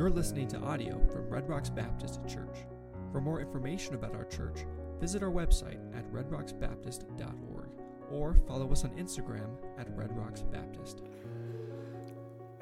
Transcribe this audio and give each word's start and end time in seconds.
You're 0.00 0.08
listening 0.08 0.48
to 0.48 0.58
audio 0.60 0.98
from 1.12 1.28
Red 1.28 1.46
Rocks 1.46 1.68
Baptist 1.68 2.26
Church. 2.26 2.64
For 3.12 3.20
more 3.20 3.38
information 3.38 3.94
about 3.94 4.14
our 4.14 4.24
church, 4.24 4.64
visit 4.98 5.22
our 5.22 5.28
website 5.28 5.76
at 5.94 6.10
redrocksbaptist.org 6.10 7.68
or 8.10 8.34
follow 8.48 8.72
us 8.72 8.84
on 8.84 8.92
Instagram 8.92 9.58
at 9.78 9.94
Red 9.94 10.16
Rocks 10.16 10.40
Baptist. 10.40 11.02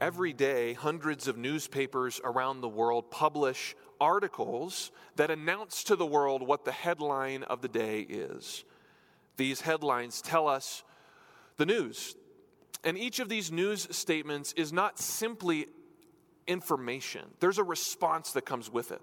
Every 0.01 0.33
day, 0.33 0.73
hundreds 0.73 1.29
of 1.29 1.39
newspapers 1.39 2.21
around 2.25 2.61
the 2.61 2.69
world 2.69 3.09
publish 3.09 3.77
articles 4.01 4.91
that 5.15 5.31
announce 5.31 5.85
to 5.85 5.95
the 5.95 6.05
world 6.05 6.45
what 6.45 6.65
the 6.65 6.73
headline 6.73 7.45
of 7.45 7.63
the 7.63 7.69
day 7.69 8.01
is. 8.01 8.65
These 9.37 9.61
headlines 9.61 10.21
tell 10.21 10.49
us 10.49 10.83
the 11.57 11.67
news. 11.67 12.17
And 12.83 12.99
each 12.99 13.21
of 13.21 13.29
these 13.29 13.53
news 13.53 13.87
statements 13.97 14.53
is 14.55 14.73
not 14.73 14.99
simply 14.99 15.69
information, 16.49 17.23
there's 17.39 17.59
a 17.59 17.65
response 17.65 18.33
that 18.33 18.43
comes 18.43 18.73
with 18.73 18.91
it. 18.91 19.01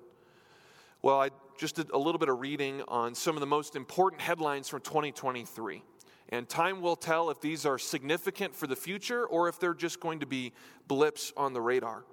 Well, 1.02 1.22
I 1.22 1.30
just 1.58 1.76
did 1.76 1.92
a 1.92 1.98
little 1.98 2.20
bit 2.20 2.30
of 2.30 2.40
reading 2.40 2.82
on 2.88 3.16
some 3.16 3.36
of 3.36 3.40
the 3.40 3.48
most 3.48 3.76
important 3.76 4.22
headlines 4.22 4.68
from 4.68 4.82
2023. 4.82 5.84
And 6.30 6.50
time 6.50 6.82
will 6.82 6.96
tell 6.96 7.30
if 7.30 7.40
these 7.40 7.66
are 7.66 7.78
significant 7.78 8.56
for 8.56 8.66
the 8.66 8.76
future 8.76 9.26
or 9.26 9.48
if 9.48 9.60
they're 9.60 9.76
just 9.76 10.00
going 10.00 10.22
to 10.22 10.26
be 10.26 10.54
blips 10.88 11.32
on 11.38 11.54
the 11.54 11.62
radar. 11.62 12.04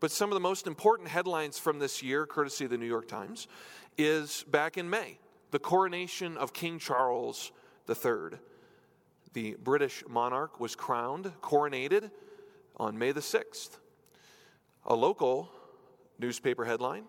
But 0.00 0.10
some 0.10 0.30
of 0.30 0.34
the 0.34 0.40
most 0.40 0.66
important 0.66 1.08
headlines 1.08 1.58
from 1.58 1.78
this 1.78 2.02
year, 2.02 2.24
courtesy 2.24 2.64
of 2.64 2.70
the 2.70 2.78
New 2.78 2.86
York 2.86 3.06
Times, 3.06 3.46
is 3.98 4.44
back 4.50 4.78
in 4.78 4.88
May 4.88 5.18
the 5.50 5.58
coronation 5.58 6.36
of 6.36 6.52
King 6.52 6.78
Charles 6.78 7.52
III. 7.88 8.38
The 9.32 9.56
British 9.62 10.02
monarch 10.08 10.60
was 10.60 10.74
crowned, 10.74 11.32
coronated 11.42 12.10
on 12.76 12.98
May 12.98 13.12
the 13.12 13.20
6th. 13.20 13.78
A 14.86 14.94
local 14.94 15.50
newspaper 16.18 16.64
headline 16.64 17.04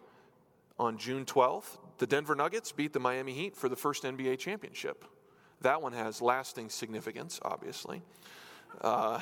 on 0.79 0.97
June 0.97 1.25
12th 1.25 1.77
the 2.01 2.07
Denver 2.07 2.33
Nuggets 2.33 2.71
beat 2.71 2.93
the 2.93 2.99
Miami 2.99 3.31
Heat 3.31 3.55
for 3.55 3.69
the 3.69 3.75
first 3.75 4.01
NBA 4.01 4.39
championship. 4.39 5.05
That 5.61 5.83
one 5.83 5.93
has 5.93 6.19
lasting 6.19 6.71
significance, 6.71 7.39
obviously. 7.43 8.01
Uh, 8.81 9.19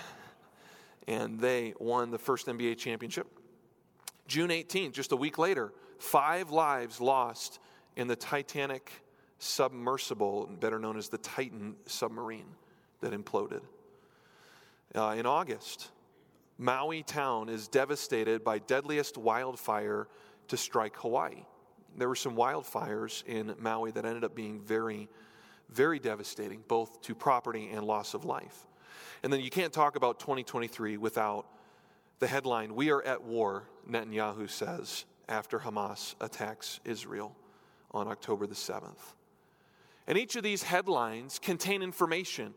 and 1.05 1.41
they 1.41 1.73
won 1.77 2.09
the 2.09 2.17
first 2.17 2.47
NBA 2.47 2.77
championship. 2.77 3.27
June 4.29 4.49
18th, 4.49 4.93
just 4.93 5.11
a 5.11 5.17
week 5.17 5.37
later, 5.37 5.73
five 5.97 6.51
lives 6.51 7.01
lost 7.01 7.59
in 7.97 8.07
the 8.07 8.15
Titanic 8.15 8.93
submersible, 9.39 10.49
better 10.61 10.79
known 10.79 10.95
as 10.97 11.09
the 11.09 11.17
Titan 11.17 11.75
submarine, 11.85 12.47
that 13.01 13.11
imploded. 13.11 13.63
Uh, 14.95 15.15
in 15.17 15.25
August, 15.25 15.89
Maui 16.59 17.01
town 17.01 17.49
is 17.49 17.67
devastated 17.67 18.43
by 18.43 18.59
deadliest 18.59 19.17
wildfire 19.17 20.07
to 20.49 20.57
strike 20.57 20.95
Hawaii. 20.97 21.45
There 21.97 22.07
were 22.07 22.15
some 22.15 22.35
wildfires 22.35 23.25
in 23.25 23.55
Maui 23.57 23.89
that 23.91 24.05
ended 24.05 24.23
up 24.23 24.35
being 24.35 24.61
very 24.61 25.09
very 25.71 25.99
devastating, 25.99 26.63
both 26.67 27.01
to 27.01 27.15
property 27.15 27.69
and 27.71 27.85
loss 27.85 28.13
of 28.13 28.25
life. 28.25 28.65
And 29.23 29.31
then 29.31 29.41
you 29.41 29.49
can't 29.49 29.73
talk 29.73 29.95
about 29.95 30.19
2023 30.19 30.97
without 30.97 31.45
the 32.19 32.27
headline 32.27 32.75
We 32.75 32.91
are 32.91 33.03
at 33.03 33.23
war, 33.23 33.63
Netanyahu 33.89 34.49
says, 34.49 35.05
after 35.27 35.59
Hamas 35.59 36.15
attacks 36.19 36.79
Israel 36.85 37.35
on 37.91 38.07
October 38.07 38.47
the 38.47 38.55
7th. 38.55 39.15
And 40.07 40.17
each 40.17 40.35
of 40.35 40.43
these 40.43 40.63
headlines 40.63 41.39
contain 41.39 41.83
information, 41.83 42.53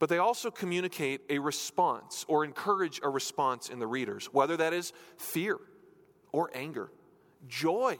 but 0.00 0.08
they 0.08 0.18
also 0.18 0.50
communicate 0.50 1.20
a 1.28 1.38
response 1.38 2.24
or 2.26 2.42
encourage 2.44 3.00
a 3.04 3.08
response 3.08 3.68
in 3.68 3.78
the 3.78 3.86
readers, 3.86 4.26
whether 4.32 4.56
that 4.56 4.72
is 4.72 4.92
fear 5.18 5.58
or 6.32 6.50
anger, 6.54 6.90
joy 7.46 7.98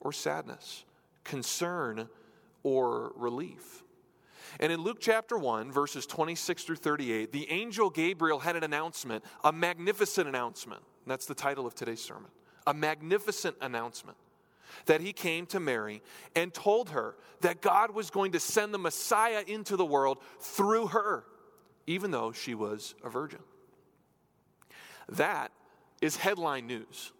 or 0.00 0.12
sadness, 0.12 0.84
concern 1.24 2.08
or 2.62 3.12
relief. 3.16 3.82
And 4.60 4.72
in 4.72 4.80
Luke 4.80 4.98
chapter 5.00 5.36
1, 5.36 5.72
verses 5.72 6.06
26 6.06 6.64
through 6.64 6.76
38, 6.76 7.32
the 7.32 7.50
angel 7.50 7.90
Gabriel 7.90 8.38
had 8.38 8.54
an 8.54 8.62
announcement, 8.62 9.24
a 9.42 9.52
magnificent 9.52 10.28
announcement. 10.28 10.82
That's 11.06 11.26
the 11.26 11.34
title 11.34 11.66
of 11.66 11.74
today's 11.74 12.00
sermon. 12.00 12.30
A 12.66 12.74
magnificent 12.74 13.56
announcement 13.60 14.16
that 14.86 15.00
he 15.00 15.12
came 15.12 15.46
to 15.46 15.60
Mary 15.60 16.02
and 16.34 16.52
told 16.52 16.90
her 16.90 17.16
that 17.40 17.60
God 17.60 17.92
was 17.92 18.10
going 18.10 18.32
to 18.32 18.40
send 18.40 18.72
the 18.72 18.78
Messiah 18.78 19.42
into 19.46 19.76
the 19.76 19.84
world 19.84 20.18
through 20.40 20.88
her, 20.88 21.24
even 21.86 22.10
though 22.10 22.32
she 22.32 22.54
was 22.54 22.94
a 23.04 23.10
virgin. 23.10 23.40
That 25.08 25.52
is 26.00 26.16
headline 26.16 26.66
news. 26.66 27.12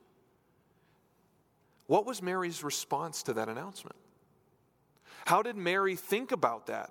What 1.87 2.07
was 2.07 2.23
Mary's 2.23 2.65
response 2.65 3.23
to 3.25 3.35
that 3.35 3.49
announcement? 3.49 3.97
How 5.27 5.43
did 5.43 5.57
Mary 5.57 5.97
think 5.97 6.33
about 6.33 6.67
that? 6.67 6.91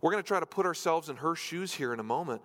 We're 0.00 0.12
going 0.12 0.22
to 0.22 0.26
try 0.26 0.40
to 0.40 0.46
put 0.46 0.64
ourselves 0.64 1.08
in 1.08 1.16
her 1.16 1.34
shoes 1.34 1.74
here 1.74 1.92
in 1.92 2.00
a 2.00 2.04
moment. 2.04 2.42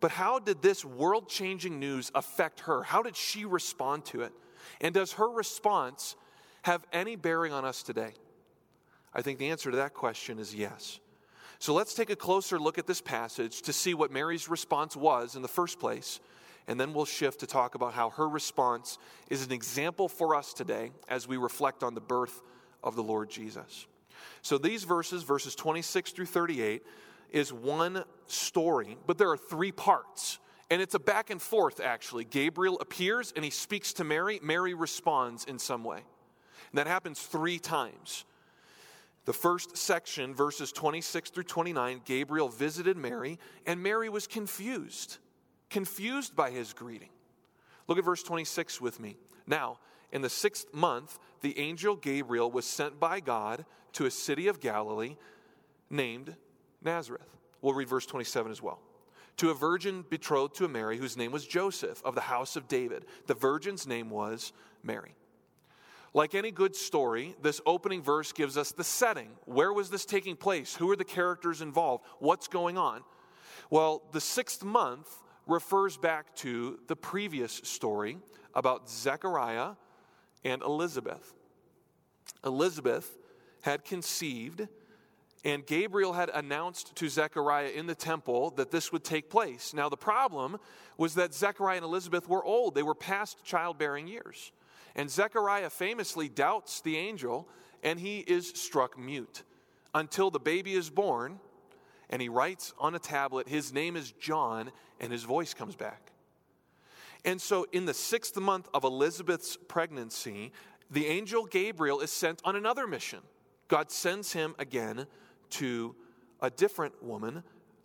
But 0.00 0.10
how 0.10 0.38
did 0.38 0.60
this 0.60 0.84
world 0.84 1.28
changing 1.28 1.78
news 1.78 2.10
affect 2.14 2.60
her? 2.60 2.82
How 2.82 3.02
did 3.02 3.16
she 3.16 3.44
respond 3.44 4.04
to 4.06 4.22
it? 4.22 4.32
And 4.80 4.92
does 4.94 5.12
her 5.12 5.28
response 5.28 6.16
have 6.66 6.84
any 6.92 7.14
bearing 7.14 7.52
on 7.52 7.64
us 7.64 7.84
today? 7.84 8.12
I 9.14 9.22
think 9.22 9.38
the 9.38 9.50
answer 9.50 9.70
to 9.70 9.76
that 9.78 9.94
question 9.94 10.40
is 10.40 10.52
yes. 10.52 10.98
So 11.60 11.72
let's 11.72 11.94
take 11.94 12.10
a 12.10 12.16
closer 12.16 12.58
look 12.58 12.76
at 12.76 12.88
this 12.88 13.00
passage 13.00 13.62
to 13.62 13.72
see 13.72 13.94
what 13.94 14.10
Mary's 14.10 14.48
response 14.48 14.96
was 14.96 15.36
in 15.36 15.42
the 15.42 15.48
first 15.48 15.78
place. 15.78 16.18
And 16.66 16.78
then 16.78 16.92
we'll 16.92 17.04
shift 17.04 17.38
to 17.40 17.46
talk 17.46 17.76
about 17.76 17.94
how 17.94 18.10
her 18.10 18.28
response 18.28 18.98
is 19.30 19.46
an 19.46 19.52
example 19.52 20.08
for 20.08 20.34
us 20.34 20.52
today 20.52 20.90
as 21.08 21.28
we 21.28 21.36
reflect 21.36 21.84
on 21.84 21.94
the 21.94 22.00
birth 22.00 22.42
of 22.82 22.96
the 22.96 23.02
Lord 23.02 23.30
Jesus. 23.30 23.86
So 24.42 24.58
these 24.58 24.82
verses, 24.82 25.22
verses 25.22 25.54
26 25.54 26.10
through 26.10 26.26
38, 26.26 26.82
is 27.30 27.52
one 27.52 28.02
story, 28.26 28.98
but 29.06 29.18
there 29.18 29.30
are 29.30 29.36
three 29.36 29.70
parts. 29.70 30.40
And 30.68 30.82
it's 30.82 30.94
a 30.94 30.98
back 30.98 31.30
and 31.30 31.40
forth, 31.40 31.78
actually. 31.78 32.24
Gabriel 32.24 32.80
appears 32.80 33.32
and 33.36 33.44
he 33.44 33.52
speaks 33.52 33.92
to 33.94 34.04
Mary. 34.04 34.40
Mary 34.42 34.74
responds 34.74 35.44
in 35.44 35.60
some 35.60 35.84
way. 35.84 36.00
And 36.70 36.78
that 36.78 36.86
happens 36.86 37.20
three 37.20 37.58
times. 37.58 38.24
The 39.24 39.32
first 39.32 39.76
section, 39.76 40.34
verses 40.34 40.70
26 40.72 41.30
through 41.30 41.44
29, 41.44 42.02
Gabriel 42.04 42.48
visited 42.48 42.96
Mary, 42.96 43.38
and 43.66 43.82
Mary 43.82 44.08
was 44.08 44.26
confused, 44.28 45.18
confused 45.68 46.36
by 46.36 46.50
his 46.50 46.72
greeting. 46.72 47.08
Look 47.88 47.98
at 47.98 48.04
verse 48.04 48.22
26 48.22 48.80
with 48.80 49.00
me. 49.00 49.16
Now, 49.46 49.78
in 50.12 50.22
the 50.22 50.30
sixth 50.30 50.72
month, 50.72 51.18
the 51.40 51.58
angel 51.58 51.96
Gabriel 51.96 52.50
was 52.50 52.64
sent 52.64 53.00
by 53.00 53.20
God 53.20 53.64
to 53.94 54.06
a 54.06 54.10
city 54.10 54.46
of 54.46 54.60
Galilee 54.60 55.16
named 55.90 56.36
Nazareth. 56.82 57.36
We'll 57.60 57.74
read 57.74 57.88
verse 57.88 58.06
27 58.06 58.52
as 58.52 58.62
well. 58.62 58.80
To 59.38 59.50
a 59.50 59.54
virgin 59.54 60.04
betrothed 60.08 60.54
to 60.56 60.64
a 60.64 60.68
Mary, 60.68 60.96
whose 60.96 61.16
name 61.16 61.32
was 61.32 61.46
Joseph 61.46 62.00
of 62.04 62.14
the 62.14 62.20
house 62.22 62.56
of 62.56 62.68
David. 62.68 63.04
The 63.26 63.34
virgin's 63.34 63.86
name 63.86 64.08
was 64.08 64.52
Mary. 64.82 65.14
Like 66.16 66.34
any 66.34 66.50
good 66.50 66.74
story, 66.74 67.36
this 67.42 67.60
opening 67.66 68.00
verse 68.00 68.32
gives 68.32 68.56
us 68.56 68.72
the 68.72 68.82
setting. 68.82 69.28
Where 69.44 69.70
was 69.70 69.90
this 69.90 70.06
taking 70.06 70.34
place? 70.34 70.74
Who 70.74 70.90
are 70.90 70.96
the 70.96 71.04
characters 71.04 71.60
involved? 71.60 72.04
What's 72.20 72.48
going 72.48 72.78
on? 72.78 73.02
Well, 73.68 74.02
the 74.12 74.20
sixth 74.22 74.64
month 74.64 75.06
refers 75.46 75.98
back 75.98 76.34
to 76.36 76.78
the 76.86 76.96
previous 76.96 77.52
story 77.64 78.16
about 78.54 78.88
Zechariah 78.88 79.72
and 80.42 80.62
Elizabeth. 80.62 81.34
Elizabeth 82.46 83.18
had 83.60 83.84
conceived, 83.84 84.66
and 85.44 85.66
Gabriel 85.66 86.14
had 86.14 86.30
announced 86.30 86.96
to 86.96 87.10
Zechariah 87.10 87.72
in 87.76 87.86
the 87.86 87.94
temple 87.94 88.52
that 88.52 88.70
this 88.70 88.90
would 88.90 89.04
take 89.04 89.28
place. 89.28 89.74
Now, 89.74 89.90
the 89.90 89.98
problem 89.98 90.56
was 90.96 91.16
that 91.16 91.34
Zechariah 91.34 91.76
and 91.76 91.84
Elizabeth 91.84 92.26
were 92.26 92.42
old, 92.42 92.74
they 92.74 92.82
were 92.82 92.94
past 92.94 93.44
childbearing 93.44 94.08
years. 94.08 94.50
And 94.96 95.10
Zechariah 95.10 95.70
famously 95.70 96.28
doubts 96.28 96.80
the 96.80 96.96
angel, 96.96 97.46
and 97.82 98.00
he 98.00 98.20
is 98.20 98.48
struck 98.48 98.98
mute 98.98 99.44
until 99.94 100.30
the 100.30 100.40
baby 100.40 100.72
is 100.72 100.90
born, 100.90 101.38
and 102.08 102.20
he 102.20 102.30
writes 102.30 102.72
on 102.78 102.94
a 102.94 102.98
tablet, 102.98 103.46
His 103.48 103.72
name 103.72 103.94
is 103.94 104.12
John, 104.12 104.72
and 104.98 105.12
his 105.12 105.22
voice 105.22 105.52
comes 105.52 105.76
back. 105.76 106.12
And 107.26 107.40
so, 107.40 107.66
in 107.72 107.84
the 107.84 107.94
sixth 107.94 108.36
month 108.38 108.68
of 108.72 108.84
Elizabeth's 108.84 109.58
pregnancy, 109.68 110.52
the 110.90 111.06
angel 111.06 111.44
Gabriel 111.44 112.00
is 112.00 112.10
sent 112.10 112.40
on 112.44 112.56
another 112.56 112.86
mission. 112.86 113.20
God 113.68 113.90
sends 113.90 114.32
him 114.32 114.54
again 114.58 115.06
to 115.50 115.94
a 116.40 116.48
different 116.48 117.02
woman. 117.02 117.42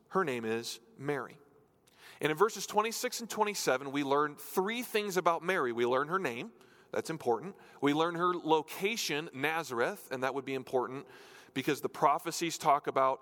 Her 0.09 0.23
name 0.23 0.45
is 0.45 0.79
Mary. 0.97 1.37
And 2.21 2.31
in 2.31 2.37
verses 2.37 2.67
26 2.67 3.21
and 3.21 3.29
27, 3.29 3.91
we 3.91 4.03
learn 4.03 4.35
three 4.35 4.83
things 4.83 5.17
about 5.17 5.43
Mary. 5.43 5.71
We 5.71 5.87
learn 5.87 6.07
her 6.07 6.19
name, 6.19 6.51
that's 6.91 7.09
important. 7.09 7.55
We 7.79 7.93
learn 7.93 8.15
her 8.15 8.33
location, 8.33 9.29
Nazareth, 9.33 10.07
and 10.11 10.23
that 10.23 10.33
would 10.33 10.45
be 10.45 10.53
important 10.53 11.05
because 11.53 11.81
the 11.81 11.89
prophecies 11.89 12.57
talk 12.57 12.87
about 12.87 13.21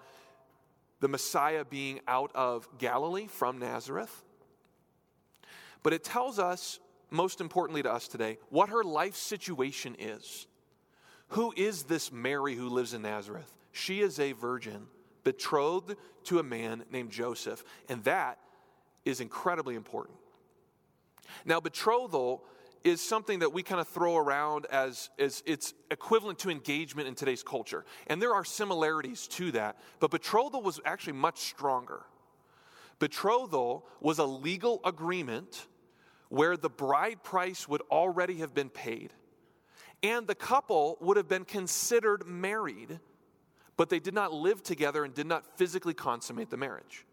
the 1.00 1.08
Messiah 1.08 1.64
being 1.66 2.00
out 2.08 2.32
of 2.36 2.68
Galilee 2.78 3.28
from 3.28 3.60
Nazareth. 3.60 4.24
But 5.82 5.94
it 5.94 6.04
tells 6.04 6.40
us 6.40 6.80
most 7.12 7.42
importantly 7.42 7.82
to 7.84 7.92
us 7.92 8.08
today, 8.08 8.38
what 8.50 8.70
her 8.70 8.84
life 8.84 9.16
situation 9.16 9.96
is. 9.98 10.48
Who 11.30 11.54
is 11.56 11.84
this 11.84 12.12
Mary 12.12 12.56
who 12.56 12.70
lives 12.70 12.94
in 12.94 13.02
Nazareth? 13.02 13.52
She 13.72 14.02
is 14.02 14.20
a 14.20 14.34
virgin, 14.34 14.88
betrothed 15.24 15.96
to 16.26 16.40
a 16.40 16.44
man 16.44 16.84
named 16.92 17.12
Joseph, 17.12 17.64
and 17.88 18.04
that 18.04 18.40
is 19.06 19.22
incredibly 19.22 19.76
important. 19.76 20.18
Now, 21.46 21.60
betrothal 21.60 22.44
is 22.84 23.02
something 23.02 23.40
that 23.40 23.54
we 23.54 23.64
kind 23.64 23.82
of 23.82 23.88
throw 23.88 24.18
around 24.18 24.66
as, 24.68 25.10
as 25.20 25.44
it's 25.46 25.74
equivalent 25.92 26.40
to 26.40 26.50
engagement 26.50 27.08
in 27.08 27.16
today's 27.16 27.44
culture. 27.44 27.86
And 28.08 28.22
there 28.22 28.34
are 28.34 28.46
similarities 28.46 29.28
to 29.30 29.52
that, 29.52 29.78
but 30.00 30.12
betrothal 30.12 30.62
was 30.62 30.80
actually 30.86 31.14
much 31.14 31.40
stronger. 31.40 32.04
Betrothal 33.00 33.88
was 34.02 34.20
a 34.20 34.26
legal 34.26 34.82
agreement 34.84 35.68
where 36.30 36.58
the 36.58 36.70
bride 36.70 37.24
price 37.24 37.68
would 37.68 37.82
already 37.90 38.36
have 38.36 38.54
been 38.54 38.70
paid, 38.70 39.14
and 40.04 40.28
the 40.28 40.36
couple 40.36 40.98
would 41.02 41.18
have 41.18 41.28
been 41.28 41.46
considered 41.46 42.28
married, 42.28 43.00
but 43.78 43.90
they 43.90 44.00
did 44.00 44.14
not 44.14 44.34
live 44.34 44.62
together 44.62 45.04
and 45.04 45.14
did 45.14 45.28
not 45.28 45.58
physically 45.58 45.94
consummate 45.94 46.50
the 46.50 46.58
marriage. 46.58 47.06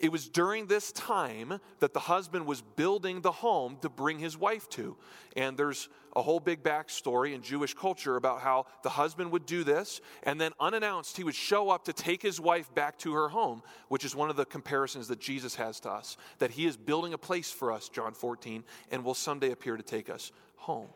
It 0.00 0.10
was 0.10 0.30
during 0.30 0.66
this 0.66 0.92
time 0.92 1.60
that 1.80 1.92
the 1.92 2.00
husband 2.00 2.46
was 2.46 2.62
building 2.62 3.20
the 3.20 3.30
home 3.30 3.76
to 3.82 3.90
bring 3.90 4.18
his 4.18 4.34
wife 4.34 4.66
to. 4.70 4.96
And 5.36 5.58
there's 5.58 5.90
a 6.16 6.22
whole 6.22 6.40
big 6.40 6.62
backstory 6.62 7.34
in 7.34 7.42
Jewish 7.42 7.74
culture 7.74 8.16
about 8.16 8.40
how 8.40 8.64
the 8.82 8.88
husband 8.88 9.30
would 9.30 9.44
do 9.44 9.62
this, 9.62 10.00
and 10.22 10.40
then 10.40 10.52
unannounced, 10.58 11.18
he 11.18 11.22
would 11.22 11.34
show 11.34 11.68
up 11.68 11.84
to 11.84 11.92
take 11.92 12.22
his 12.22 12.40
wife 12.40 12.74
back 12.74 12.98
to 13.00 13.12
her 13.12 13.28
home, 13.28 13.62
which 13.88 14.06
is 14.06 14.16
one 14.16 14.30
of 14.30 14.36
the 14.36 14.46
comparisons 14.46 15.06
that 15.08 15.20
Jesus 15.20 15.54
has 15.56 15.78
to 15.80 15.90
us. 15.90 16.16
That 16.38 16.52
he 16.52 16.64
is 16.64 16.78
building 16.78 17.12
a 17.12 17.18
place 17.18 17.50
for 17.50 17.70
us, 17.70 17.90
John 17.90 18.14
14, 18.14 18.64
and 18.90 19.04
will 19.04 19.14
someday 19.14 19.52
appear 19.52 19.76
to 19.76 19.82
take 19.82 20.08
us 20.08 20.32
home. 20.56 20.88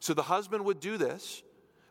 So 0.00 0.12
the 0.12 0.22
husband 0.22 0.66
would 0.66 0.80
do 0.80 0.98
this, 0.98 1.42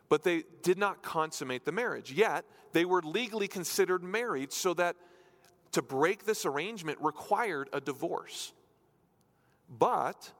but 0.08 0.22
they 0.22 0.44
did 0.62 0.78
not 0.78 1.02
consummate 1.02 1.64
the 1.64 1.72
marriage. 1.72 2.12
Yet, 2.12 2.44
they 2.72 2.84
were 2.84 3.02
legally 3.02 3.48
considered 3.48 4.04
married 4.04 4.52
so 4.52 4.72
that 4.74 4.94
to 5.72 5.82
break 5.82 6.24
this 6.24 6.46
arrangement 6.46 6.98
required 7.00 7.68
a 7.72 7.80
divorce. 7.80 8.52
But 9.68 10.32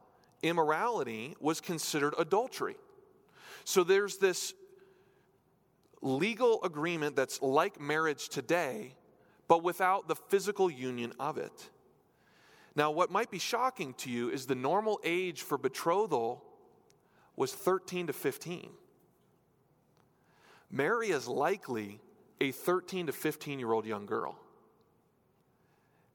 immorality 0.43 1.37
was 1.41 1.61
considered 1.61 2.15
adultery. 2.19 2.77
So 3.65 3.85
there's 3.85 4.17
this 4.17 4.55
legal 6.01 6.63
agreement 6.63 7.17
that's 7.17 7.43
like 7.43 7.81
marriage 7.81 8.29
today, 8.29 8.95
but 9.49 9.63
without 9.63 10.09
the 10.09 10.15
physical 10.15 10.71
union 10.71 11.13
of 11.19 11.39
it. 11.39 11.71
Now, 12.75 12.91
what 12.91 13.11
might 13.11 13.31
be 13.31 13.39
shocking 13.39 13.95
to 13.95 14.11
you 14.11 14.31
is 14.31 14.47
the 14.47 14.55
normal 14.55 15.01
age 15.03 15.43
for 15.43 15.59
betrothal 15.59 16.45
was 17.35 17.53
13 17.53 18.07
to 18.07 18.13
15. 18.13 18.71
Mary 20.71 21.09
is 21.09 21.27
likely 21.27 22.01
a 22.41 22.53
13 22.53 23.07
to 23.07 23.13
15 23.13 23.59
year 23.59 23.73
old 23.73 23.87
young 23.87 24.07
girl. 24.07 24.39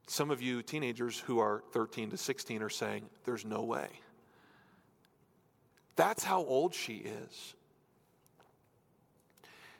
Some 0.08 0.32
of 0.32 0.42
you 0.42 0.62
teenagers 0.62 1.20
who 1.20 1.40
are 1.40 1.64
13 1.72 2.12
to 2.12 2.18
16 2.18 2.62
are 2.62 2.70
saying, 2.70 3.04
There's 3.26 3.46
no 3.46 3.64
way. 3.64 3.88
That's 5.96 6.24
how 6.24 6.44
old 6.44 6.74
she 6.74 6.98
is. 6.98 7.56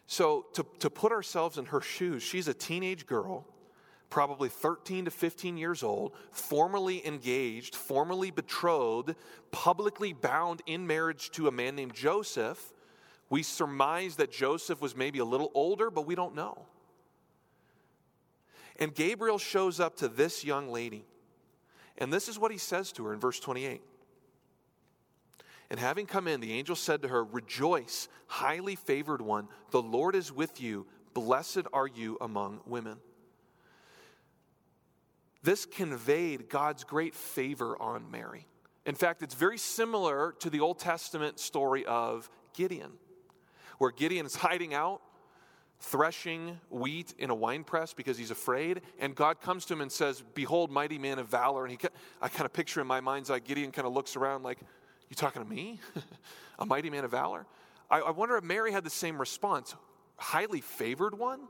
So, 0.06 0.46
to, 0.54 0.66
to 0.80 0.90
put 0.90 1.12
ourselves 1.12 1.58
in 1.58 1.66
her 1.66 1.82
shoes, 1.82 2.22
she's 2.22 2.48
a 2.48 2.54
teenage 2.54 3.08
girl, 3.08 3.46
probably 4.10 4.50
13 4.50 5.06
to 5.06 5.12
15 5.12 5.58
years 5.58 5.82
old, 5.82 6.14
formally 6.32 7.06
engaged, 7.08 7.76
formally 7.76 8.30
betrothed, 8.30 9.16
publicly 9.52 10.14
bound 10.14 10.62
in 10.68 10.86
marriage 10.86 11.32
to 11.32 11.48
a 11.48 11.52
man 11.52 11.76
named 11.76 11.96
Joseph. 11.96 12.74
We 13.30 13.42
surmise 13.42 14.18
that 14.18 14.32
Joseph 14.32 14.82
was 14.82 14.96
maybe 14.96 15.20
a 15.20 15.26
little 15.26 15.52
older, 15.56 15.90
but 15.90 16.06
we 16.06 16.16
don't 16.16 16.36
know. 16.36 16.68
And 18.84 18.94
Gabriel 18.94 19.38
shows 19.38 19.80
up 19.80 19.96
to 20.00 20.10
this 20.10 20.44
young 20.44 20.68
lady. 20.68 21.06
And 21.98 22.12
this 22.12 22.28
is 22.28 22.38
what 22.38 22.52
he 22.52 22.58
says 22.58 22.92
to 22.92 23.06
her 23.06 23.14
in 23.14 23.20
verse 23.22 23.40
28. 23.40 23.82
And 25.70 25.80
having 25.80 26.06
come 26.06 26.28
in, 26.28 26.42
the 26.42 26.52
angel 26.52 26.76
said 26.76 27.02
to 27.04 27.08
her, 27.08 27.24
Rejoice, 27.24 28.10
highly 28.28 28.76
favored 28.76 29.22
one, 29.22 29.48
the 29.72 29.82
Lord 29.82 30.16
is 30.16 30.34
with 30.34 30.60
you. 30.60 30.86
Blessed 31.14 31.62
are 31.72 31.88
you 31.88 32.18
among 32.20 32.60
women. 32.66 32.98
This 35.44 35.66
conveyed 35.66 36.50
God's 36.50 36.84
great 36.84 37.16
favor 37.16 37.82
on 37.82 38.12
Mary. 38.12 38.48
In 38.86 38.96
fact, 38.96 39.24
it's 39.24 39.36
very 39.36 39.58
similar 39.58 40.36
to 40.40 40.50
the 40.50 40.60
Old 40.60 40.80
Testament 40.80 41.40
story 41.40 41.86
of 41.86 42.30
Gideon, 42.54 42.92
where 43.78 43.92
Gideon 43.92 44.26
is 44.26 44.36
hiding 44.36 44.74
out 44.74 45.00
threshing 45.84 46.60
wheat 46.70 47.14
in 47.20 47.30
a 47.30 47.36
winepress 47.36 47.94
because 47.94 48.18
he's 48.18 48.32
afraid. 48.32 48.82
And 49.00 49.14
God 49.14 49.42
comes 49.42 49.66
to 49.66 49.74
him 49.74 49.82
and 49.82 49.92
says, 49.92 50.24
Behold, 50.34 50.72
mighty 50.72 50.98
man 50.98 51.20
of 51.20 51.28
valor. 51.28 51.66
And 51.66 51.72
he, 51.72 51.88
I 52.22 52.30
kind 52.30 52.46
of 52.46 52.54
picture 52.54 52.80
in 52.80 52.88
my 52.88 53.02
mind's 53.02 53.30
eye, 53.30 53.40
Gideon 53.40 53.72
kind 53.72 53.86
of 53.86 53.94
looks 53.94 54.16
around 54.16 54.44
like, 54.44 54.60
You 55.10 55.16
talking 55.16 55.44
to 55.44 55.50
me? 55.50 55.82
a 56.60 56.66
mighty 56.66 56.90
man 56.90 57.04
of 57.04 57.12
valor? 57.12 57.46
I, 57.92 58.00
I 58.00 58.12
wonder 58.12 58.38
if 58.38 58.46
Mary 58.46 58.72
had 58.72 58.86
the 58.86 58.90
same 58.90 59.20
response. 59.20 59.76
Highly 60.16 60.62
favored 60.62 61.18
one? 61.18 61.42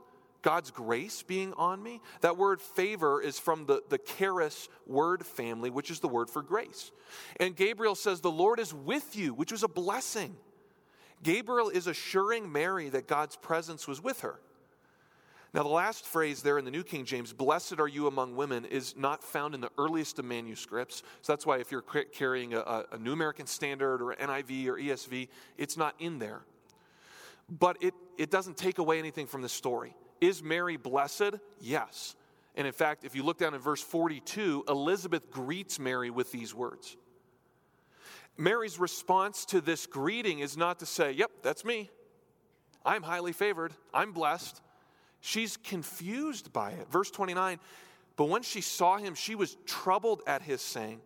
God's 0.42 0.72
grace 0.72 1.22
being 1.22 1.54
on 1.54 1.82
me. 1.82 2.02
That 2.20 2.36
word 2.36 2.60
favor 2.60 3.22
is 3.22 3.38
from 3.38 3.66
the, 3.66 3.82
the 3.88 3.98
charis 3.98 4.68
word 4.86 5.24
family, 5.24 5.70
which 5.70 5.90
is 5.90 6.00
the 6.00 6.08
word 6.08 6.28
for 6.28 6.42
grace. 6.42 6.90
And 7.38 7.54
Gabriel 7.54 7.94
says, 7.94 8.20
The 8.20 8.32
Lord 8.32 8.58
is 8.58 8.74
with 8.74 9.16
you, 9.16 9.32
which 9.32 9.52
was 9.52 9.62
a 9.62 9.68
blessing. 9.68 10.36
Gabriel 11.24 11.70
is 11.70 11.88
assuring 11.88 12.52
Mary 12.52 12.88
that 12.90 13.08
God's 13.08 13.34
presence 13.34 13.88
was 13.88 14.00
with 14.00 14.20
her. 14.20 14.38
Now, 15.54 15.62
the 15.62 15.68
last 15.68 16.04
phrase 16.04 16.42
there 16.42 16.58
in 16.58 16.64
the 16.64 16.70
New 16.72 16.82
King 16.82 17.04
James, 17.04 17.32
blessed 17.32 17.78
are 17.78 17.88
you 17.88 18.08
among 18.08 18.34
women, 18.34 18.64
is 18.64 18.96
not 18.96 19.22
found 19.22 19.54
in 19.54 19.60
the 19.60 19.70
earliest 19.78 20.18
of 20.18 20.24
manuscripts. 20.24 21.02
So 21.22 21.32
that's 21.32 21.46
why 21.46 21.58
if 21.58 21.70
you're 21.70 21.82
carrying 21.82 22.54
a, 22.54 22.84
a 22.90 22.98
New 22.98 23.12
American 23.12 23.46
Standard 23.46 24.02
or 24.02 24.14
NIV 24.16 24.66
or 24.66 24.74
ESV, 24.74 25.28
it's 25.56 25.76
not 25.76 25.94
in 26.00 26.18
there. 26.18 26.42
But 27.48 27.76
it, 27.80 27.94
it 28.18 28.30
doesn't 28.30 28.56
take 28.56 28.78
away 28.78 28.98
anything 28.98 29.26
from 29.26 29.42
the 29.42 29.48
story. 29.48 29.94
Is 30.20 30.42
Mary 30.42 30.76
blessed? 30.76 31.34
Yes. 31.60 32.16
And 32.56 32.66
in 32.66 32.72
fact, 32.72 33.04
if 33.04 33.14
you 33.14 33.22
look 33.22 33.38
down 33.38 33.54
in 33.54 33.60
verse 33.60 33.80
42, 33.80 34.64
Elizabeth 34.68 35.30
greets 35.30 35.78
Mary 35.78 36.10
with 36.10 36.32
these 36.32 36.52
words 36.52 36.96
Mary's 38.36 38.78
response 38.78 39.44
to 39.46 39.60
this 39.60 39.86
greeting 39.86 40.40
is 40.40 40.56
not 40.56 40.80
to 40.80 40.86
say, 40.86 41.12
Yep, 41.12 41.30
that's 41.42 41.64
me. 41.64 41.90
I'm 42.84 43.02
highly 43.02 43.32
favored. 43.32 43.72
I'm 43.92 44.12
blessed. 44.12 44.60
She's 45.20 45.56
confused 45.56 46.52
by 46.52 46.72
it. 46.72 46.90
Verse 46.90 47.10
29 47.10 47.58
But 48.16 48.26
when 48.26 48.42
she 48.42 48.60
saw 48.60 48.98
him, 48.98 49.14
she 49.14 49.34
was 49.34 49.56
troubled 49.66 50.22
at 50.26 50.42
his 50.42 50.60
saying 50.60 51.00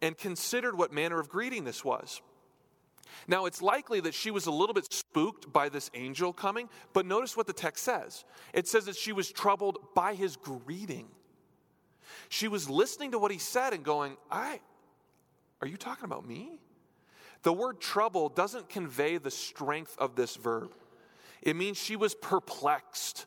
and 0.00 0.16
considered 0.16 0.76
what 0.76 0.92
manner 0.92 1.20
of 1.20 1.28
greeting 1.28 1.64
this 1.64 1.84
was. 1.84 2.20
Now, 3.26 3.46
it's 3.46 3.60
likely 3.60 4.00
that 4.00 4.14
she 4.14 4.30
was 4.30 4.46
a 4.46 4.50
little 4.50 4.74
bit 4.74 4.92
spooked 4.92 5.52
by 5.52 5.68
this 5.68 5.90
angel 5.94 6.32
coming, 6.32 6.68
but 6.92 7.04
notice 7.04 7.36
what 7.36 7.46
the 7.46 7.52
text 7.52 7.84
says. 7.84 8.24
It 8.52 8.68
says 8.68 8.84
that 8.84 8.96
she 8.96 9.12
was 9.12 9.30
troubled 9.30 9.78
by 9.94 10.14
his 10.14 10.36
greeting. 10.36 11.08
She 12.28 12.48
was 12.48 12.70
listening 12.70 13.12
to 13.12 13.18
what 13.18 13.30
he 13.30 13.38
said 13.38 13.72
and 13.72 13.84
going, 13.84 14.16
I, 14.30 14.60
are 15.60 15.68
you 15.68 15.76
talking 15.76 16.04
about 16.04 16.26
me? 16.26 16.60
The 17.42 17.52
word 17.52 17.80
trouble 17.80 18.28
doesn't 18.28 18.68
convey 18.68 19.18
the 19.18 19.30
strength 19.30 19.96
of 19.98 20.16
this 20.16 20.36
verb. 20.36 20.74
It 21.42 21.56
means 21.56 21.76
she 21.76 21.96
was 21.96 22.14
perplexed, 22.14 23.26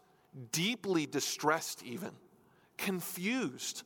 deeply 0.52 1.06
distressed, 1.06 1.84
even 1.84 2.12
confused 2.78 3.84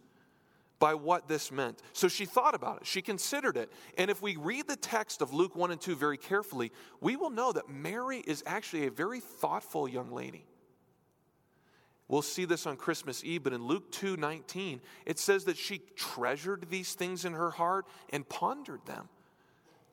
by 0.79 0.93
what 0.93 1.27
this 1.27 1.51
meant. 1.51 1.81
So 1.93 2.07
she 2.07 2.25
thought 2.25 2.55
about 2.55 2.81
it, 2.81 2.87
she 2.87 3.01
considered 3.01 3.57
it. 3.57 3.71
And 3.97 4.09
if 4.09 4.21
we 4.21 4.35
read 4.35 4.67
the 4.67 4.75
text 4.75 5.21
of 5.21 5.33
Luke 5.33 5.55
1 5.55 5.71
and 5.71 5.79
2 5.79 5.95
very 5.95 6.17
carefully, 6.17 6.71
we 7.01 7.15
will 7.15 7.29
know 7.29 7.51
that 7.51 7.69
Mary 7.69 8.19
is 8.19 8.43
actually 8.45 8.87
a 8.87 8.91
very 8.91 9.19
thoughtful 9.19 9.87
young 9.87 10.11
lady. 10.11 10.45
We'll 12.07 12.21
see 12.21 12.45
this 12.45 12.67
on 12.67 12.77
Christmas 12.77 13.24
Eve, 13.24 13.43
but 13.43 13.53
in 13.53 13.63
Luke 13.63 13.91
2 13.91 14.17
19, 14.17 14.81
it 15.05 15.17
says 15.17 15.45
that 15.45 15.57
she 15.57 15.81
treasured 15.95 16.67
these 16.69 16.93
things 16.93 17.25
in 17.25 17.33
her 17.33 17.51
heart 17.51 17.88
and 18.12 18.27
pondered 18.27 18.85
them. 18.85 19.09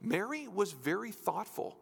Mary 0.01 0.47
was 0.49 0.73
very 0.73 1.11
thoughtful. 1.11 1.77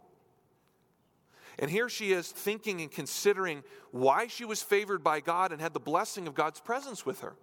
And 1.58 1.70
here 1.70 1.88
she 1.88 2.12
is 2.12 2.30
thinking 2.30 2.80
and 2.80 2.90
considering 2.90 3.64
why 3.90 4.28
she 4.28 4.44
was 4.44 4.62
favored 4.62 5.02
by 5.02 5.20
God 5.20 5.52
and 5.52 5.60
had 5.60 5.74
the 5.74 5.80
blessing 5.80 6.26
of 6.28 6.34
God's 6.34 6.60
presence 6.60 7.04
with 7.04 7.20
her. 7.20 7.34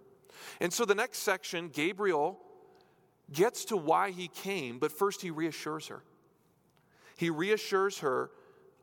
And 0.60 0.72
so 0.72 0.84
the 0.84 0.94
next 0.94 1.18
section, 1.18 1.68
Gabriel 1.68 2.38
gets 3.32 3.66
to 3.66 3.76
why 3.76 4.10
he 4.10 4.28
came, 4.28 4.78
but 4.78 4.90
first 4.90 5.20
he 5.20 5.30
reassures 5.30 5.88
her. 5.88 6.02
He 7.16 7.30
reassures 7.30 7.98
her 7.98 8.30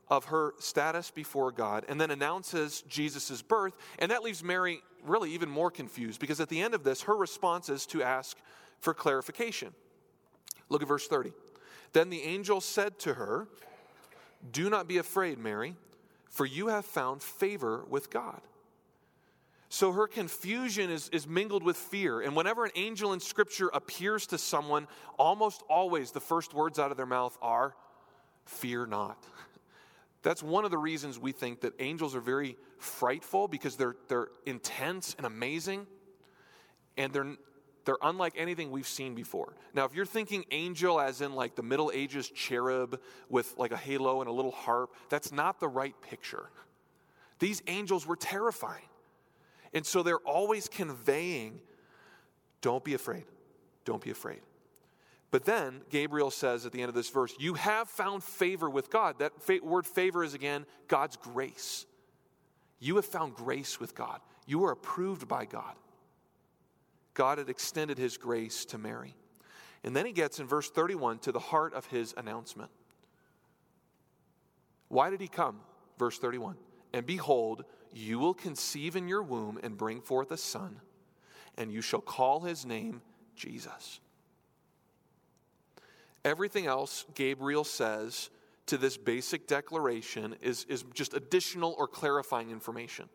of 0.07 0.25
her 0.25 0.53
status 0.59 1.11
before 1.11 1.51
God 1.51 1.85
and 1.89 1.99
then 1.99 2.11
announces 2.11 2.83
Jesus' 2.87 3.41
birth. 3.41 3.75
And 3.99 4.11
that 4.11 4.23
leaves 4.23 4.43
Mary 4.43 4.81
really 5.03 5.31
even 5.31 5.49
more 5.49 5.71
confused 5.71 6.19
because 6.19 6.39
at 6.39 6.49
the 6.49 6.61
end 6.61 6.73
of 6.73 6.83
this, 6.83 7.03
her 7.03 7.15
response 7.15 7.69
is 7.69 7.85
to 7.87 8.03
ask 8.03 8.37
for 8.79 8.93
clarification. 8.93 9.73
Look 10.69 10.81
at 10.81 10.87
verse 10.87 11.07
30. 11.07 11.31
Then 11.93 12.09
the 12.09 12.21
angel 12.23 12.61
said 12.61 12.99
to 12.99 13.13
her, 13.13 13.47
Do 14.51 14.69
not 14.69 14.87
be 14.87 14.97
afraid, 14.97 15.37
Mary, 15.37 15.75
for 16.29 16.45
you 16.45 16.67
have 16.67 16.85
found 16.85 17.23
favor 17.23 17.85
with 17.89 18.09
God. 18.09 18.41
So 19.69 19.91
her 19.91 20.07
confusion 20.07 20.89
is, 20.89 21.09
is 21.09 21.27
mingled 21.27 21.63
with 21.63 21.75
fear. 21.75 22.21
And 22.21 22.35
whenever 22.35 22.65
an 22.65 22.71
angel 22.75 23.13
in 23.13 23.19
Scripture 23.19 23.69
appears 23.73 24.27
to 24.27 24.37
someone, 24.37 24.87
almost 25.17 25.63
always 25.69 26.11
the 26.11 26.19
first 26.19 26.53
words 26.53 26.79
out 26.79 26.91
of 26.91 26.97
their 26.97 27.05
mouth 27.05 27.37
are, 27.41 27.75
Fear 28.45 28.85
not. 28.85 29.17
That's 30.25 30.41
one 30.41 30.65
of 30.65 30.71
the 30.71 30.77
reasons 30.79 31.19
we 31.19 31.33
think 31.33 31.61
that 31.61 31.73
angels 31.79 32.15
are 32.15 32.19
very 32.19 32.57
frightful 32.79 33.47
because 33.47 33.75
they're, 33.75 33.95
they're 34.07 34.29
intense 34.47 35.13
and 35.19 35.27
amazing. 35.27 35.85
And 36.97 37.13
they're, 37.13 37.35
they're 37.85 37.99
unlike 38.01 38.33
anything 38.35 38.71
we've 38.71 38.87
seen 38.87 39.13
before. 39.13 39.53
Now, 39.75 39.85
if 39.85 39.93
you're 39.93 40.03
thinking 40.03 40.43
angel 40.49 40.99
as 40.99 41.21
in 41.21 41.35
like 41.35 41.55
the 41.55 41.61
Middle 41.61 41.91
Ages 41.93 42.27
cherub 42.27 42.99
with 43.29 43.53
like 43.59 43.71
a 43.71 43.77
halo 43.77 44.21
and 44.21 44.27
a 44.27 44.33
little 44.33 44.49
harp, 44.49 44.95
that's 45.09 45.31
not 45.31 45.59
the 45.59 45.67
right 45.67 45.93
picture. 46.01 46.49
These 47.37 47.61
angels 47.67 48.07
were 48.07 48.15
terrifying. 48.15 48.89
And 49.75 49.85
so 49.85 50.01
they're 50.01 50.17
always 50.17 50.67
conveying, 50.67 51.61
don't 52.61 52.83
be 52.83 52.95
afraid. 52.95 53.25
Don't 53.83 54.01
be 54.01 54.09
afraid. 54.09 54.41
But 55.35 55.43
then 55.43 55.81
Gabriel 55.89 56.31
says 56.31 56.65
at 56.65 56.71
the 56.71 56.79
end 56.79 56.87
of 56.87 56.95
this 56.95 57.09
verse, 57.09 57.35
You 57.37 57.55
have 57.55 57.89
found 57.89 58.23
favor 58.23 58.69
with 58.69 58.89
God. 58.89 59.19
That 59.19 59.41
fa- 59.41 59.59
word 59.61 59.85
favor 59.85 60.23
is 60.23 60.33
again 60.33 60.65
God's 60.87 61.17
grace. 61.17 61.85
You 62.79 62.95
have 62.95 63.05
found 63.05 63.35
grace 63.35 63.77
with 63.77 63.95
God. 63.95 64.21
You 64.45 64.63
are 64.63 64.71
approved 64.71 65.27
by 65.27 65.43
God. 65.43 65.75
God 67.15 67.37
had 67.37 67.49
extended 67.49 67.97
his 67.97 68.15
grace 68.15 68.63
to 68.67 68.77
Mary. 68.77 69.13
And 69.83 69.93
then 69.93 70.05
he 70.05 70.13
gets 70.13 70.39
in 70.39 70.47
verse 70.47 70.69
31 70.69 71.19
to 71.19 71.33
the 71.33 71.39
heart 71.39 71.73
of 71.73 71.85
his 71.87 72.13
announcement. 72.15 72.71
Why 74.87 75.09
did 75.09 75.19
he 75.19 75.27
come? 75.27 75.59
Verse 75.99 76.17
31 76.17 76.55
And 76.93 77.05
behold, 77.05 77.65
you 77.91 78.19
will 78.19 78.33
conceive 78.33 78.95
in 78.95 79.09
your 79.09 79.21
womb 79.21 79.59
and 79.63 79.75
bring 79.75 79.99
forth 79.99 80.31
a 80.31 80.37
son, 80.37 80.79
and 81.57 81.73
you 81.73 81.81
shall 81.81 81.99
call 81.99 82.39
his 82.39 82.65
name 82.65 83.01
Jesus. 83.35 83.99
Everything 86.25 86.65
else 86.65 87.05
Gabriel 87.13 87.63
says 87.63 88.31
to 88.65 88.77
this 88.77 88.97
basic 88.97 89.47
declaration 89.47 90.35
is, 90.41 90.65
is 90.67 90.83
just 90.93 91.13
additional 91.13 91.75
or 91.77 91.87
clarifying 91.87 92.49
information. 92.49 93.07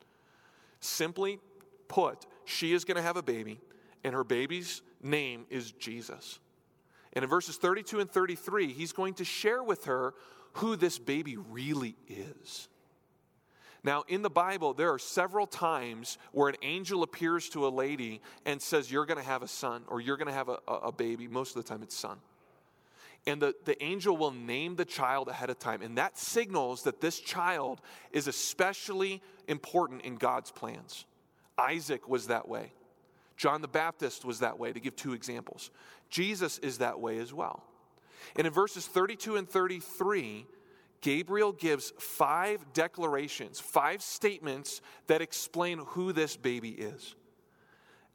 Simply 0.79 1.41
put, 1.89 2.27
she 2.45 2.73
is 2.73 2.85
going 2.85 2.97
to 2.97 3.03
have 3.03 3.17
a 3.17 3.23
baby, 3.23 3.61
and 4.05 4.15
her 4.15 4.23
baby's 4.23 4.81
name 5.03 5.45
is 5.51 5.73
Jesus. 5.73 6.39
And 7.13 7.25
in 7.25 7.29
verses 7.29 7.57
32 7.57 7.99
and 7.99 8.09
33, 8.09 8.73
he's 8.73 8.93
going 8.93 9.15
to 9.15 9.25
share 9.25 9.63
with 9.63 9.87
her 9.87 10.15
who 10.55 10.77
this 10.77 10.99
baby 10.99 11.37
really 11.37 11.97
is. 12.09 12.69
Now, 13.83 14.05
in 14.07 14.23
the 14.23 14.31
Bible, 14.31 14.75
there 14.75 14.93
are 14.93 14.99
several 14.99 15.47
times 15.47 16.19
where 16.33 16.49
an 16.49 16.57
angel 16.63 17.03
appears 17.03 17.49
to 17.51 17.67
a 17.67 17.71
lady 17.71 18.21
and 18.45 18.61
says, 18.61 18.93
You're 18.93 19.07
going 19.07 19.19
to 19.19 19.25
have 19.25 19.43
a 19.43 19.49
son, 19.49 19.83
or 19.89 20.01
you're 20.01 20.19
going 20.19 20.29
to 20.29 20.35
have 20.35 20.49
a, 20.49 20.59
a, 20.69 20.93
baby. 20.93 21.27
Most 21.27 21.57
of 21.57 21.63
the 21.63 21.69
time, 21.69 21.83
it's 21.83 21.97
son. 21.97 22.19
And 23.31 23.41
the, 23.41 23.55
the 23.65 23.81
angel 23.83 24.17
will 24.17 24.33
name 24.33 24.75
the 24.75 24.85
child 24.85 25.29
ahead 25.29 25.51
of 25.51 25.59
time. 25.61 25.83
And 25.83 25.97
that 25.99 26.19
signals 26.19 26.83
that 26.83 27.01
this 27.01 27.21
child 27.21 27.81
is 28.11 28.27
especially 28.27 29.23
important 29.47 30.03
in 30.03 30.17
God's 30.17 30.51
plans. 30.51 31.05
Isaac 31.57 32.09
was 32.09 32.27
that 32.27 32.49
way. 32.49 32.73
John 33.37 33.63
the 33.63 33.69
Baptist 33.69 34.25
was 34.25 34.41
that 34.41 34.59
way, 34.59 34.73
to 34.73 34.81
give 34.81 34.97
two 34.97 35.13
examples. 35.13 35.71
Jesus 36.09 36.59
is 36.59 36.79
that 36.79 36.99
way 36.99 37.19
as 37.19 37.33
well. 37.33 37.63
And 38.35 38.49
in 38.49 38.53
verses 38.53 38.87
32 38.87 39.37
and 39.37 39.49
33, 39.49 40.47
Gabriel 41.01 41.53
gives 41.53 41.93
five 41.99 42.65
declarations, 42.75 43.61
five 43.61 44.03
statements 44.03 44.81
that 45.07 45.23
explain 45.23 45.79
who 45.79 46.13
this 46.13 46.37
baby 46.37 46.71
is. 46.71 47.15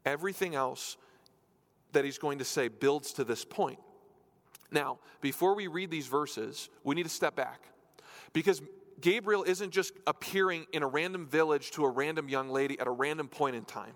Everything 0.05 0.55
else 0.55 0.98
that 1.93 2.03
he's 2.03 2.17
going 2.17 2.39
to 2.39 2.45
say 2.45 2.67
builds 2.67 3.13
to 3.13 3.24
this 3.24 3.45
point. 3.45 3.79
Now, 4.75 5.00
before 5.22 5.55
we 5.55 5.67
read 5.67 5.89
these 5.89 6.08
verses, 6.08 6.70
we 6.84 6.96
need 6.96 7.03
to 7.03 7.10
step 7.10 7.34
back 7.34 7.62
because 8.34 8.62
Gabriel 9.00 9.44
isn't 9.44 9.72
just 9.72 9.94
appearing 10.05 10.65
in 10.74 10.84
a 10.84 10.88
random 10.88 11.25
village 11.27 11.72
to 11.72 11.86
a 11.86 11.89
random 11.89 12.27
young 12.27 12.50
lady 12.50 12.77
at 12.77 12.86
a 12.86 12.91
random 12.91 13.29
point 13.29 13.55
in 13.55 13.63
time. 13.63 13.94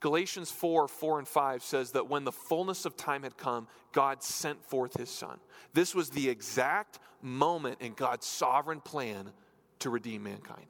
Galatians 0.00 0.50
4 0.50 0.88
4 0.88 1.20
and 1.20 1.26
5 1.26 1.62
says 1.62 1.92
that 1.92 2.06
when 2.06 2.24
the 2.24 2.32
fullness 2.32 2.84
of 2.84 2.98
time 2.98 3.22
had 3.22 3.38
come, 3.38 3.66
God 3.92 4.22
sent 4.22 4.62
forth 4.62 4.98
his 4.98 5.08
son. 5.08 5.38
This 5.72 5.94
was 5.94 6.10
the 6.10 6.28
exact 6.28 6.98
moment 7.22 7.80
in 7.80 7.94
God's 7.94 8.26
sovereign 8.26 8.82
plan 8.82 9.32
to 9.78 9.88
redeem 9.88 10.22
mankind. 10.22 10.66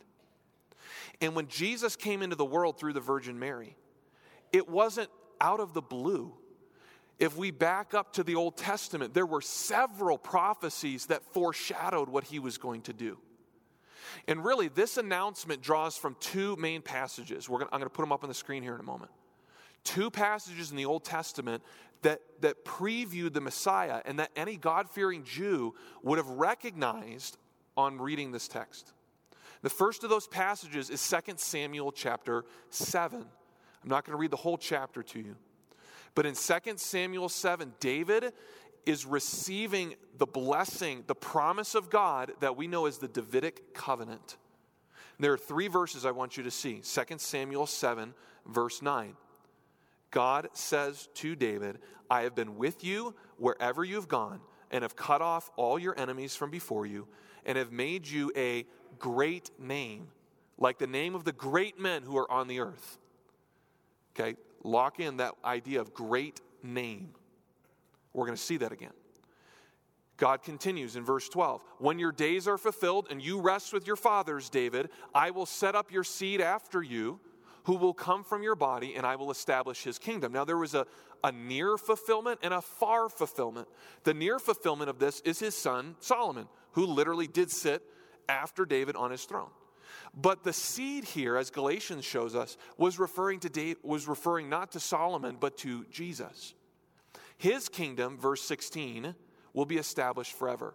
And 1.21 1.35
when 1.35 1.49
Jesus 1.49 1.97
came 1.97 2.23
into 2.23 2.37
the 2.37 2.45
world 2.45 2.79
through 2.79 2.93
the 2.93 3.01
Virgin 3.01 3.37
Mary, 3.37 3.77
it 4.53 4.69
wasn't 4.69 5.11
out 5.41 5.59
of 5.59 5.75
the 5.75 5.83
blue. 5.83 6.35
If 7.19 7.37
we 7.37 7.51
back 7.51 7.95
up 7.95 8.13
to 8.15 8.23
the 8.23 8.35
Old 8.35 8.57
Testament, 8.57 9.15
there 9.15 9.27
were 9.27 9.41
several 9.41 10.19
prophecies 10.19 11.07
that 11.07 11.25
foreshadowed 11.33 12.09
what 12.09 12.25
he 12.25 12.39
was 12.39 12.59
going 12.59 12.83
to 12.83 12.93
do. 12.93 13.19
And 14.29 14.45
really, 14.45 14.69
this 14.69 14.99
announcement 14.99 15.63
draws 15.63 15.97
from 15.97 16.17
two 16.21 16.57
main 16.57 16.83
passages. 16.83 17.49
Gonna, 17.49 17.65
I'm 17.65 17.81
going 17.81 17.85
to 17.85 17.91
put 17.91 18.03
them 18.03 18.13
up 18.13 18.23
on 18.23 18.29
the 18.29 18.35
screen 18.35 18.63
here 18.63 18.75
in 18.75 18.81
a 18.81 18.85
moment. 18.85 19.11
Two 19.85 20.11
passages 20.11 20.71
in 20.71 20.77
the 20.77 20.85
Old 20.85 21.05
Testament 21.05 21.63
that, 22.03 22.21
that 22.41 22.65
previewed 22.65 23.33
the 23.33 23.41
Messiah 23.41 24.03
and 24.05 24.19
that 24.19 24.31
any 24.37 24.57
God 24.57 24.91
fearing 24.91 25.25
Jew 25.25 25.75
would 26.03 26.19
have 26.19 26.29
recognized 26.29 27.39
on 27.77 27.99
reading 27.99 28.33
this 28.33 28.49
text. 28.49 28.93
The 29.63 29.71
first 29.71 30.05
of 30.05 30.11
those 30.11 30.27
passages 30.27 30.91
is 30.91 31.09
2 31.09 31.35
Samuel 31.37 31.93
chapter 31.93 32.45
7. 32.71 33.21
I'm 33.21 33.89
not 33.89 34.05
going 34.05 34.13
to 34.13 34.21
read 34.21 34.31
the 34.31 34.37
whole 34.37 34.59
chapter 34.59 35.03
to 35.03 35.19
you. 35.21 35.37
But 36.17 36.27
in 36.27 36.35
2 36.35 36.73
Samuel 36.77 37.29
7, 37.29 37.75
David 37.79 38.33
is 38.87 39.05
receiving 39.05 39.95
the 40.17 40.27
blessing, 40.27 41.05
the 41.07 41.15
promise 41.15 41.75
of 41.75 41.91
God 41.91 42.33
that 42.41 42.57
we 42.57 42.67
know 42.67 42.87
as 42.87 42.99
the 42.99 43.07
Davidic 43.07 43.75
covenant. 43.75 44.39
There 45.21 45.33
are 45.33 45.39
three 45.39 45.69
verses 45.69 46.07
I 46.07 46.13
want 46.13 46.37
you 46.37 46.43
to 46.45 46.51
see 46.51 46.81
2 46.81 47.19
Samuel 47.19 47.67
7, 47.67 48.15
verse 48.47 48.81
9. 48.81 49.15
God 50.11 50.49
says 50.55 51.09
to 51.15 51.37
David, 51.37 51.79
I 52.09 52.23
have 52.23 52.35
been 52.35 52.57
with 52.57 52.83
you 52.83 53.15
wherever 53.37 53.85
you've 53.85 54.09
gone, 54.09 54.41
and 54.71 54.83
have 54.83 54.97
cut 54.97 55.21
off 55.21 55.51
all 55.57 55.79
your 55.79 55.99
enemies 56.01 56.35
from 56.35 56.51
before 56.51 56.87
you, 56.87 57.07
and 57.45 57.59
have 57.59 57.73
made 57.73 58.07
you 58.07 58.33
a 58.35 58.65
great 58.99 59.51
name, 59.59 60.09
like 60.57 60.79
the 60.79 60.87
name 60.87 61.15
of 61.15 61.25
the 61.25 61.33
great 61.33 61.79
men 61.79 62.03
who 62.03 62.17
are 62.17 62.31
on 62.31 62.49
the 62.49 62.61
earth. 62.61 62.99
Okay, 64.19 64.37
lock 64.67 65.01
in 65.01 65.19
that 65.19 65.35
idea 65.45 65.81
of 65.81 65.95
great 65.95 66.41
name. 66.63 67.11
We're 68.13 68.27
going 68.27 68.37
to 68.37 68.43
see 68.43 68.57
that 68.59 68.73
again. 68.73 68.93
God 70.17 70.43
continues 70.43 70.97
in 70.97 71.05
verse 71.05 71.29
12 71.29 71.63
When 71.79 71.99
your 71.99 72.13
days 72.13 72.49
are 72.49 72.59
fulfilled 72.59 73.07
and 73.11 73.23
you 73.23 73.41
rest 73.41 73.73
with 73.73 73.87
your 73.87 73.97
fathers, 73.97 74.49
David, 74.49 74.89
I 75.15 75.31
will 75.31 75.47
set 75.47 75.75
up 75.75 75.93
your 75.93 76.05
seed 76.05 76.41
after 76.41 76.83
you, 76.83 77.21
who 77.65 77.77
will 77.77 77.95
come 77.95 78.25
from 78.25 78.43
your 78.43 78.55
body, 78.55 78.95
and 78.95 79.05
I 79.05 79.17
will 79.17 79.31
establish 79.31 79.83
his 79.83 79.99
kingdom. 79.99 80.33
Now, 80.33 80.45
there 80.45 80.57
was 80.57 80.75
a, 80.75 80.87
a 81.23 81.33
near 81.33 81.77
fulfillment 81.77 82.41
and 82.43 82.55
a 82.55 82.63
far 82.63 83.09
fulfillment. 83.09 83.69
The 84.05 84.15
near 84.15 84.39
fulfillment 84.39 84.89
of 84.89 84.99
this 84.99 85.21
is 85.21 85.39
his 85.39 85.57
son, 85.57 85.97
Solomon, 85.99 86.49
who 86.73 86.87
literally 86.87 87.27
did 87.27 87.51
sit 87.51 87.83
after 88.29 88.65
David 88.65 88.97
on 88.97 89.11
his 89.11 89.25
throne. 89.25 89.51
But 90.15 90.45
the 90.45 90.53
seed 90.53 91.05
here, 91.05 91.37
as 91.37 91.51
Galatians 91.51 92.05
shows 92.05 92.35
us, 92.35 92.57
was 92.77 92.99
referring 92.99 93.41
to 93.41 93.49
Dave, 93.49 93.77
was 93.83 94.09
referring 94.09 94.49
not 94.49 94.73
to 94.73 94.81
Solomon, 94.81 95.37
but 95.39 95.57
to 95.59 95.85
Jesus. 95.87 96.55
His 97.39 97.69
kingdom, 97.69 98.19
verse 98.19 98.43
16, 98.43 99.15
will 99.53 99.67
be 99.67 99.77
established 99.77 100.33
forever. 100.33 100.75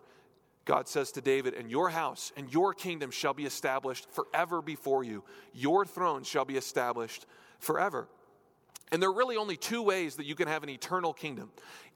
God 0.65 0.88
says 0.88 1.12
to 1.13 1.22
David, 1.22 1.53
And 1.53 1.72
your 1.72 1.89
house 1.89 2.32
and 2.38 2.51
your 2.53 2.74
kingdom 2.74 3.12
shall 3.12 3.34
be 3.34 3.46
established 3.46 4.08
forever 4.12 4.62
before 4.62 5.03
you. 5.03 5.24
Your 5.53 5.86
throne 5.86 6.24
shall 6.24 6.46
be 6.46 6.58
established 6.58 7.25
forever. 7.60 8.08
And 8.91 9.01
there 9.01 9.10
are 9.10 9.15
really 9.15 9.38
only 9.38 9.56
two 9.56 9.82
ways 9.82 10.18
that 10.18 10.25
you 10.25 10.36
can 10.36 10.48
have 10.48 10.63
an 10.63 10.70
eternal 10.70 11.13
kingdom. 11.13 11.50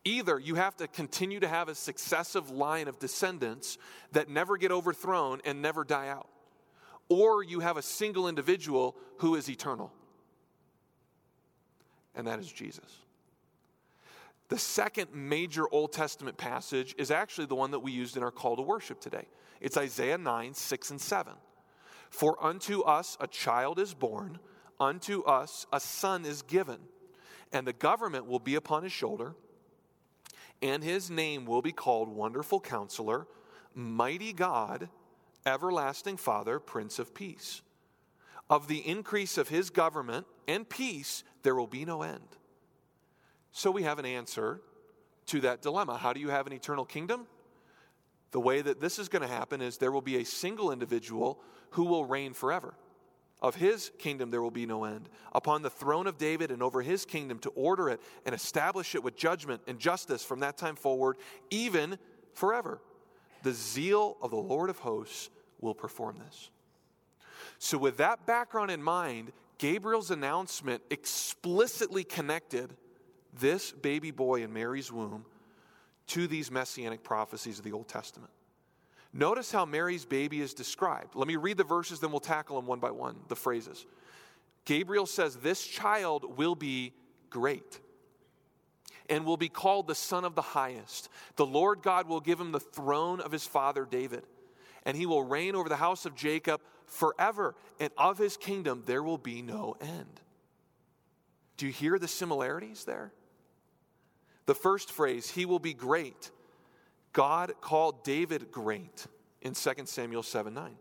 Either 0.05 0.39
you 0.39 0.55
have 0.55 0.77
to 0.77 0.87
continue 0.87 1.39
to 1.39 1.47
have 1.47 1.67
a 1.67 1.75
successive 1.75 2.49
line 2.49 2.87
of 2.87 2.99
descendants 2.99 3.77
that 4.13 4.29
never 4.29 4.55
get 4.57 4.71
overthrown 4.71 5.41
and 5.43 5.61
never 5.61 5.83
die 5.83 6.07
out, 6.07 6.29
or 7.09 7.43
you 7.43 7.59
have 7.59 7.77
a 7.77 7.81
single 7.81 8.27
individual 8.27 8.95
who 9.17 9.35
is 9.35 9.49
eternal. 9.49 9.91
And 12.15 12.27
that 12.27 12.39
is 12.39 12.51
Jesus. 12.51 12.99
The 14.47 14.57
second 14.59 15.13
major 15.13 15.65
Old 15.71 15.91
Testament 15.91 16.37
passage 16.37 16.95
is 16.97 17.11
actually 17.11 17.47
the 17.47 17.55
one 17.55 17.71
that 17.71 17.79
we 17.79 17.91
used 17.91 18.15
in 18.15 18.23
our 18.23 18.31
call 18.31 18.55
to 18.55 18.61
worship 18.61 19.01
today. 19.01 19.27
It's 19.59 19.77
Isaiah 19.77 20.17
9, 20.17 20.53
6, 20.53 20.91
and 20.91 21.01
7. 21.01 21.33
For 22.09 22.43
unto 22.43 22.81
us 22.81 23.17
a 23.19 23.27
child 23.27 23.79
is 23.79 23.93
born, 23.93 24.39
unto 24.79 25.23
us 25.23 25.65
a 25.73 25.79
son 25.79 26.25
is 26.25 26.43
given, 26.43 26.77
and 27.51 27.65
the 27.65 27.73
government 27.73 28.27
will 28.27 28.39
be 28.39 28.55
upon 28.55 28.83
his 28.83 28.91
shoulder, 28.91 29.35
and 30.61 30.83
his 30.83 31.09
name 31.09 31.45
will 31.45 31.61
be 31.61 31.71
called 31.71 32.07
Wonderful 32.07 32.59
Counselor, 32.59 33.27
Mighty 33.73 34.31
God, 34.31 34.89
Everlasting 35.45 36.17
Father, 36.17 36.59
Prince 36.59 36.99
of 36.99 37.13
Peace. 37.13 37.61
Of 38.49 38.67
the 38.67 38.87
increase 38.87 39.37
of 39.37 39.49
his 39.49 39.69
government 39.69 40.25
and 40.47 40.67
peace, 40.67 41.23
there 41.43 41.55
will 41.55 41.67
be 41.67 41.85
no 41.85 42.01
end. 42.01 42.27
So 43.51 43.71
we 43.71 43.83
have 43.83 43.99
an 43.99 44.05
answer 44.05 44.61
to 45.27 45.41
that 45.41 45.61
dilemma. 45.61 45.97
How 45.97 46.13
do 46.13 46.19
you 46.19 46.29
have 46.29 46.45
an 46.45 46.53
eternal 46.53 46.85
kingdom? 46.85 47.25
The 48.31 48.39
way 48.39 48.61
that 48.61 48.81
this 48.81 48.99
is 48.99 49.07
going 49.07 49.21
to 49.21 49.27
happen 49.27 49.61
is 49.61 49.77
there 49.77 49.91
will 49.91 50.01
be 50.01 50.17
a 50.17 50.25
single 50.25 50.71
individual 50.71 51.39
who 51.71 51.85
will 51.85 52.05
reign 52.05 52.33
forever. 52.33 52.75
Of 53.41 53.55
his 53.55 53.91
kingdom 53.97 54.31
there 54.31 54.41
will 54.41 54.51
be 54.51 54.65
no 54.65 54.83
end. 54.83 55.09
Upon 55.33 55.61
the 55.61 55.69
throne 55.69 56.07
of 56.07 56.17
David 56.17 56.51
and 56.51 56.61
over 56.61 56.81
his 56.81 57.05
kingdom 57.05 57.39
to 57.39 57.49
order 57.51 57.89
it 57.89 58.01
and 58.25 58.33
establish 58.35 58.95
it 58.95 59.03
with 59.03 59.15
judgment 59.15 59.61
and 59.67 59.79
justice 59.79 60.23
from 60.23 60.39
that 60.41 60.57
time 60.57 60.75
forward, 60.75 61.17
even 61.49 61.97
forever. 62.33 62.81
The 63.43 63.53
zeal 63.53 64.17
of 64.21 64.31
the 64.31 64.37
Lord 64.37 64.69
of 64.69 64.79
hosts 64.79 65.29
will 65.59 65.73
perform 65.73 66.17
this. 66.17 66.49
So, 67.59 67.77
with 67.77 67.97
that 67.97 68.25
background 68.25 68.71
in 68.71 68.81
mind, 68.81 69.31
Gabriel's 69.57 70.11
announcement 70.11 70.81
explicitly 70.89 72.03
connected 72.03 72.75
this 73.39 73.71
baby 73.71 74.11
boy 74.11 74.43
in 74.43 74.53
Mary's 74.53 74.91
womb 74.91 75.25
to 76.07 76.27
these 76.27 76.51
messianic 76.51 77.03
prophecies 77.03 77.57
of 77.57 77.63
the 77.63 77.71
Old 77.71 77.87
Testament. 77.87 78.31
Notice 79.13 79.51
how 79.51 79.65
Mary's 79.65 80.05
baby 80.05 80.41
is 80.41 80.53
described. 80.53 81.15
Let 81.15 81.27
me 81.27 81.37
read 81.37 81.57
the 81.57 81.63
verses, 81.63 81.99
then 81.99 82.11
we'll 82.11 82.19
tackle 82.19 82.57
them 82.57 82.67
one 82.67 82.79
by 82.79 82.91
one, 82.91 83.15
the 83.29 83.35
phrases. 83.35 83.85
Gabriel 84.65 85.05
says, 85.05 85.37
This 85.37 85.65
child 85.65 86.37
will 86.37 86.55
be 86.55 86.93
great 87.29 87.79
and 89.09 89.25
will 89.25 89.37
be 89.37 89.49
called 89.49 89.87
the 89.87 89.95
Son 89.95 90.25
of 90.25 90.35
the 90.35 90.41
Highest. 90.41 91.09
The 91.37 91.45
Lord 91.45 91.81
God 91.81 92.07
will 92.07 92.19
give 92.19 92.39
him 92.39 92.51
the 92.51 92.59
throne 92.59 93.21
of 93.21 93.31
his 93.31 93.45
father 93.45 93.87
David, 93.89 94.23
and 94.85 94.95
he 94.95 95.05
will 95.05 95.23
reign 95.23 95.55
over 95.55 95.69
the 95.69 95.75
house 95.75 96.05
of 96.05 96.15
Jacob 96.15 96.61
forever, 96.85 97.55
and 97.79 97.91
of 97.97 98.17
his 98.17 98.37
kingdom 98.37 98.83
there 98.85 99.03
will 99.03 99.17
be 99.17 99.41
no 99.41 99.75
end. 99.81 100.21
Do 101.57 101.65
you 101.65 101.71
hear 101.71 101.97
the 101.97 102.07
similarities 102.07 102.85
there? 102.85 103.11
The 104.45 104.55
first 104.55 104.91
phrase, 104.91 105.29
he 105.29 105.45
will 105.45 105.59
be 105.59 105.73
great. 105.73 106.31
God 107.13 107.53
called 107.61 108.03
David 108.03 108.51
great 108.51 109.07
in 109.41 109.53
2 109.53 109.71
Samuel 109.85 110.23
7 110.23 110.53
9. 110.53 110.75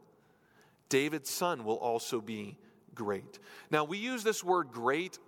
David's 0.89 1.31
son 1.31 1.65
will 1.65 1.77
also 1.77 2.21
be 2.21 2.59
great. 2.95 3.39
Now, 3.71 3.85
we 3.85 3.99
use 3.99 4.23
this 4.23 4.45
word 4.45 4.69
great 4.71 5.19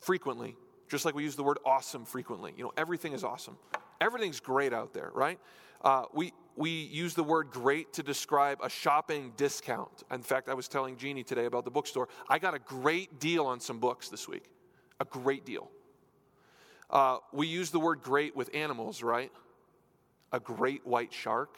frequently, 0.00 0.56
just 0.88 1.04
like 1.04 1.14
we 1.14 1.24
use 1.24 1.36
the 1.36 1.42
word 1.42 1.58
awesome 1.64 2.04
frequently. 2.04 2.52
You 2.56 2.64
know, 2.64 2.72
everything 2.76 3.12
is 3.12 3.24
awesome. 3.24 3.56
Everything's 4.00 4.40
great 4.40 4.72
out 4.72 4.92
there, 4.92 5.10
right? 5.14 5.38
Uh, 5.82 6.04
we, 6.12 6.32
we 6.56 6.70
use 6.70 7.14
the 7.14 7.22
word 7.22 7.50
great 7.50 7.92
to 7.94 8.02
describe 8.02 8.58
a 8.62 8.70
shopping 8.70 9.32
discount. 9.36 10.02
In 10.10 10.22
fact, 10.22 10.48
I 10.48 10.54
was 10.54 10.68
telling 10.68 10.96
Jeannie 10.96 11.24
today 11.24 11.44
about 11.44 11.64
the 11.64 11.70
bookstore. 11.70 12.08
I 12.28 12.38
got 12.38 12.54
a 12.54 12.58
great 12.58 13.20
deal 13.20 13.46
on 13.46 13.60
some 13.60 13.78
books 13.78 14.08
this 14.08 14.26
week. 14.26 14.44
A 15.00 15.04
great 15.04 15.44
deal. 15.44 15.70
Uh, 16.88 17.18
we 17.32 17.46
use 17.46 17.70
the 17.70 17.80
word 17.80 18.02
great 18.02 18.34
with 18.34 18.54
animals, 18.54 19.02
right? 19.02 19.30
a 20.32 20.40
great 20.40 20.86
white 20.86 21.12
shark. 21.12 21.56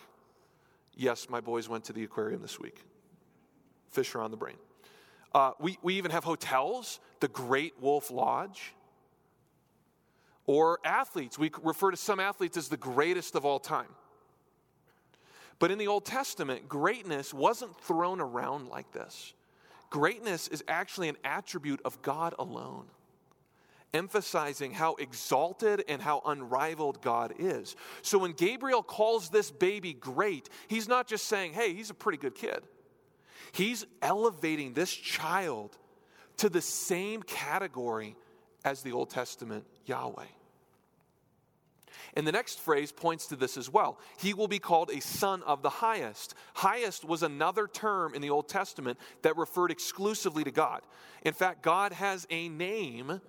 Yes, 0.94 1.28
my 1.28 1.40
boys 1.40 1.68
went 1.68 1.84
to 1.84 1.92
the 1.92 2.04
aquarium 2.04 2.42
this 2.42 2.58
week. 2.58 2.84
Fish 3.90 4.14
are 4.14 4.22
on 4.22 4.30
the 4.30 4.36
brain. 4.36 4.56
Uh, 5.34 5.52
we, 5.60 5.78
we 5.82 5.94
even 5.94 6.10
have 6.10 6.24
hotels, 6.24 7.00
the 7.20 7.28
Great 7.28 7.74
Wolf 7.80 8.10
Lodge. 8.10 8.74
Or 10.46 10.78
athletes. 10.84 11.38
We 11.38 11.50
refer 11.62 11.90
to 11.90 11.96
some 11.96 12.20
athletes 12.20 12.56
as 12.56 12.68
the 12.68 12.76
greatest 12.76 13.34
of 13.34 13.44
all 13.44 13.58
time. 13.58 13.88
But 15.58 15.70
in 15.70 15.78
the 15.78 15.88
Old 15.88 16.04
Testament, 16.04 16.68
greatness 16.68 17.34
wasn't 17.34 17.78
thrown 17.80 18.20
around 18.20 18.68
like 18.68 18.92
this. 18.92 19.34
Greatness 19.90 20.48
is 20.48 20.62
actually 20.68 21.08
an 21.08 21.16
attribute 21.24 21.80
of 21.84 22.00
God 22.02 22.34
alone 22.38 22.86
emphasizing 23.94 24.72
how 24.72 24.94
exalted 24.96 25.84
and 25.88 26.02
how 26.02 26.22
unrivaled 26.26 27.00
God 27.00 27.34
is. 27.38 27.76
So 28.02 28.18
when 28.18 28.32
Gabriel 28.32 28.82
calls 28.82 29.30
this 29.30 29.50
baby 29.50 29.92
great, 29.92 30.48
he's 30.68 30.88
not 30.88 31.06
just 31.06 31.26
saying, 31.26 31.52
hey, 31.52 31.74
he's 31.74 31.90
a 31.90 31.94
pretty 31.94 32.18
good 32.18 32.34
kid. 32.34 32.62
He's 33.52 33.86
elevating 34.02 34.74
this 34.74 34.92
child 34.92 35.76
to 36.38 36.48
the 36.48 36.60
same 36.60 37.22
category 37.22 38.16
as 38.64 38.82
the 38.82 38.92
Old 38.92 39.10
Testament 39.10 39.64
Yahweh. 39.86 40.24
And 42.14 42.26
the 42.26 42.32
next 42.32 42.60
phrase 42.60 42.92
points 42.92 43.26
to 43.28 43.36
this 43.36 43.56
as 43.56 43.70
well. 43.70 43.98
He 44.18 44.34
will 44.34 44.48
be 44.48 44.58
called 44.58 44.90
a 44.90 45.00
son 45.00 45.42
of 45.44 45.62
the 45.62 45.70
highest. 45.70 46.34
Highest 46.54 47.04
was 47.04 47.22
another 47.22 47.66
term 47.66 48.14
in 48.14 48.22
the 48.22 48.30
Old 48.30 48.48
Testament 48.48 48.98
that 49.22 49.36
referred 49.36 49.70
exclusively 49.70 50.44
to 50.44 50.50
God. 50.50 50.82
In 51.22 51.34
fact, 51.34 51.62
God 51.62 51.92
has 51.92 52.26
a 52.30 52.48
name 52.48 53.20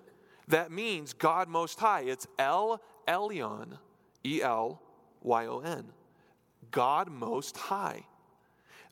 that 0.48 0.70
means 0.70 1.12
God 1.12 1.48
Most 1.48 1.78
High. 1.78 2.02
It's 2.02 2.26
El 2.38 2.80
Elyon, 3.06 3.78
E 4.24 4.42
L 4.42 4.82
Y 5.22 5.46
O 5.46 5.60
N. 5.60 5.86
God 6.70 7.10
Most 7.10 7.56
High. 7.56 8.04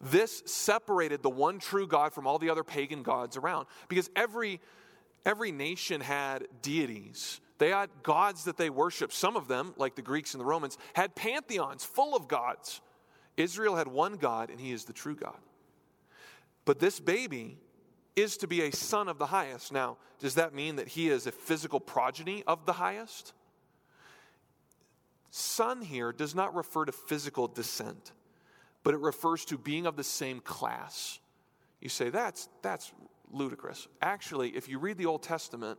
This 0.01 0.43
separated 0.47 1.23
the 1.23 1.31
one 1.31 1.59
true 1.59 1.87
God 1.87 2.12
from 2.12 2.27
all 2.27 2.38
the 2.38 2.51
other 2.51 2.62
pagan 2.62 3.03
gods 3.03 3.37
around 3.37 3.67
because 3.88 4.09
every, 4.14 4.61
every 5.25 5.51
nation 5.51 6.01
had 6.01 6.47
deities. 6.62 7.41
They 7.59 7.71
had 7.71 7.90
gods 8.03 8.44
that 8.44 8.57
they 8.57 8.71
worshiped. 8.71 9.12
Some 9.12 9.37
of 9.37 9.49
them, 9.49 9.75
like 9.77 9.97
the 9.97 10.03
Greeks 10.03 10.35
and 10.35 10.40
the 10.40 10.47
Romans, 10.47 10.79
had 10.94 11.14
pantheons 11.14 11.85
full 11.85 12.14
of 12.14 12.29
gods. 12.29 12.81
Israel 13.37 13.77
had 13.77 13.88
one 13.88 14.16
God, 14.16 14.51
and 14.51 14.61
he 14.61 14.73
is 14.73 14.85
the 14.85 14.92
true 14.92 15.16
God. 15.16 15.38
But 16.64 16.79
this 16.79 17.01
baby 17.01 17.59
is 18.14 18.37
to 18.38 18.47
be 18.47 18.62
a 18.62 18.73
son 18.73 19.09
of 19.09 19.18
the 19.18 19.27
highest. 19.27 19.73
Now, 19.73 19.97
does 20.18 20.35
that 20.35 20.55
mean 20.55 20.77
that 20.77 20.88
he 20.88 21.09
is 21.09 21.27
a 21.27 21.33
physical 21.33 21.81
progeny 21.81 22.44
of 22.47 22.66
the 22.66 22.73
highest? 22.73 23.33
Son 25.31 25.83
here 25.83 26.12
does 26.12 26.35
not 26.35 26.55
refer 26.55 26.85
to 26.85 26.92
physical 26.92 27.47
descent, 27.49 28.12
but 28.83 28.94
it 28.94 29.01
refers 29.01 29.44
to 29.47 29.59
being 29.59 29.87
of 29.87 29.97
the 29.97 30.05
same 30.05 30.40
class. 30.40 31.21
You 31.81 31.88
say, 31.88 32.11
that's, 32.11 32.49
that's 32.62 32.92
ludicrous. 33.31 33.87
Actually, 34.03 34.57
if 34.57 34.68
you 34.68 34.79
read 34.79 34.99
the 34.99 35.07
Old 35.07 35.23
Testament, 35.23 35.79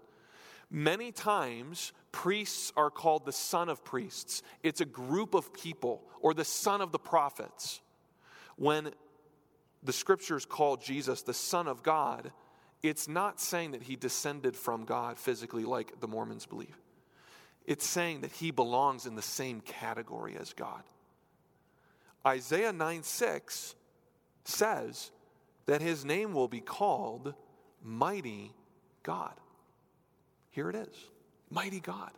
many 0.70 1.12
times 1.12 1.94
priests 2.12 2.72
are 2.76 2.90
called 2.90 3.26
the 3.26 3.32
son 3.32 3.70
of 3.70 3.84
priests. 3.84 4.42
It's 4.64 4.82
a 4.82 4.86
group 4.86 5.34
of 5.34 5.54
people, 5.54 6.04
or 6.22 6.34
the 6.34 6.46
son 6.46 6.82
of 6.82 6.92
the 6.92 7.00
prophets. 7.00 7.82
When 8.56 8.92
the 9.84 9.94
scriptures 9.94 10.46
call 10.46 10.78
Jesus 10.78 11.22
the 11.22 11.34
Son 11.34 11.68
of 11.68 11.84
God, 11.84 12.32
it's 12.84 13.08
not 13.08 13.40
saying 13.40 13.72
that 13.72 13.84
he 13.84 13.96
descended 13.96 14.56
from 14.56 14.86
God 14.86 15.18
physically 15.18 15.64
like 15.64 16.00
the 16.00 16.08
Mormons 16.08 16.46
believe. 16.46 16.78
It's 17.66 17.86
saying 17.86 18.22
that 18.22 18.32
he 18.32 18.52
belongs 18.52 19.06
in 19.06 19.16
the 19.16 19.22
same 19.22 19.62
category 19.62 20.36
as 20.38 20.54
God. 20.54 20.84
Isaiah 22.26 22.74
9 22.74 23.04
6 23.04 23.76
says 24.44 25.12
that 25.66 25.82
his 25.82 26.04
name 26.04 26.34
will 26.34 26.48
be 26.48 26.62
called 26.62 27.34
Mighty 27.84 28.54
God. 29.04 29.34
Here 30.52 30.70
it 30.70 30.76
is 30.76 31.10
Mighty 31.50 31.80
God. 31.80 32.12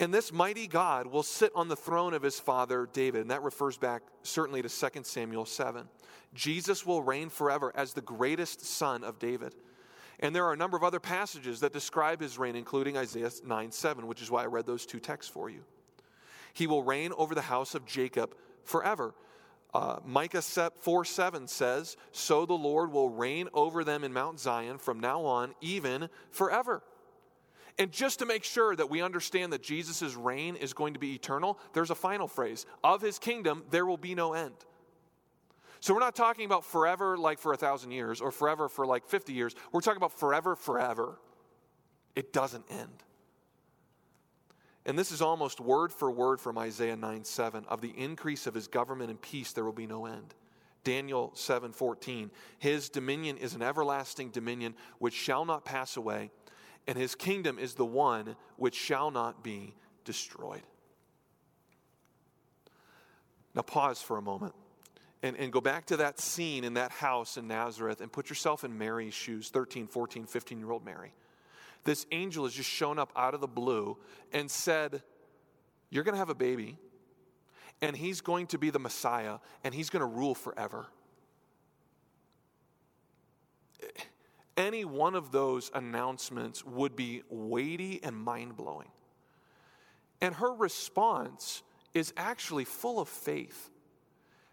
And 0.00 0.12
this 0.12 0.32
mighty 0.32 0.66
God 0.66 1.06
will 1.06 1.22
sit 1.22 1.52
on 1.54 1.68
the 1.68 1.76
throne 1.76 2.14
of 2.14 2.22
his 2.22 2.40
father 2.40 2.88
David. 2.92 3.22
And 3.22 3.30
that 3.30 3.42
refers 3.42 3.76
back 3.76 4.02
certainly 4.22 4.60
to 4.60 4.68
2 4.68 5.02
Samuel 5.04 5.44
7. 5.44 5.86
Jesus 6.34 6.84
will 6.84 7.02
reign 7.02 7.28
forever 7.28 7.72
as 7.76 7.92
the 7.92 8.00
greatest 8.00 8.64
son 8.64 9.04
of 9.04 9.20
David. 9.20 9.54
And 10.18 10.34
there 10.34 10.44
are 10.46 10.52
a 10.52 10.56
number 10.56 10.76
of 10.76 10.82
other 10.82 11.00
passages 11.00 11.60
that 11.60 11.72
describe 11.72 12.20
his 12.20 12.38
reign, 12.38 12.56
including 12.56 12.96
Isaiah 12.96 13.30
9 13.44 13.70
7, 13.70 14.06
which 14.06 14.22
is 14.22 14.30
why 14.30 14.42
I 14.42 14.46
read 14.46 14.66
those 14.66 14.86
two 14.86 15.00
texts 15.00 15.30
for 15.30 15.48
you. 15.48 15.62
He 16.54 16.66
will 16.66 16.82
reign 16.82 17.12
over 17.16 17.34
the 17.34 17.42
house 17.42 17.74
of 17.74 17.86
Jacob 17.86 18.34
forever. 18.64 19.14
Uh, 19.74 19.98
Micah 20.04 20.40
4 20.40 21.04
7 21.04 21.48
says, 21.48 21.96
So 22.12 22.46
the 22.46 22.54
Lord 22.54 22.92
will 22.92 23.10
reign 23.10 23.48
over 23.52 23.82
them 23.82 24.04
in 24.04 24.12
Mount 24.12 24.38
Zion 24.38 24.78
from 24.78 25.00
now 25.00 25.22
on, 25.22 25.54
even 25.60 26.08
forever. 26.30 26.82
And 27.76 27.90
just 27.90 28.20
to 28.20 28.26
make 28.26 28.44
sure 28.44 28.76
that 28.76 28.88
we 28.88 29.02
understand 29.02 29.52
that 29.52 29.62
Jesus' 29.62 30.14
reign 30.14 30.54
is 30.54 30.72
going 30.72 30.94
to 30.94 31.00
be 31.00 31.14
eternal, 31.14 31.58
there's 31.72 31.90
a 31.90 31.96
final 31.96 32.28
phrase 32.28 32.66
Of 32.84 33.02
his 33.02 33.18
kingdom, 33.18 33.64
there 33.70 33.84
will 33.84 33.96
be 33.96 34.14
no 34.14 34.32
end. 34.32 34.54
So 35.80 35.92
we're 35.92 36.00
not 36.00 36.14
talking 36.14 36.46
about 36.46 36.64
forever 36.64 37.18
like 37.18 37.38
for 37.38 37.52
a 37.52 37.56
thousand 37.56 37.90
years 37.90 38.22
or 38.22 38.30
forever 38.30 38.70
for 38.70 38.86
like 38.86 39.04
50 39.04 39.34
years. 39.34 39.54
We're 39.70 39.82
talking 39.82 39.98
about 39.98 40.18
forever, 40.18 40.56
forever. 40.56 41.18
It 42.14 42.32
doesn't 42.32 42.64
end. 42.70 43.03
And 44.86 44.98
this 44.98 45.12
is 45.12 45.22
almost 45.22 45.60
word 45.60 45.92
for 45.92 46.10
word 46.10 46.40
from 46.40 46.58
Isaiah 46.58 46.96
9 46.96 47.24
7 47.24 47.64
of 47.68 47.80
the 47.80 47.92
increase 47.96 48.46
of 48.46 48.54
his 48.54 48.68
government 48.68 49.10
and 49.10 49.20
peace, 49.20 49.52
there 49.52 49.64
will 49.64 49.72
be 49.72 49.86
no 49.86 50.06
end. 50.06 50.34
Daniel 50.82 51.32
7:14 51.34 52.30
His 52.58 52.90
dominion 52.90 53.38
is 53.38 53.54
an 53.54 53.62
everlasting 53.62 54.30
dominion 54.30 54.74
which 54.98 55.14
shall 55.14 55.44
not 55.44 55.64
pass 55.64 55.96
away 55.96 56.30
and 56.86 56.98
his 56.98 57.14
kingdom 57.14 57.58
is 57.58 57.74
the 57.74 57.84
one 57.84 58.36
which 58.56 58.74
shall 58.74 59.10
not 59.10 59.42
be 59.42 59.74
destroyed. 60.04 60.62
Now, 63.54 63.62
pause 63.62 64.02
for 64.02 64.18
a 64.18 64.22
moment 64.22 64.54
and, 65.22 65.36
and 65.36 65.52
go 65.52 65.60
back 65.60 65.86
to 65.86 65.96
that 65.98 66.18
scene 66.18 66.64
in 66.64 66.74
that 66.74 66.90
house 66.90 67.36
in 67.36 67.46
Nazareth 67.46 68.00
and 68.00 68.12
put 68.12 68.28
yourself 68.28 68.64
in 68.64 68.76
Mary's 68.76 69.14
shoes 69.14 69.48
13, 69.48 69.86
14, 69.86 70.26
15 70.26 70.58
year 70.58 70.70
old 70.70 70.84
Mary 70.84 71.12
this 71.84 72.06
angel 72.10 72.44
has 72.44 72.54
just 72.54 72.70
shown 72.70 72.98
up 72.98 73.12
out 73.14 73.34
of 73.34 73.40
the 73.40 73.46
blue 73.48 73.96
and 74.32 74.50
said, 74.50 75.02
You're 75.90 76.04
going 76.04 76.14
to 76.14 76.18
have 76.18 76.30
a 76.30 76.34
baby, 76.34 76.76
and 77.80 77.96
he's 77.96 78.20
going 78.20 78.46
to 78.48 78.58
be 78.58 78.70
the 78.70 78.78
Messiah, 78.78 79.38
and 79.62 79.74
he's 79.74 79.90
going 79.90 80.00
to 80.00 80.06
rule 80.06 80.34
forever. 80.34 80.86
Any 84.56 84.84
one 84.84 85.14
of 85.14 85.32
those 85.32 85.70
announcements 85.74 86.64
would 86.64 86.94
be 86.94 87.22
weighty 87.28 88.00
and 88.02 88.16
mind 88.16 88.56
blowing. 88.56 88.88
And 90.20 90.34
her 90.36 90.54
response 90.54 91.62
is 91.92 92.12
actually 92.16 92.64
full 92.64 93.00
of 93.00 93.08
faith 93.08 93.70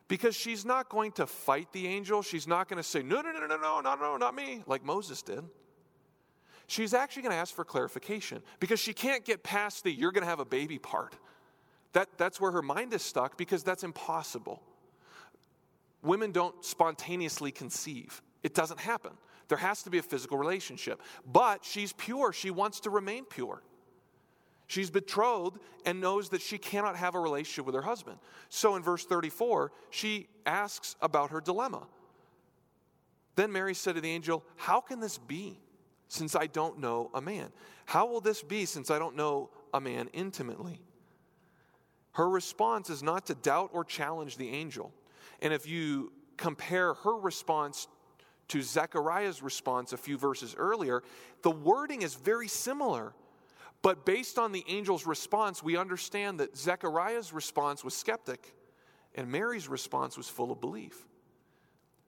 because 0.07 0.35
she's 0.35 0.65
not 0.65 0.89
going 0.89 1.13
to 1.13 1.25
fight 1.25 1.71
the 1.71 1.87
angel. 1.87 2.21
She's 2.21 2.47
not 2.47 2.67
going 2.67 2.77
to 2.77 2.83
say, 2.83 3.01
No, 3.01 3.21
no, 3.21 3.31
no, 3.31 3.45
no, 3.45 3.57
no, 3.57 3.79
no, 3.79 3.95
no, 3.95 4.17
not 4.17 4.35
me, 4.35 4.63
like 4.67 4.83
Moses 4.83 5.21
did. 5.21 5.43
She's 6.71 6.93
actually 6.93 7.23
going 7.23 7.33
to 7.33 7.37
ask 7.37 7.53
for 7.53 7.65
clarification 7.65 8.41
because 8.61 8.79
she 8.79 8.93
can't 8.93 9.25
get 9.25 9.43
past 9.43 9.83
the 9.83 9.91
you're 9.91 10.13
going 10.13 10.23
to 10.23 10.29
have 10.29 10.39
a 10.39 10.45
baby 10.45 10.79
part. 10.79 11.17
That, 11.91 12.07
that's 12.17 12.39
where 12.39 12.51
her 12.51 12.61
mind 12.61 12.93
is 12.93 13.01
stuck 13.01 13.35
because 13.35 13.61
that's 13.61 13.83
impossible. 13.83 14.63
Women 16.01 16.31
don't 16.31 16.63
spontaneously 16.63 17.51
conceive, 17.51 18.21
it 18.41 18.53
doesn't 18.53 18.79
happen. 18.79 19.11
There 19.49 19.57
has 19.57 19.83
to 19.83 19.89
be 19.89 19.97
a 19.97 20.01
physical 20.01 20.37
relationship. 20.37 21.01
But 21.25 21.65
she's 21.65 21.91
pure, 21.91 22.31
she 22.31 22.51
wants 22.51 22.79
to 22.81 22.89
remain 22.89 23.25
pure. 23.25 23.61
She's 24.67 24.89
betrothed 24.89 25.59
and 25.85 25.99
knows 25.99 26.29
that 26.29 26.41
she 26.41 26.57
cannot 26.57 26.95
have 26.95 27.15
a 27.15 27.19
relationship 27.19 27.65
with 27.65 27.75
her 27.75 27.81
husband. 27.81 28.17
So 28.47 28.77
in 28.77 28.81
verse 28.81 29.03
34, 29.03 29.73
she 29.89 30.29
asks 30.45 30.95
about 31.01 31.31
her 31.31 31.41
dilemma. 31.41 31.85
Then 33.35 33.51
Mary 33.51 33.73
said 33.73 33.95
to 33.95 34.01
the 34.01 34.09
angel, 34.09 34.45
How 34.55 34.79
can 34.79 35.01
this 35.01 35.17
be 35.17 35.59
since 36.11 36.35
I 36.35 36.47
don't 36.47 36.79
know 36.79 37.09
a 37.13 37.21
man? 37.21 37.53
How 37.85 38.05
will 38.05 38.19
this 38.19 38.43
be 38.43 38.65
since 38.65 38.91
I 38.91 38.99
don't 38.99 39.15
know 39.15 39.49
a 39.73 39.79
man 39.79 40.09
intimately? 40.11 40.81
Her 42.11 42.29
response 42.29 42.89
is 42.89 43.01
not 43.01 43.27
to 43.27 43.35
doubt 43.35 43.69
or 43.71 43.85
challenge 43.85 44.35
the 44.35 44.49
angel. 44.49 44.93
And 45.41 45.53
if 45.53 45.65
you 45.65 46.11
compare 46.35 46.95
her 46.95 47.17
response 47.17 47.87
to 48.49 48.61
Zechariah's 48.61 49.41
response 49.41 49.93
a 49.93 49.97
few 49.97 50.17
verses 50.17 50.53
earlier, 50.57 51.01
the 51.43 51.51
wording 51.51 52.01
is 52.01 52.15
very 52.15 52.49
similar. 52.49 53.13
But 53.81 54.05
based 54.05 54.37
on 54.37 54.51
the 54.51 54.65
angel's 54.67 55.05
response, 55.05 55.63
we 55.63 55.77
understand 55.77 56.41
that 56.41 56.57
Zechariah's 56.57 57.31
response 57.31 57.85
was 57.85 57.93
skeptic 57.93 58.53
and 59.15 59.31
Mary's 59.31 59.69
response 59.69 60.17
was 60.17 60.27
full 60.27 60.51
of 60.51 60.59
belief. 60.59 61.07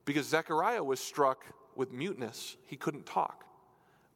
Because 0.04 0.26
Zechariah 0.26 0.84
was 0.84 1.00
struck 1.00 1.46
with 1.74 1.90
muteness, 1.90 2.58
he 2.66 2.76
couldn't 2.76 3.06
talk. 3.06 3.46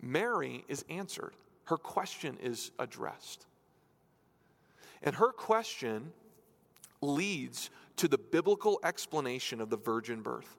Mary 0.00 0.64
is 0.68 0.84
answered, 0.88 1.34
her 1.64 1.76
question 1.76 2.38
is 2.40 2.70
addressed. 2.78 3.46
And 5.02 5.14
her 5.16 5.32
question 5.32 6.12
leads 7.00 7.70
to 7.96 8.08
the 8.08 8.18
biblical 8.18 8.80
explanation 8.82 9.60
of 9.60 9.70
the 9.70 9.76
virgin 9.76 10.22
birth. 10.22 10.56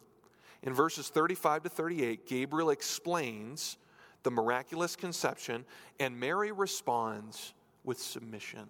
In 0.61 0.73
verses 0.73 1.09
35 1.09 1.63
to 1.63 1.69
38, 1.69 2.27
Gabriel 2.27 2.69
explains 2.69 3.77
the 4.23 4.31
miraculous 4.31 4.95
conception, 4.95 5.65
and 5.99 6.19
Mary 6.19 6.51
responds 6.51 7.53
with 7.83 7.99
submission. 7.99 8.67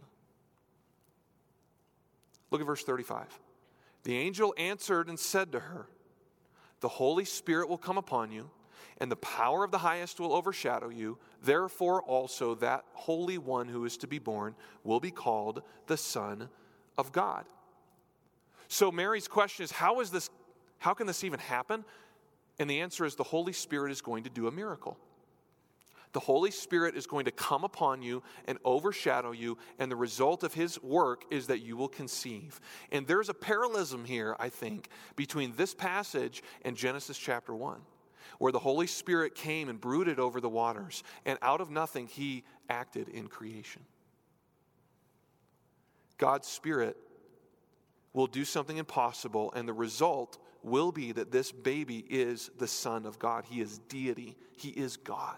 Look 2.51 2.61
at 2.61 2.67
verse 2.67 2.83
35. 2.83 3.39
The 4.03 4.17
angel 4.17 4.53
answered 4.57 5.09
and 5.09 5.19
said 5.19 5.51
to 5.51 5.59
her, 5.59 5.87
The 6.79 6.87
Holy 6.87 7.25
Spirit 7.25 7.69
will 7.69 7.77
come 7.77 7.97
upon 7.97 8.31
you, 8.31 8.49
and 8.99 9.11
the 9.11 9.15
power 9.15 9.63
of 9.63 9.71
the 9.71 9.77
highest 9.77 10.19
will 10.19 10.33
overshadow 10.33 10.89
you. 10.89 11.17
Therefore, 11.43 12.01
also 12.03 12.55
that 12.55 12.83
Holy 12.93 13.37
One 13.37 13.67
who 13.67 13.85
is 13.85 13.97
to 13.97 14.07
be 14.07 14.19
born 14.19 14.55
will 14.83 14.99
be 14.99 15.11
called 15.11 15.61
the 15.87 15.97
Son 15.97 16.49
of 16.97 17.11
God. 17.11 17.45
So 18.67 18.91
Mary's 18.91 19.27
question 19.27 19.63
is, 19.63 19.71
how 19.71 20.01
is 20.01 20.11
this, 20.11 20.29
how 20.77 20.93
can 20.93 21.07
this 21.07 21.23
even 21.23 21.39
happen? 21.39 21.85
And 22.59 22.69
the 22.69 22.81
answer 22.81 23.05
is 23.05 23.15
the 23.15 23.23
Holy 23.23 23.53
Spirit 23.53 23.91
is 23.91 24.01
going 24.01 24.23
to 24.25 24.29
do 24.29 24.47
a 24.47 24.51
miracle. 24.51 24.97
The 26.11 26.19
Holy 26.19 26.51
Spirit 26.51 26.95
is 26.95 27.05
going 27.05 27.25
to 27.25 27.31
come 27.31 27.63
upon 27.63 28.01
you 28.01 28.23
and 28.45 28.57
overshadow 28.65 29.31
you, 29.31 29.59
and 29.77 29.91
the 29.91 29.95
result 29.95 30.43
of 30.43 30.55
His 30.55 30.81
work 30.81 31.23
is 31.29 31.47
that 31.47 31.59
you 31.59 31.77
will 31.77 31.87
conceive. 31.87 32.59
And 32.91 33.05
there's 33.05 33.29
a 33.29 33.33
parallelism 33.33 34.05
here, 34.05 34.35
I 34.39 34.49
think, 34.49 34.89
between 35.15 35.53
this 35.55 35.75
passage 35.75 36.41
and 36.63 36.75
Genesis 36.75 37.17
chapter 37.17 37.53
1, 37.53 37.79
where 38.37 38.51
the 38.51 38.59
Holy 38.59 38.87
Spirit 38.87 39.35
came 39.35 39.69
and 39.69 39.79
brooded 39.81 40.19
over 40.19 40.39
the 40.39 40.49
waters, 40.49 41.03
and 41.25 41.39
out 41.41 41.61
of 41.61 41.69
nothing, 41.69 42.07
He 42.07 42.43
acted 42.69 43.09
in 43.09 43.27
creation. 43.27 43.81
God's 46.17 46.47
Spirit 46.47 46.97
will 48.13 48.27
do 48.27 48.45
something 48.45 48.77
impossible, 48.77 49.51
and 49.55 49.67
the 49.67 49.73
result 49.73 50.37
will 50.63 50.91
be 50.91 51.11
that 51.13 51.31
this 51.31 51.51
baby 51.51 52.05
is 52.09 52.51
the 52.57 52.67
Son 52.67 53.05
of 53.05 53.17
God. 53.17 53.45
He 53.49 53.61
is 53.61 53.79
deity, 53.89 54.35
He 54.57 54.69
is 54.69 54.97
God. 54.97 55.37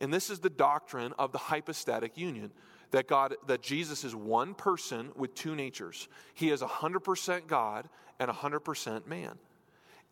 And 0.00 0.12
this 0.12 0.30
is 0.30 0.40
the 0.40 0.50
doctrine 0.50 1.14
of 1.18 1.32
the 1.32 1.38
hypostatic 1.38 2.18
union 2.18 2.50
that 2.90 3.08
God 3.08 3.34
that 3.46 3.62
Jesus 3.62 4.04
is 4.04 4.14
one 4.14 4.54
person 4.54 5.10
with 5.16 5.34
two 5.34 5.54
natures. 5.54 6.08
He 6.34 6.50
is 6.50 6.60
100% 6.60 7.46
God 7.46 7.88
and 8.18 8.30
100% 8.30 9.06
man. 9.06 9.38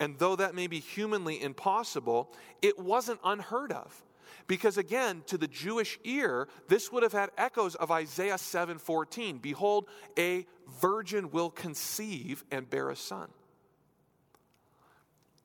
And 0.01 0.19
though 0.19 0.35
that 0.35 0.55
may 0.55 0.67
be 0.67 0.81
humanly 0.81 1.41
impossible, 1.41 2.33
it 2.63 2.79
wasn't 2.79 3.21
unheard 3.23 3.71
of. 3.71 4.03
Because 4.47 4.79
again, 4.79 5.23
to 5.27 5.37
the 5.37 5.47
Jewish 5.47 5.99
ear, 6.03 6.49
this 6.67 6.91
would 6.91 7.03
have 7.03 7.13
had 7.13 7.31
echoes 7.37 7.75
of 7.75 7.91
Isaiah 7.91 8.39
7:14. 8.39 9.39
Behold, 9.39 9.89
a 10.19 10.47
virgin 10.81 11.31
will 11.31 11.51
conceive 11.51 12.43
and 12.51 12.69
bear 12.69 12.89
a 12.89 12.97
son. 12.97 13.31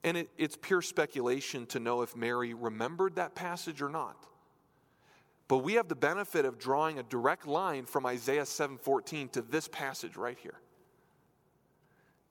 And 0.04 0.18
it, 0.18 0.30
it's 0.38 0.58
pure 0.60 0.82
speculation 0.82 1.66
to 1.68 1.80
know 1.80 2.02
if 2.02 2.16
Mary 2.16 2.54
remembered 2.54 3.16
that 3.16 3.36
passage 3.36 3.82
or 3.82 3.90
not. 3.90 4.26
But 5.48 5.60
we 5.60 5.74
have 5.74 5.88
the 5.88 5.96
benefit 5.96 6.46
of 6.46 6.58
drawing 6.58 6.98
a 6.98 7.04
direct 7.04 7.46
line 7.46 7.86
from 7.86 8.06
Isaiah 8.06 8.46
7:14 8.46 9.30
to 9.34 9.42
this 9.42 9.68
passage 9.68 10.16
right 10.16 10.38
here. 10.38 10.60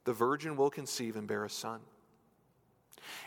The 0.04 0.12
virgin 0.12 0.56
will 0.56 0.70
conceive 0.70 1.16
and 1.16 1.28
bear 1.28 1.44
a 1.44 1.50
son. 1.50 1.80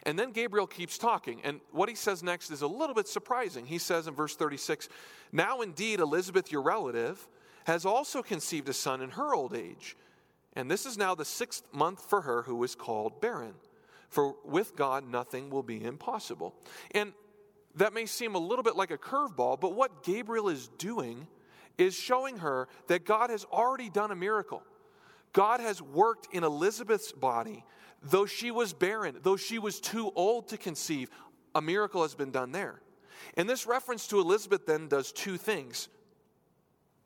And 0.04 0.18
then 0.18 0.32
Gabriel 0.32 0.68
keeps 0.68 0.98
talking, 0.98 1.42
and 1.44 1.60
what 1.72 1.90
he 1.90 1.96
says 1.96 2.24
next 2.24 2.52
is 2.52 2.62
a 2.62 2.68
little 2.68 2.96
bit 2.96 3.08
surprising. 3.08 3.66
He 3.66 3.78
says 3.78 4.08
in 4.08 4.13
verse 4.13 4.36
36 4.36 4.90
Now 5.32 5.62
indeed, 5.62 6.00
Elizabeth, 6.00 6.52
your 6.52 6.62
relative, 6.62 7.28
has 7.66 7.86
also 7.86 8.22
conceived 8.22 8.70
a 8.70 8.74
son 8.74 9.02
in 9.02 9.12
her 9.12 9.34
old 9.34 9.56
age. 9.56 9.98
And 10.54 10.72
this 10.72 10.86
is 10.86 10.98
now 10.98 11.13
the 11.16 11.26
sixth 11.26 11.63
month 11.72 12.10
for 12.10 12.22
her 12.22 12.44
who 12.44 12.63
is 12.63 12.76
called 12.76 13.22
barren. 13.22 13.54
For 14.10 14.36
with 14.46 14.76
God, 14.76 15.08
nothing 15.08 15.50
will 15.50 15.63
be 15.63 15.84
impossible. 15.84 16.56
And 16.92 17.13
that 17.76 17.94
may 17.94 18.06
seem 18.06 18.36
a 18.36 18.40
little 18.40 18.63
bit 18.63 18.76
like 18.76 18.92
a 18.92 18.98
curveball, 18.98 19.60
but 19.60 19.76
what 19.76 20.04
Gabriel 20.04 20.50
is 20.50 20.68
doing 20.78 21.28
is 21.78 21.94
showing 21.94 22.38
her 22.38 22.68
that 22.88 23.06
God 23.06 23.30
has 23.30 23.46
already 23.46 23.90
done 23.90 24.12
a 24.12 24.16
miracle. 24.16 24.63
God 25.34 25.60
has 25.60 25.82
worked 25.82 26.34
in 26.34 26.44
Elizabeth's 26.44 27.12
body. 27.12 27.63
Though 28.03 28.25
she 28.25 28.51
was 28.51 28.73
barren, 28.73 29.17
though 29.23 29.38
she 29.38 29.60
was 29.60 29.79
too 29.79 30.12
old 30.15 30.49
to 30.49 30.57
conceive, 30.57 31.10
a 31.55 31.62
miracle 31.62 32.03
has 32.03 32.15
been 32.15 32.31
done 32.31 32.51
there. 32.51 32.81
And 33.36 33.49
this 33.49 33.65
reference 33.65 34.07
to 34.07 34.19
Elizabeth 34.19 34.65
then 34.65 34.88
does 34.88 35.12
two 35.12 35.38
things, 35.38 35.89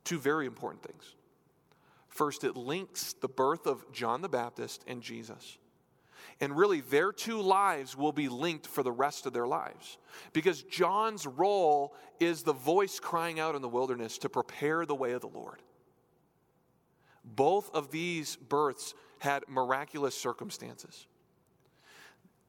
two 0.04 0.20
very 0.20 0.46
important 0.46 0.84
things. 0.84 1.16
First, 2.08 2.44
it 2.44 2.58
links 2.58 3.14
the 3.14 3.30
birth 3.30 3.66
of 3.66 3.90
John 3.94 4.22
the 4.22 4.30
Baptist 4.30 4.84
and 4.86 5.02
Jesus. 5.02 5.58
And 6.42 6.58
really, 6.58 6.82
their 6.82 7.12
two 7.12 7.42
lives 7.42 7.96
will 7.96 8.12
be 8.12 8.28
linked 8.28 8.68
for 8.68 8.84
the 8.84 8.92
rest 8.92 9.26
of 9.26 9.34
their 9.34 9.48
lives. 9.48 9.98
Because 10.34 10.64
John's 10.64 11.26
role 11.26 11.96
is 12.20 12.44
the 12.44 12.54
voice 12.54 13.00
crying 13.00 13.40
out 13.40 13.56
in 13.56 13.62
the 13.62 13.70
wilderness 13.70 14.18
to 14.20 14.30
prepare 14.30 14.86
the 14.86 14.96
way 14.96 15.14
of 15.14 15.22
the 15.22 15.28
Lord. 15.28 15.62
Both 17.24 17.74
of 17.74 17.92
these 17.92 18.36
births 18.36 18.94
had 19.22 19.44
miraculous 19.48 20.16
circumstances. 20.18 21.06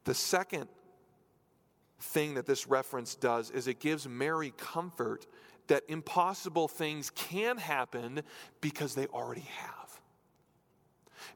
The 0.05 0.15
second 0.15 0.69
thing 2.01 2.35
that 2.35 2.47
this 2.47 2.67
reference 2.67 3.15
does 3.15 3.51
is 3.51 3.67
it 3.69 3.79
gives 3.79 4.09
Mary 4.09 4.55
comfort 4.57 5.27
that 5.67 5.83
impossible 5.89 6.69
things 6.69 7.11
can 7.11 7.59
happen 7.59 8.23
because 8.63 8.95
they 8.95 9.07
already 9.09 9.47
have. 9.59 10.01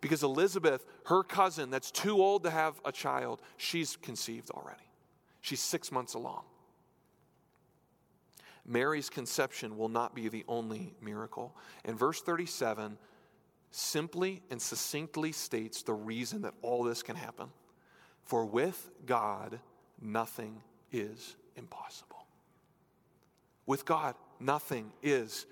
Because 0.01 0.23
Elizabeth, 0.23 0.87
her 1.05 1.23
cousin 1.23 1.69
that's 1.71 1.91
too 1.91 2.23
old 2.23 2.43
to 2.45 2.51
have 2.51 2.81
a 2.87 2.91
child, 2.91 3.43
she's 3.59 3.97
conceived 3.97 4.51
already. 4.51 4.89
She's 5.43 5.61
six 5.61 5.93
months 5.93 6.15
along. 6.15 6.45
Mary's 8.65 9.11
conception 9.11 9.77
will 9.77 9.91
not 9.91 10.15
be 10.15 10.29
the 10.29 10.47
only 10.49 10.95
miracle. 11.03 11.55
In 11.85 11.95
verse 11.95 12.23
37 12.23 12.97
simply 13.77 14.43
and 14.51 14.61
succinctly 14.61 15.33
states 15.33 15.83
the 15.83 15.93
reason 15.93 16.43
that 16.43 16.55
all 16.63 16.83
this 16.83 17.03
can 17.03 17.15
happen. 17.15 17.49
For 18.25 18.47
with 18.47 18.91
God, 19.05 19.61
nothing 20.01 20.63
is 20.91 21.37
impossible. 21.57 22.27
With 23.67 23.85
God, 23.85 24.15
nothing 24.41 24.93
is 25.03 25.45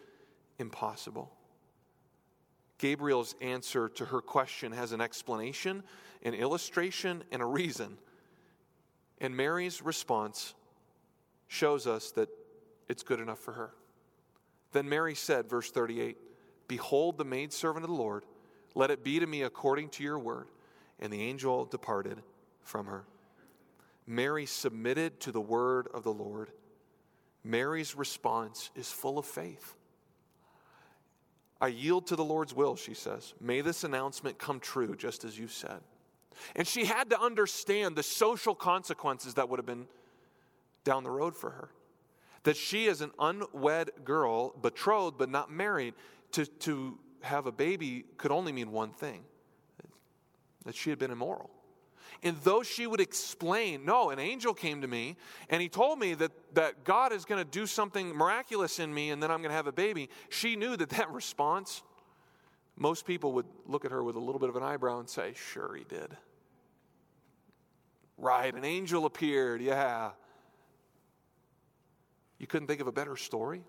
impossible. 0.59 1.31
Gabriel's 2.79 3.35
answer 3.43 3.91
to 3.91 4.07
her 4.07 4.23
question 4.23 4.73
has 4.73 4.93
an 4.93 5.03
explanation, 5.03 5.83
an 6.23 6.33
illustration, 6.33 7.25
and 7.31 7.43
a 7.43 7.47
reason. 7.47 7.99
And 9.21 9.37
Mary's 9.37 9.83
response 9.83 10.55
shows 11.47 11.87
us 11.87 12.11
that 12.13 12.31
it's 12.89 13.03
good 13.03 13.21
enough 13.21 13.39
for 13.39 13.53
her. 13.53 13.75
Then 14.73 14.89
Mary 14.89 15.15
said, 15.15 15.49
verse 15.49 15.71
38, 15.71 16.17
Behold 16.69 17.19
the 17.19 17.25
maidservant 17.25 17.85
of 17.85 17.91
the 17.91 17.97
Lord, 17.97 18.25
let 18.75 18.91
it 18.91 19.05
be 19.05 19.21
to 19.21 19.27
me 19.27 19.43
according 19.43 19.91
to 19.91 20.03
your 20.03 20.19
word. 20.19 20.49
And 21.01 21.13
the 21.13 21.23
angel 21.23 21.65
departed 21.65 22.23
from 22.63 22.87
her. 22.87 23.05
Mary 24.07 24.47
submitted 24.47 25.21
to 25.21 25.33
the 25.33 25.41
word 25.41 25.89
of 25.93 26.03
the 26.05 26.13
Lord. 26.13 26.51
Mary's 27.43 27.95
response 27.95 28.71
is 28.75 28.91
full 28.91 29.19
of 29.19 29.27
faith. 29.27 29.75
I 31.61 31.69
yield 31.69 32.07
to 32.09 32.17
the 32.17 32.25
Lord's 32.25 32.55
will, 32.55 32.77
she 32.77 32.95
says. 32.95 33.35
May 33.41 33.61
this 33.61 33.85
announcement 33.85 34.39
come 34.39 34.61
true, 34.61 34.95
just 34.97 35.25
as 35.25 35.39
you 35.39 35.49
said. 35.49 35.81
And 36.57 36.67
she 36.67 36.85
had 36.85 37.11
to 37.11 37.21
understand 37.21 37.97
the 37.97 38.03
social 38.03 38.55
consequences 38.55 39.35
that 39.35 39.49
would 39.49 39.59
have 39.59 39.67
been 39.67 39.87
down 40.85 41.05
the 41.05 41.11
road 41.11 41.37
for 41.37 41.51
her. 41.51 41.71
That 42.43 42.57
she, 42.57 42.87
is 42.87 43.01
an 43.01 43.13
unwed 43.19 43.91
girl, 44.05 44.51
betrothed 44.61 45.17
but 45.17 45.31
not 45.31 45.51
married, 45.51 45.95
to, 46.35 46.47
to 46.47 46.99
have 47.23 47.47
a 47.47 47.53
baby 47.53 48.05
could 48.17 48.31
only 48.31 48.53
mean 48.53 48.71
one 48.71 48.91
thing 48.91 49.23
that 50.65 50.75
she 50.75 50.91
had 50.91 50.99
been 50.99 51.11
immoral. 51.11 51.51
And 52.23 52.37
though 52.43 52.63
she 52.63 52.87
would 52.87 53.01
explain, 53.01 53.85
no, 53.85 54.11
an 54.11 54.19
angel 54.19 54.55
came 54.55 54.81
to 54.83 54.89
me 54.89 55.17
and 55.51 55.61
he 55.61 55.69
told 55.69 55.99
me 55.99 56.15
that, 56.15 56.33
that 56.55 56.85
God 56.85 57.13
is 57.13 57.25
going 57.25 57.43
to 57.43 57.51
do 57.51 57.67
something 57.67 58.15
miraculous 58.15 58.79
in 58.79 58.93
me 58.93 59.11
and 59.11 59.23
then 59.23 59.31
I'm 59.31 59.39
going 59.39 59.51
to 59.51 59.57
have 59.57 59.67
a 59.67 59.73
baby, 59.73 60.09
she 60.29 60.57
knew 60.57 60.77
that 60.77 60.91
that 60.91 61.11
response, 61.11 61.83
most 62.77 63.07
people 63.07 63.33
would 63.33 63.47
look 63.67 63.85
at 63.85 63.91
her 63.91 64.03
with 64.03 64.17
a 64.17 64.21
little 64.21 64.39
bit 64.39 64.49
of 64.49 64.57
an 64.57 64.63
eyebrow 64.63 65.01
and 65.01 65.09
say, 65.09 65.35
sure, 65.35 65.75
he 65.75 65.85
did. 65.85 66.17
Right, 68.17 68.55
an 68.55 68.65
angel 68.65 69.07
appeared, 69.07 69.61
yeah. 69.61 70.13
You 72.39 72.47
couldn't 72.47 72.69
think 72.69 72.81
of 72.81 72.87
a 72.87 72.93
better 72.93 73.17
story? 73.17 73.63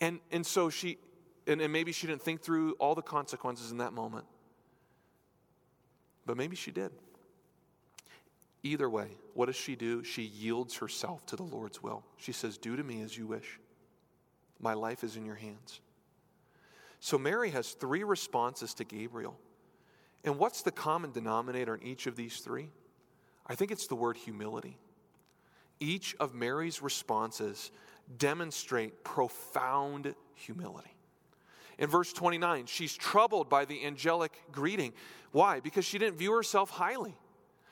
And, 0.00 0.20
and 0.30 0.44
so 0.44 0.70
she, 0.70 0.98
and, 1.46 1.60
and 1.60 1.72
maybe 1.72 1.92
she 1.92 2.06
didn't 2.06 2.22
think 2.22 2.42
through 2.42 2.72
all 2.74 2.94
the 2.94 3.02
consequences 3.02 3.70
in 3.70 3.78
that 3.78 3.92
moment. 3.92 4.26
But 6.26 6.36
maybe 6.36 6.56
she 6.56 6.70
did. 6.70 6.90
Either 8.62 8.88
way, 8.88 9.08
what 9.34 9.46
does 9.46 9.56
she 9.56 9.76
do? 9.76 10.02
She 10.02 10.22
yields 10.22 10.76
herself 10.76 11.24
to 11.26 11.36
the 11.36 11.42
Lord's 11.42 11.82
will. 11.82 12.02
She 12.16 12.32
says, 12.32 12.56
Do 12.56 12.76
to 12.76 12.82
me 12.82 13.02
as 13.02 13.16
you 13.16 13.26
wish. 13.26 13.60
My 14.58 14.72
life 14.72 15.04
is 15.04 15.16
in 15.16 15.26
your 15.26 15.34
hands. 15.34 15.80
So 17.00 17.18
Mary 17.18 17.50
has 17.50 17.72
three 17.72 18.04
responses 18.04 18.72
to 18.74 18.84
Gabriel. 18.84 19.36
And 20.24 20.38
what's 20.38 20.62
the 20.62 20.70
common 20.70 21.12
denominator 21.12 21.74
in 21.74 21.82
each 21.82 22.06
of 22.06 22.16
these 22.16 22.38
three? 22.38 22.70
I 23.46 23.54
think 23.54 23.70
it's 23.70 23.86
the 23.86 23.94
word 23.94 24.16
humility. 24.16 24.78
Each 25.80 26.16
of 26.18 26.34
Mary's 26.34 26.80
responses 26.80 27.70
demonstrate 28.18 29.04
profound 29.04 30.14
humility. 30.34 30.94
In 31.78 31.88
verse 31.88 32.12
29, 32.12 32.66
she's 32.66 32.94
troubled 32.96 33.48
by 33.48 33.64
the 33.64 33.84
angelic 33.84 34.32
greeting. 34.52 34.92
Why? 35.32 35.60
Because 35.60 35.84
she 35.84 35.98
didn't 35.98 36.16
view 36.16 36.32
herself 36.32 36.70
highly. 36.70 37.16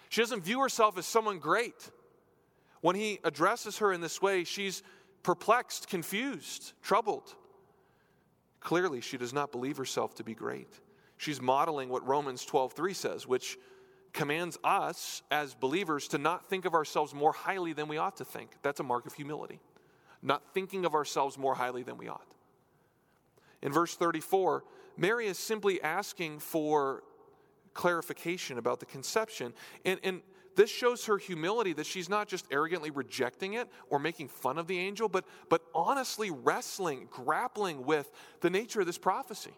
She 0.09 0.21
doesn't 0.21 0.43
view 0.43 0.61
herself 0.61 0.99
as 0.99 1.07
someone 1.07 1.39
great. 1.39 1.91
When 2.81 2.97
he 2.97 3.21
addresses 3.23 3.79
her 3.79 3.93
in 3.93 4.01
this 4.01 4.21
way, 4.21 4.45
she's 4.45 4.83
perplexed, 5.23 5.89
confused, 5.89 6.73
troubled. 6.83 7.35
Clearly, 8.61 9.01
she 9.01 9.17
does 9.17 9.33
not 9.33 9.53
believe 9.53 9.77
herself 9.77 10.15
to 10.17 10.25
be 10.25 10.35
great. 10.35 10.69
She's 11.17 11.41
modeling 11.41 11.89
what 11.89 12.07
Romans 12.07 12.45
12:3 12.45 12.95
says, 12.95 13.27
which 13.27 13.57
commands 14.13 14.59
us 14.65 15.23
as 15.31 15.55
believers 15.55 16.09
to 16.09 16.19
not 16.19 16.45
think 16.47 16.65
of 16.65 16.75
ourselves 16.75 17.15
more 17.15 17.33
highly 17.33 17.73
than 17.73 17.89
we 17.89 17.97
ought 17.97 18.17
to 18.17 18.25
think. 18.25 18.51
That's 18.63 18.81
a 18.81 18.85
mark 18.85 19.07
of 19.07 19.15
humility. 19.15 19.61
Not 20.23 20.43
thinking 20.55 20.85
of 20.85 20.95
ourselves 20.95 21.37
more 21.37 21.55
highly 21.55 21.83
than 21.83 21.99
we 21.99 22.09
ought. 22.09 22.27
In 23.61 23.73
verse 23.73 23.95
34, 23.95 24.65
Mary 24.97 25.27
is 25.27 25.39
simply 25.39 25.83
asking 25.83 26.39
for 26.39 27.03
clarification 27.75 28.59
about 28.59 28.81
the 28.81 28.87
conception. 28.87 29.53
And, 29.85 29.99
and 30.03 30.21
this 30.57 30.71
shows 30.71 31.07
her 31.07 31.19
humility 31.19 31.73
that 31.75 31.87
she's 31.87 32.09
not 32.09 32.29
just 32.29 32.47
arrogantly 32.51 32.91
rejecting 32.91 33.55
it 33.55 33.69
or 33.89 33.99
making 33.99 34.29
fun 34.29 34.59
of 34.59 34.67
the 34.67 34.79
angel, 34.79 35.09
but, 35.09 35.25
but 35.49 35.63
honestly 35.75 36.31
wrestling, 36.31 37.09
grappling 37.11 37.85
with 37.85 38.11
the 38.41 38.51
nature 38.51 38.81
of 38.81 38.87
this 38.87 38.99
prophecy. 38.99 39.55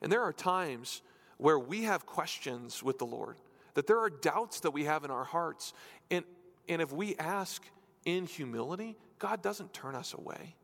And 0.00 0.10
there 0.10 0.22
are 0.22 0.32
times 0.32 1.02
where 1.38 1.58
we 1.58 1.82
have 1.82 2.06
questions 2.06 2.82
with 2.82 2.98
the 2.98 3.06
Lord, 3.06 3.36
that 3.74 3.86
there 3.86 3.98
are 3.98 4.10
doubts 4.10 4.60
that 4.60 4.70
we 4.70 4.84
have 4.84 5.04
in 5.04 5.10
our 5.10 5.24
hearts. 5.24 5.72
And, 6.10 6.24
and 6.68 6.80
if 6.80 6.92
we 6.92 7.16
ask 7.16 7.64
in 8.04 8.26
humility, 8.26 8.96
God 9.18 9.42
doesn't 9.42 9.72
turn 9.72 9.94
us 9.94 10.14
away. 10.14 10.56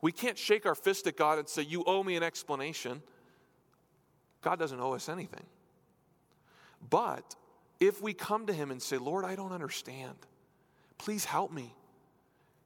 We 0.00 0.12
can't 0.12 0.38
shake 0.38 0.66
our 0.66 0.74
fist 0.74 1.06
at 1.06 1.16
God 1.16 1.38
and 1.38 1.48
say, 1.48 1.62
You 1.62 1.84
owe 1.86 2.02
me 2.02 2.16
an 2.16 2.22
explanation. 2.22 3.02
God 4.42 4.58
doesn't 4.58 4.78
owe 4.78 4.92
us 4.92 5.08
anything. 5.08 5.46
But 6.90 7.34
if 7.80 8.02
we 8.02 8.12
come 8.12 8.46
to 8.46 8.52
Him 8.52 8.70
and 8.70 8.82
say, 8.82 8.98
Lord, 8.98 9.24
I 9.24 9.34
don't 9.34 9.52
understand, 9.52 10.16
please 10.98 11.24
help 11.24 11.50
me. 11.50 11.74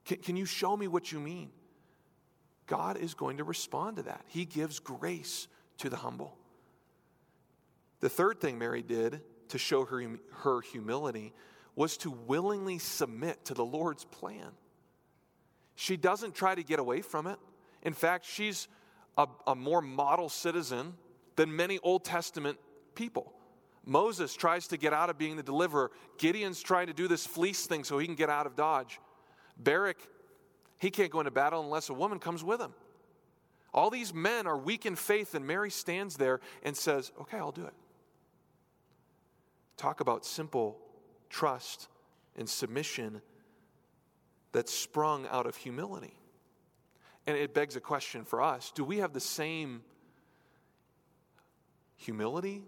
Can, 0.05 0.19
can 0.19 0.37
you 0.37 0.45
show 0.45 0.77
me 0.77 0.89
what 0.89 1.13
you 1.13 1.21
mean? 1.21 1.51
God 2.67 2.97
is 2.97 3.15
going 3.15 3.39
to 3.39 3.45
respond 3.45 3.97
to 3.97 4.03
that. 4.03 4.25
He 4.27 4.45
gives 4.45 4.79
grace 4.79 5.47
to 5.79 5.89
the 5.89 5.97
humble. 5.97 6.37
The 8.01 8.09
third 8.09 8.41
thing 8.41 8.59
Mary 8.59 8.83
did 8.83 9.21
to 9.49 9.59
show 9.59 9.85
her, 9.85 10.05
her 10.43 10.61
humility 10.61 11.33
was 11.75 11.97
to 11.99 12.11
willingly 12.11 12.79
submit 12.79 13.45
to 13.47 13.55
the 13.55 13.65
Lord's 13.65 14.05
plan. 14.05 14.51
She 15.75 15.97
doesn't 15.97 16.35
try 16.35 16.55
to 16.55 16.63
get 16.63 16.79
away 16.79 17.03
from 17.03 17.27
it. 17.27 17.39
In 17.83 17.93
fact, 17.93 18.27
she's 18.27 18.67
a, 19.17 19.27
a 19.47 19.55
more 19.55 19.81
model 19.81 20.29
citizen 20.29 20.95
than 21.37 21.55
many 21.55 21.79
Old 21.79 22.05
Testament 22.05 22.59
people. 22.95 23.33
Moses 23.85 24.35
tries 24.35 24.67
to 24.69 24.77
get 24.77 24.93
out 24.93 25.09
of 25.09 25.19
being 25.19 25.37
the 25.37 25.43
deliverer. 25.43 25.91
Gideon's 26.19 26.63
trying 26.63 26.89
to 26.89 26.93
do 26.93 27.09
this 27.09 27.27
fleece 27.27 27.67
thing 27.67 27.85
so 27.85 27.99
he 27.99 28.07
can 28.07 28.17
get 28.17 28.29
out 28.29 28.47
of 28.47 28.57
Dodge. 28.57 29.01
Barak, 29.57 29.97
he 30.79 30.91
can't 30.91 31.11
go 31.11 31.21
into 31.21 31.31
battle 31.31 31.63
unless 31.63 31.89
a 31.89 31.95
woman 31.95 32.19
comes 32.19 32.45
with 32.45 32.61
him. 32.61 32.75
All 33.73 33.91
these 33.91 34.13
men 34.13 34.47
are 34.47 34.59
weak 34.59 34.87
in 34.87 34.97
faith, 34.97 35.35
and 35.35 35.47
Mary 35.47 35.71
stands 35.71 36.17
there 36.17 36.41
and 36.63 36.77
says, 36.77 37.13
Okay, 37.21 37.39
I'll 37.39 37.53
do 37.53 37.65
it. 37.65 37.75
Talk 39.77 40.01
about 40.01 40.25
simple 40.25 40.79
trust 41.29 41.89
and 42.37 42.49
submission 42.49 43.21
that 44.53 44.69
sprung 44.69 45.27
out 45.29 45.47
of 45.47 45.57
humility. 45.57 46.15
And 47.27 47.37
it 47.37 47.53
begs 47.53 47.77
a 47.77 47.81
question 47.81 48.25
for 48.25 48.41
us 48.41 48.73
do 48.75 48.85
we 48.85 48.99
have 48.99 49.13
the 49.13 49.21
same 49.21 49.83
humility, 51.97 52.65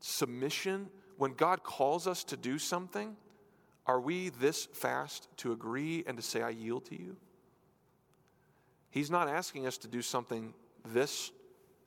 submission? 0.00 0.88
When 1.16 1.32
God 1.32 1.64
calls 1.64 2.06
us 2.06 2.22
to 2.24 2.36
do 2.36 2.60
something, 2.60 3.16
are 3.86 4.00
we 4.00 4.28
this 4.28 4.66
fast 4.66 5.26
to 5.38 5.50
agree 5.50 6.04
and 6.06 6.16
to 6.16 6.22
say, 6.22 6.42
I 6.42 6.50
yield 6.50 6.84
to 6.86 7.00
you? 7.00 7.16
He's 8.90 9.10
not 9.10 9.28
asking 9.28 9.66
us 9.66 9.78
to 9.78 9.88
do 9.88 10.00
something 10.00 10.54
this 10.84 11.32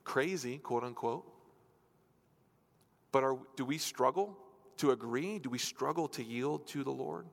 crazy, 0.04 0.58
quote 0.58 0.84
unquote. 0.84 1.26
But 3.12 3.24
are, 3.24 3.38
do 3.56 3.64
we 3.64 3.78
struggle 3.78 4.38
to 4.78 4.92
agree? 4.92 5.40
Do 5.40 5.50
we 5.50 5.58
struggle 5.58 6.08
to 6.10 6.24
yield 6.24 6.68
to 6.68 6.84
the 6.84 6.92
Lord? 6.92 7.26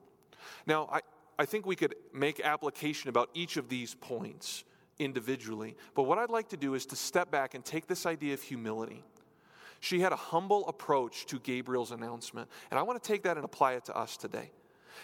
Now, 0.67 0.89
I, 0.93 1.01
I 1.39 1.45
think 1.45 1.67
we 1.67 1.77
could 1.77 1.95
make 2.13 2.41
application 2.41 3.09
about 3.09 3.31
each 3.35 3.57
of 3.57 3.69
these 3.69 3.95
points 3.95 4.65
individually. 4.99 5.77
But 5.95 6.05
what 6.05 6.19
I'd 6.19 6.31
like 6.31 6.49
to 6.49 6.57
do 6.57 6.75
is 6.75 6.87
to 6.87 6.97
step 6.97 7.31
back 7.31 7.55
and 7.55 7.65
take 7.65 7.87
this 7.87 8.07
idea 8.07 8.35
of 8.35 8.43
humility. 8.43 9.05
She 9.81 10.01
had 10.01 10.13
a 10.13 10.17
humble 10.17 10.67
approach 10.69 11.27
to 11.27 11.39
Gabriel's 11.39 11.93
announcement. 11.93 12.49
And 12.71 12.79
I 12.79 12.83
want 12.83 13.01
to 13.03 13.07
take 13.07 13.23
that 13.23 13.37
and 13.37 13.45
apply 13.45 13.75
it 13.75 13.85
to 13.87 13.97
us 13.97 14.17
today. 14.17 14.51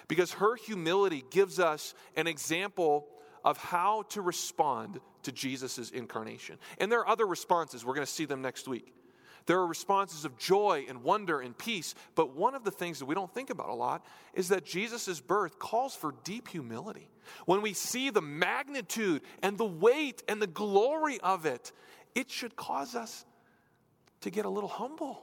Because 0.09 0.33
her 0.33 0.57
humility 0.57 1.23
gives 1.31 1.61
us 1.61 1.95
an 2.17 2.27
example 2.27 3.07
of 3.45 3.57
how 3.59 4.03
to 4.09 4.21
respond 4.21 5.01
to 5.23 5.31
Jesus' 5.31 5.91
incarnation. 5.91 6.59
And 6.79 6.91
there 6.91 7.01
are 7.01 7.09
other 7.09 7.27
responses. 7.27 7.85
We're 7.85 7.95
going 7.95 8.07
to 8.07 8.13
see 8.13 8.25
them 8.25 8.43
next 8.43 8.67
week. 8.67 8.93
There 9.47 9.59
are 9.59 9.67
responses 9.67 10.25
of 10.25 10.39
joy 10.39 10.87
and 10.89 11.03
wonder 11.03 11.41
and 11.41 11.57
peace, 11.57 11.95
but 12.15 12.35
one 12.35 12.55
of 12.55 12.65
the 12.65 12.71
things 12.71 12.99
that 12.99 13.05
we 13.05 13.15
don't 13.15 13.33
think 13.33 13.51
about 13.51 13.69
a 13.69 13.75
lot 13.75 14.05
is 14.33 14.49
that 14.49 14.65
Jesus' 14.65 15.21
birth 15.21 15.59
calls 15.59 15.95
for 15.95 16.15
deep 16.25 16.49
humility. 16.49 17.11
When 17.45 17.61
we 17.61 17.75
see 17.75 18.11
the 18.11 18.23
magnitude 18.23 19.23
and 19.43 19.59
the 19.59 19.65
weight 19.65 20.23
and 20.29 20.41
the 20.41 20.47
glory 20.47 21.21
of 21.21 21.45
it, 21.45 21.73
it 22.15 22.31
should 22.31 22.57
cause 22.57 22.95
us 22.95 23.27
to 24.23 24.31
get 24.31 24.47
a 24.47 24.49
little 24.49 24.69
humble. 24.69 25.21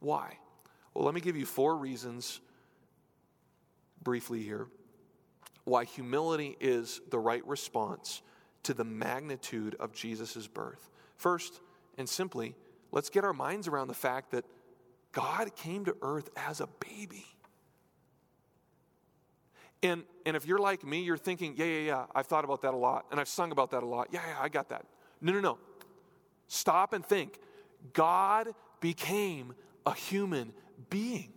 Why? 0.00 0.38
Well, 0.94 1.04
let 1.04 1.14
me 1.14 1.20
give 1.20 1.36
you 1.36 1.44
four 1.44 1.76
reasons 1.76 2.40
briefly 4.02 4.42
here 4.42 4.68
why 5.64 5.84
humility 5.84 6.56
is 6.60 7.00
the 7.10 7.18
right 7.18 7.44
response 7.46 8.22
to 8.62 8.72
the 8.72 8.84
magnitude 8.84 9.74
of 9.80 9.92
Jesus' 9.92 10.46
birth. 10.46 10.88
First, 11.16 11.60
and 11.98 12.08
simply, 12.08 12.54
let's 12.92 13.10
get 13.10 13.24
our 13.24 13.32
minds 13.32 13.68
around 13.68 13.88
the 13.88 13.94
fact 13.94 14.30
that 14.32 14.44
God 15.12 15.54
came 15.56 15.84
to 15.86 15.96
earth 16.02 16.28
as 16.36 16.60
a 16.60 16.68
baby. 16.80 17.24
And, 19.82 20.04
and 20.24 20.36
if 20.36 20.46
you're 20.46 20.58
like 20.58 20.84
me, 20.84 21.02
you're 21.02 21.16
thinking, 21.16 21.54
yeah, 21.56 21.66
yeah, 21.66 21.78
yeah, 21.80 22.04
I've 22.14 22.26
thought 22.26 22.44
about 22.44 22.62
that 22.62 22.74
a 22.74 22.76
lot, 22.76 23.06
and 23.10 23.20
I've 23.20 23.28
sung 23.28 23.52
about 23.52 23.70
that 23.70 23.82
a 23.82 23.86
lot. 23.86 24.08
Yeah, 24.10 24.20
yeah, 24.26 24.36
I 24.40 24.48
got 24.48 24.70
that. 24.70 24.86
No, 25.20 25.32
no, 25.32 25.40
no. 25.40 25.58
Stop 26.48 26.92
and 26.92 27.04
think. 27.04 27.38
God 27.92 28.48
became 28.80 29.54
a 29.84 29.94
human 29.94 30.52
being. 30.90 31.32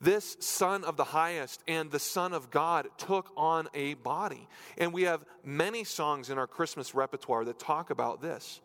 This 0.00 0.36
Son 0.40 0.84
of 0.84 0.96
the 0.96 1.04
Highest 1.04 1.62
and 1.66 1.90
the 1.90 1.98
Son 1.98 2.34
of 2.34 2.50
God 2.50 2.88
took 2.98 3.30
on 3.36 3.68
a 3.72 3.94
body. 3.94 4.48
And 4.76 4.92
we 4.92 5.02
have 5.02 5.24
many 5.42 5.84
songs 5.84 6.28
in 6.28 6.36
our 6.36 6.46
Christmas 6.46 6.94
repertoire 6.94 7.44
that 7.46 7.58
talk 7.58 7.88
about 7.88 8.20
this. 8.20 8.60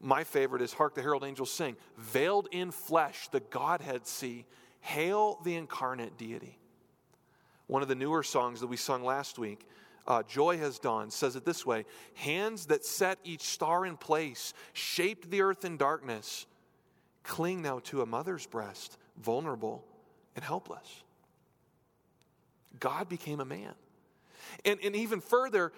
My 0.00 0.24
favorite 0.24 0.62
is 0.62 0.72
Hark 0.72 0.94
the 0.94 1.02
Herald 1.02 1.24
Angels 1.24 1.52
Sing, 1.52 1.76
Veiled 1.98 2.48
in 2.52 2.70
flesh, 2.70 3.28
the 3.28 3.40
Godhead 3.40 4.06
see. 4.06 4.46
Hail 4.80 5.38
the 5.44 5.56
incarnate 5.56 6.16
deity. 6.16 6.58
One 7.66 7.82
of 7.82 7.88
the 7.88 7.94
newer 7.94 8.22
songs 8.22 8.60
that 8.60 8.66
we 8.66 8.76
sung 8.76 9.04
last 9.04 9.38
week, 9.38 9.66
uh, 10.06 10.22
Joy 10.22 10.56
Has 10.58 10.78
Dawned, 10.78 11.12
says 11.12 11.36
it 11.36 11.44
this 11.44 11.66
way 11.66 11.84
Hands 12.14 12.64
that 12.66 12.84
set 12.84 13.18
each 13.24 13.42
star 13.42 13.84
in 13.84 13.96
place, 13.96 14.54
shaped 14.72 15.30
the 15.30 15.42
earth 15.42 15.64
in 15.64 15.76
darkness, 15.76 16.46
cling 17.22 17.60
now 17.60 17.80
to 17.84 18.00
a 18.00 18.06
mother's 18.06 18.46
breast, 18.46 18.96
vulnerable 19.18 19.84
and 20.34 20.44
helpless. 20.44 21.04
God 22.78 23.08
became 23.08 23.40
a 23.40 23.44
man. 23.44 23.74
And, 24.64 24.80
and 24.82 24.96
even 24.96 25.20
further, 25.20 25.72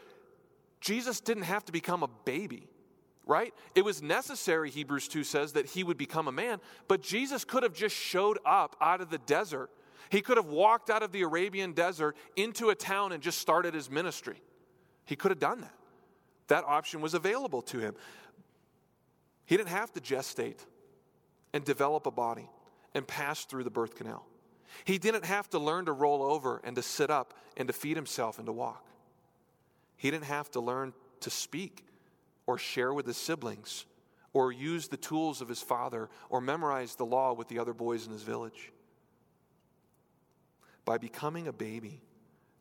Jesus 0.81 1.21
didn't 1.21 1.45
have 1.45 1.65
to 1.67 1.73
become 1.73 2.03
a 2.03 2.09
baby, 2.25 2.69
right? 3.27 3.55
It 3.75 3.85
was 3.85 4.03
necessary, 4.03 4.71
Hebrews 4.71 5.09
2 5.09 5.25
says, 5.25 5.53
that 5.53 5.67
he 5.67 5.85
would 5.85 5.99
become 5.99 6.29
a 6.29 6.33
man, 6.33 6.59
but 6.89 7.03
Jesus 7.03 7.45
could 7.45 7.63
have 7.63 7.75
just 7.75 7.95
showed 7.95 8.39
up 8.45 8.77
out 8.81 9.01
of 9.01 9.11
the 9.11 9.19
desert. 9.19 9.71
He 10.11 10.21
could 10.21 10.37
have 10.37 10.47
walked 10.47 10.91
out 10.91 11.03
of 11.03 11.13
the 11.13 11.23
Arabian 11.23 11.73
desert 11.73 12.17
into 12.37 12.71
a 12.71 12.75
town 12.75 13.13
and 13.13 13.23
just 13.23 13.39
started 13.39 13.75
his 13.75 13.91
ministry. 13.91 14.41
He 15.05 15.17
could 15.17 15.31
have 15.31 15.41
done 15.41 15.61
that. 15.61 15.75
That 16.49 16.65
option 16.65 17.01
was 17.01 17.15
available 17.15 17.63
to 17.63 17.79
him. 17.79 17.95
He 19.47 19.57
didn't 19.57 19.71
have 19.71 19.93
to 19.93 20.01
gestate 20.01 20.59
and 21.53 21.65
develop 21.65 22.07
a 22.07 22.11
body 22.11 22.49
and 22.95 23.07
pass 23.07 23.45
through 23.45 23.65
the 23.65 23.71
birth 23.71 23.95
canal. 23.95 24.27
He 24.85 24.99
didn't 24.99 25.25
have 25.25 25.49
to 25.51 25.59
learn 25.59 25.87
to 25.87 25.93
roll 25.93 26.23
over 26.23 26.61
and 26.65 26.77
to 26.77 26.83
sit 26.83 27.11
up 27.11 27.35
and 27.57 27.69
to 27.69 27.73
feed 27.73 27.97
himself 27.97 28.39
and 28.39 28.47
to 28.47 28.53
walk. 28.53 28.85
He 29.97 30.11
didn't 30.11 30.25
have 30.25 30.51
to 30.53 30.61
learn 30.61 30.93
to 31.21 31.31
speak 31.31 31.85
or 32.47 32.59
share 32.59 32.93
with 32.93 33.07
his 33.07 33.17
siblings 33.17 33.87
or 34.33 34.53
use 34.53 34.89
the 34.89 34.97
tools 34.97 35.41
of 35.41 35.49
his 35.49 35.61
father 35.61 36.09
or 36.31 36.41
memorize 36.41 36.95
the 36.95 37.05
law 37.05 37.33
with 37.33 37.49
the 37.49 37.59
other 37.59 37.75
boys 37.75 38.07
in 38.07 38.13
his 38.13 38.23
village. 38.23 38.73
By 40.85 40.99
becoming 40.99 41.47
a 41.47 41.53
baby, 41.53 42.01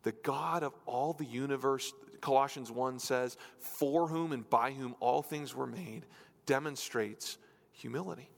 the 0.03 0.11
God 0.11 0.63
of 0.63 0.73
all 0.85 1.13
the 1.13 1.25
universe, 1.25 1.93
Colossians 2.19 2.71
1 2.71 2.99
says, 2.99 3.37
for 3.59 4.07
whom 4.07 4.31
and 4.31 4.47
by 4.49 4.71
whom 4.71 4.95
all 4.99 5.21
things 5.21 5.55
were 5.55 5.67
made, 5.67 6.05
demonstrates 6.45 7.37
humility. 7.71 8.29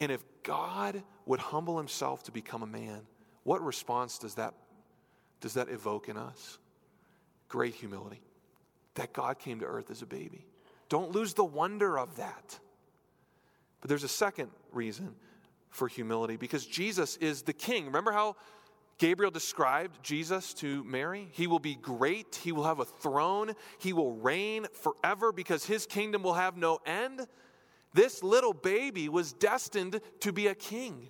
And 0.00 0.10
if 0.10 0.22
God 0.42 1.02
would 1.26 1.40
humble 1.40 1.78
himself 1.78 2.24
to 2.24 2.32
become 2.32 2.62
a 2.62 2.66
man, 2.66 3.02
what 3.42 3.62
response 3.62 4.18
does 4.18 4.34
that, 4.36 4.54
does 5.40 5.54
that 5.54 5.68
evoke 5.68 6.08
in 6.08 6.16
us? 6.16 6.58
Great 7.48 7.74
humility. 7.74 8.22
That 8.94 9.12
God 9.12 9.38
came 9.38 9.60
to 9.60 9.66
earth 9.66 9.90
as 9.90 10.02
a 10.02 10.06
baby. 10.06 10.46
Don't 10.94 11.10
lose 11.10 11.34
the 11.34 11.44
wonder 11.44 11.98
of 11.98 12.18
that. 12.18 12.60
But 13.80 13.88
there's 13.88 14.04
a 14.04 14.08
second 14.08 14.52
reason 14.70 15.16
for 15.68 15.88
humility 15.88 16.36
because 16.36 16.64
Jesus 16.64 17.16
is 17.16 17.42
the 17.42 17.52
king. 17.52 17.86
Remember 17.86 18.12
how 18.12 18.36
Gabriel 18.98 19.32
described 19.32 20.00
Jesus 20.04 20.54
to 20.54 20.84
Mary? 20.84 21.26
He 21.32 21.48
will 21.48 21.58
be 21.58 21.74
great, 21.74 22.36
he 22.36 22.52
will 22.52 22.62
have 22.62 22.78
a 22.78 22.84
throne, 22.84 23.54
he 23.80 23.92
will 23.92 24.12
reign 24.12 24.66
forever 24.72 25.32
because 25.32 25.66
his 25.66 25.84
kingdom 25.84 26.22
will 26.22 26.34
have 26.34 26.56
no 26.56 26.78
end. 26.86 27.26
This 27.92 28.22
little 28.22 28.54
baby 28.54 29.08
was 29.08 29.32
destined 29.32 30.00
to 30.20 30.32
be 30.32 30.46
a 30.46 30.54
king. 30.54 31.08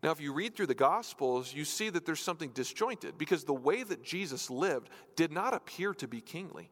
Now, 0.00 0.12
if 0.12 0.20
you 0.20 0.32
read 0.32 0.54
through 0.54 0.68
the 0.68 0.76
Gospels, 0.76 1.52
you 1.52 1.64
see 1.64 1.90
that 1.90 2.06
there's 2.06 2.20
something 2.20 2.50
disjointed 2.50 3.18
because 3.18 3.42
the 3.42 3.52
way 3.52 3.82
that 3.82 4.04
Jesus 4.04 4.48
lived 4.48 4.90
did 5.16 5.32
not 5.32 5.54
appear 5.54 5.92
to 5.94 6.06
be 6.06 6.20
kingly. 6.20 6.70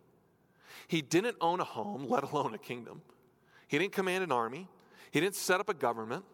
He 0.89 1.03
didn't 1.03 1.37
own 1.41 1.61
a 1.61 1.65
home, 1.65 2.07
let 2.09 2.25
alone 2.25 2.55
a 2.55 2.59
kingdom. 2.59 3.03
He 3.69 3.79
didn't 3.79 3.93
command 3.93 4.25
an 4.25 4.33
army. 4.33 4.69
He 5.11 5.21
didn't 5.21 5.37
set 5.37 5.61
up 5.61 5.69
a 5.69 5.75
government. 5.75 6.25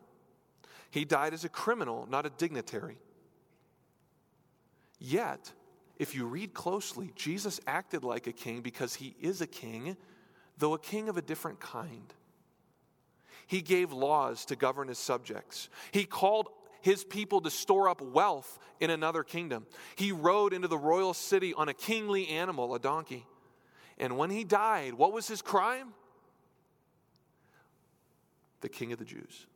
He 0.90 1.04
died 1.04 1.34
as 1.34 1.44
a 1.44 1.48
criminal, 1.48 2.06
not 2.08 2.26
a 2.26 2.30
dignitary. 2.30 2.98
Yet, 4.98 5.52
if 5.98 6.14
you 6.14 6.26
read 6.26 6.54
closely, 6.54 7.12
Jesus 7.14 7.60
acted 7.66 8.04
like 8.04 8.26
a 8.26 8.32
king 8.32 8.60
because 8.60 8.94
he 8.94 9.14
is 9.20 9.40
a 9.40 9.46
king 9.46 9.96
though 10.58 10.74
a 10.74 10.78
king 10.78 11.08
of 11.08 11.16
a 11.16 11.22
different 11.22 11.60
kind. 11.60 12.12
He 13.46 13.62
gave 13.62 13.92
laws 13.92 14.44
to 14.46 14.56
govern 14.56 14.88
his 14.88 14.98
subjects. 14.98 15.68
He 15.92 16.04
called 16.04 16.48
his 16.82 17.04
people 17.04 17.40
to 17.40 17.50
store 17.50 17.88
up 17.88 18.00
wealth 18.00 18.58
in 18.80 18.90
another 18.90 19.22
kingdom. 19.22 19.66
He 19.96 20.12
rode 20.12 20.52
into 20.52 20.68
the 20.68 20.78
royal 20.78 21.14
city 21.14 21.54
on 21.54 21.68
a 21.68 21.74
kingly 21.74 22.28
animal, 22.28 22.74
a 22.74 22.78
donkey. 22.78 23.26
And 23.98 24.16
when 24.16 24.30
he 24.30 24.44
died, 24.44 24.94
what 24.94 25.12
was 25.12 25.26
his 25.26 25.42
crime? 25.42 25.88
The 28.60 28.68
king 28.68 28.92
of 28.92 28.98
the 28.98 29.04
Jews. 29.04 29.46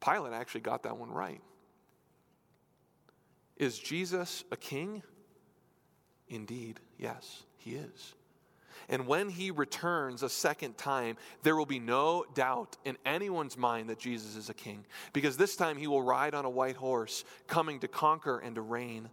Pilate 0.00 0.32
actually 0.32 0.60
got 0.60 0.82
that 0.82 0.98
one 0.98 1.10
right. 1.10 1.40
Is 3.56 3.78
Jesus 3.78 4.44
a 4.50 4.56
king? 4.56 5.02
Indeed, 6.28 6.80
yes, 6.98 7.44
he 7.56 7.76
is. 7.76 8.14
And 8.88 9.06
when 9.06 9.28
he 9.28 9.50
returns 9.50 10.22
a 10.22 10.28
second 10.28 10.76
time, 10.76 11.16
there 11.42 11.56
will 11.56 11.64
be 11.64 11.78
no 11.78 12.24
doubt 12.34 12.76
in 12.84 12.98
anyone's 13.06 13.56
mind 13.56 13.88
that 13.88 13.98
Jesus 13.98 14.36
is 14.36 14.50
a 14.50 14.54
king, 14.54 14.84
because 15.12 15.36
this 15.36 15.56
time 15.56 15.76
he 15.76 15.86
will 15.86 16.02
ride 16.02 16.34
on 16.34 16.44
a 16.44 16.50
white 16.50 16.76
horse, 16.76 17.24
coming 17.46 17.78
to 17.80 17.88
conquer 17.88 18.38
and 18.38 18.56
to 18.56 18.60
reign. 18.60 19.08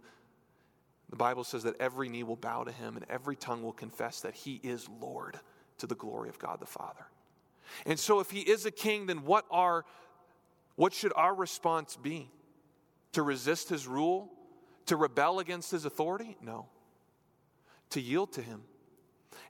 The 1.12 1.16
Bible 1.16 1.44
says 1.44 1.62
that 1.62 1.80
every 1.80 2.08
knee 2.08 2.24
will 2.24 2.34
bow 2.34 2.64
to 2.64 2.72
him 2.72 2.96
and 2.96 3.06
every 3.08 3.36
tongue 3.36 3.62
will 3.62 3.72
confess 3.72 4.22
that 4.22 4.34
he 4.34 4.58
is 4.64 4.88
Lord 5.00 5.38
to 5.78 5.86
the 5.86 5.94
glory 5.94 6.28
of 6.28 6.40
God 6.40 6.58
the 6.58 6.66
Father. 6.66 7.06
And 7.86 7.98
so 7.98 8.18
if 8.18 8.30
he 8.30 8.40
is 8.40 8.66
a 8.66 8.72
king, 8.72 9.06
then 9.06 9.24
what 9.24 9.44
are 9.50 9.84
what 10.74 10.92
should 10.92 11.12
our 11.14 11.34
response 11.34 11.96
be? 11.96 12.30
To 13.12 13.22
resist 13.22 13.68
his 13.68 13.86
rule? 13.86 14.32
To 14.86 14.96
rebel 14.96 15.38
against 15.38 15.70
his 15.70 15.84
authority? 15.84 16.36
No. 16.42 16.66
To 17.90 18.00
yield 18.00 18.32
to 18.32 18.42
him 18.42 18.62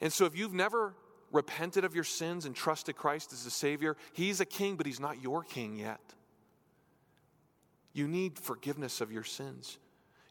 and 0.02 0.12
so 0.12 0.24
if 0.24 0.36
you've 0.36 0.52
never 0.52 0.94
repented 1.30 1.84
of 1.84 1.94
your 1.94 2.04
sins 2.04 2.44
and 2.44 2.54
trusted 2.54 2.96
Christ 2.96 3.32
as 3.32 3.44
the 3.44 3.50
Savior, 3.50 3.96
He's 4.12 4.40
a 4.40 4.44
king, 4.44 4.76
but 4.76 4.84
He's 4.84 5.00
not 5.00 5.22
your 5.22 5.44
king 5.44 5.76
yet. 5.76 6.00
You 7.92 8.08
need 8.08 8.38
forgiveness 8.38 9.00
of 9.00 9.12
your 9.12 9.24
sins. 9.24 9.78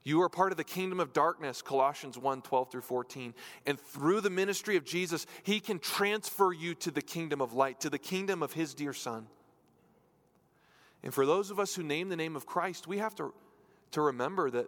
You 0.03 0.21
are 0.23 0.29
part 0.29 0.51
of 0.51 0.57
the 0.57 0.63
kingdom 0.63 0.99
of 0.99 1.13
darkness, 1.13 1.61
Colossians 1.61 2.17
1 2.17 2.41
12 2.41 2.71
through 2.71 2.81
14. 2.81 3.33
And 3.67 3.79
through 3.79 4.21
the 4.21 4.29
ministry 4.29 4.75
of 4.75 4.83
Jesus, 4.83 5.27
He 5.43 5.59
can 5.59 5.79
transfer 5.79 6.51
you 6.51 6.73
to 6.75 6.91
the 6.91 7.01
kingdom 7.01 7.41
of 7.41 7.53
light, 7.53 7.81
to 7.81 7.89
the 7.89 7.99
kingdom 7.99 8.41
of 8.41 8.53
His 8.53 8.73
dear 8.73 8.93
Son. 8.93 9.27
And 11.03 11.13
for 11.13 11.25
those 11.25 11.51
of 11.51 11.59
us 11.59 11.75
who 11.75 11.83
name 11.83 12.09
the 12.09 12.15
name 12.15 12.35
of 12.35 12.45
Christ, 12.45 12.87
we 12.87 12.97
have 12.97 13.15
to, 13.15 13.33
to 13.91 14.01
remember 14.01 14.49
that 14.49 14.67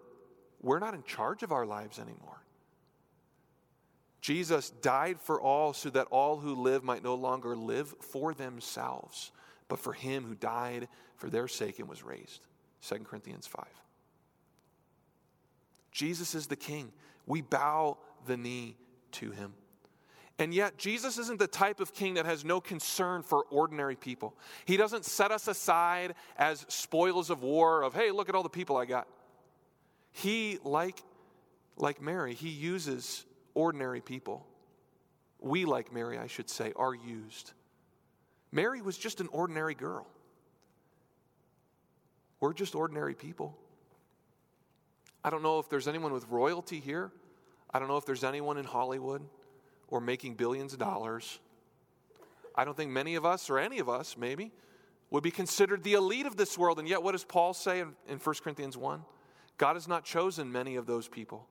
we're 0.62 0.80
not 0.80 0.94
in 0.94 1.04
charge 1.04 1.44
of 1.44 1.52
our 1.52 1.66
lives 1.66 2.00
anymore. 2.00 2.44
Jesus 4.22 4.70
died 4.70 5.20
for 5.20 5.42
all 5.42 5.74
so 5.74 5.90
that 5.90 6.08
all 6.10 6.38
who 6.38 6.56
live 6.56 6.84
might 6.84 7.04
no 7.04 7.16
longer 7.16 7.56
live 7.58 7.94
for 8.00 8.34
themselves, 8.34 9.32
but 9.68 9.80
for 9.80 9.92
him 9.92 10.24
who 10.24 10.34
died 10.34 10.88
for 11.18 11.30
their 11.30 11.50
sake 11.50 11.80
and 11.80 11.90
was 11.90 12.04
raised. 12.04 12.40
2 12.88 13.00
Corinthians 13.00 13.48
5. 13.48 13.66
Jesus 15.94 16.36
is 16.36 16.48
the 16.48 16.56
king. 16.56 16.92
We 17.26 17.42
bow 17.42 17.98
the 18.26 18.36
knee 18.36 18.76
to 19.14 19.32
him. 19.32 19.54
And 20.40 20.54
yet, 20.54 20.78
Jesus 20.78 21.20
isn't 21.20 21.38
the 21.38 21.48
type 21.48 21.80
of 21.80 21.94
king 21.94 22.16
that 22.16 22.26
has 22.26 22.44
no 22.44 22.60
concern 22.60 23.22
for 23.22 23.46
ordinary 23.52 23.96
people. 23.96 24.36
He 24.66 24.78
doesn't 24.78 25.06
set 25.06 25.32
us 25.32 25.48
aside 25.48 26.16
as 26.38 26.66
spoils 26.68 27.30
of 27.30 27.44
war, 27.44 27.84
of, 27.84 27.94
hey, 27.94 28.10
look 28.10 28.30
at 28.30 28.36
all 28.36 28.42
the 28.42 28.50
people 28.50 28.76
I 28.76 28.86
got. 28.86 29.08
He, 30.12 30.58
like, 30.64 31.00
like 31.78 32.02
Mary, 32.02 32.34
he 32.34 32.50
uses 32.50 33.26
ordinary 33.54 34.02
people. 34.02 34.48
We, 35.40 35.66
like 35.66 35.94
Mary, 35.94 36.18
I 36.18 36.28
should 36.28 36.50
say, 36.50 36.74
are 36.76 36.96
used. 36.96 37.54
Mary 38.52 38.82
was 38.82 38.98
just 38.98 39.22
an 39.22 39.28
ordinary 39.32 39.76
girl. 39.76 40.08
We're 42.40 42.54
just 42.54 42.74
ordinary 42.74 43.14
people. 43.14 43.56
I 45.24 45.30
don't 45.30 45.44
know 45.44 45.60
if 45.60 45.70
there's 45.70 45.88
anyone 45.88 46.12
with 46.12 46.28
royalty 46.30 46.80
here. 46.80 47.12
I 47.74 47.80
don't 47.80 47.88
know 47.88 47.98
if 47.98 48.06
there's 48.06 48.24
anyone 48.24 48.58
in 48.58 48.66
Hollywood 48.66 49.22
or 49.88 50.02
making 50.02 50.36
billions 50.36 50.74
of 50.74 50.80
dollars. 50.80 51.40
I 52.56 52.66
don't 52.66 52.76
think 52.76 52.92
many 52.92 53.16
of 53.16 53.26
us, 53.26 53.50
or 53.50 53.58
any 53.58 53.80
of 53.80 53.90
us 53.90 54.16
maybe, 54.18 54.52
would 55.10 55.24
be 55.24 55.32
considered 55.32 55.84
the 55.84 55.94
elite 55.94 56.26
of 56.26 56.38
this 56.38 56.58
world. 56.58 56.80
And 56.80 56.88
yet, 56.88 57.02
what 57.02 57.14
does 57.14 57.24
Paul 57.24 57.54
say 57.54 57.80
in, 57.80 57.94
in 58.08 58.20
1 58.20 58.36
Corinthians 58.44 58.78
1? 58.78 59.02
God 59.58 59.76
has 59.76 59.88
not 59.88 60.04
chosen 60.04 60.52
many 60.52 60.76
of 60.76 60.86
those 60.86 61.08
people. 61.08 61.48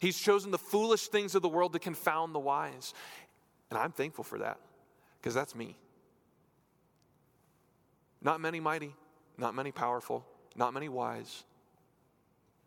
He's 0.00 0.18
chosen 0.18 0.50
the 0.50 0.58
foolish 0.58 1.08
things 1.08 1.34
of 1.34 1.42
the 1.42 1.48
world 1.48 1.72
to 1.74 1.78
confound 1.78 2.34
the 2.34 2.38
wise. 2.38 2.94
And 3.70 3.78
I'm 3.78 3.92
thankful 3.92 4.24
for 4.24 4.38
that 4.38 4.58
because 5.20 5.34
that's 5.34 5.54
me. 5.54 5.76
Not 8.22 8.40
many 8.40 8.60
mighty, 8.60 8.94
not 9.36 9.54
many 9.54 9.70
powerful, 9.70 10.26
not 10.56 10.72
many 10.72 10.88
wise, 10.88 11.44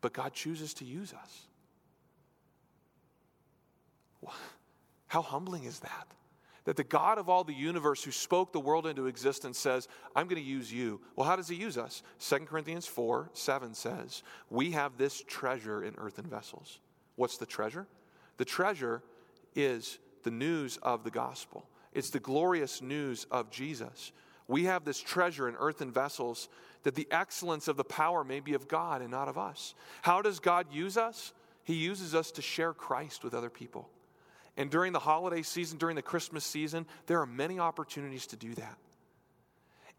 but 0.02 0.14
God 0.14 0.34
chooses 0.34 0.74
to 0.76 0.86
use 0.86 1.14
us. 1.14 1.48
How 5.08 5.22
humbling 5.22 5.64
is 5.64 5.80
that? 5.80 6.08
That 6.66 6.76
the 6.76 6.84
God 6.84 7.18
of 7.18 7.30
all 7.30 7.45
the 7.45 7.54
universe 7.54 8.04
who 8.04 8.12
spoke 8.12 8.52
the 8.52 8.60
world 8.60 8.86
into 8.88 9.08
existence 9.08 9.58
says, 9.58 9.88
I'm 10.16 10.28
going 10.28 10.41
to 10.41 10.48
use 10.48 10.72
you. 10.72 11.00
Well, 11.16 11.26
how 11.26 11.38
does 11.38 11.48
he 11.48 11.56
use 11.56 11.78
us? 11.78 12.04
2 12.20 12.39
Corinthians 12.39 12.86
4 12.86 13.30
7 13.34 13.74
says, 13.74 14.22
We 14.50 14.72
have 14.72 14.98
this 14.98 15.24
treasure 15.26 15.84
in 15.84 15.95
earthen 15.98 16.26
vessels. 16.26 16.80
What's 17.16 17.38
the 17.38 17.45
treasure? 17.45 17.88
The 18.36 18.45
treasure 18.45 19.02
is 19.56 19.98
the 20.24 20.32
news 20.32 20.78
of 20.84 21.06
the 21.06 21.10
gospel, 21.10 21.70
it's 21.93 22.10
the 22.10 22.20
glorious 22.20 22.82
news 22.82 23.26
of 23.32 23.50
Jesus. 23.50 24.12
We 24.50 24.64
have 24.64 24.86
this 24.86 25.00
treasure 25.00 25.50
in 25.50 25.56
earthen 25.58 25.91
vessels 25.91 26.48
that 26.88 26.96
the 26.96 27.08
excellence 27.12 27.68
of 27.68 27.76
the 27.76 27.84
power 27.84 28.24
may 28.24 28.40
be 28.40 28.54
of 28.54 28.70
God 28.70 29.02
and 29.02 29.12
not 29.12 29.28
of 29.28 29.38
us. 29.38 29.76
How 30.04 30.22
does 30.22 30.40
God 30.40 30.68
use 30.72 30.96
us? 30.96 31.34
He 31.66 31.74
uses 31.74 32.16
us 32.16 32.32
to 32.32 32.42
share 32.42 32.72
Christ 32.72 33.26
with 33.26 33.34
other 33.34 33.50
people. 33.50 33.90
And 34.56 34.70
during 34.70 34.94
the 34.94 35.00
holiday 35.00 35.42
season, 35.42 35.80
during 35.80 35.98
the 35.98 36.02
Christmas 36.02 36.46
season, 36.46 36.86
there 37.08 37.20
are 37.20 37.26
many 37.26 37.60
opportunities 37.60 38.26
to 38.28 38.38
do 38.38 38.54
that. 38.54 38.78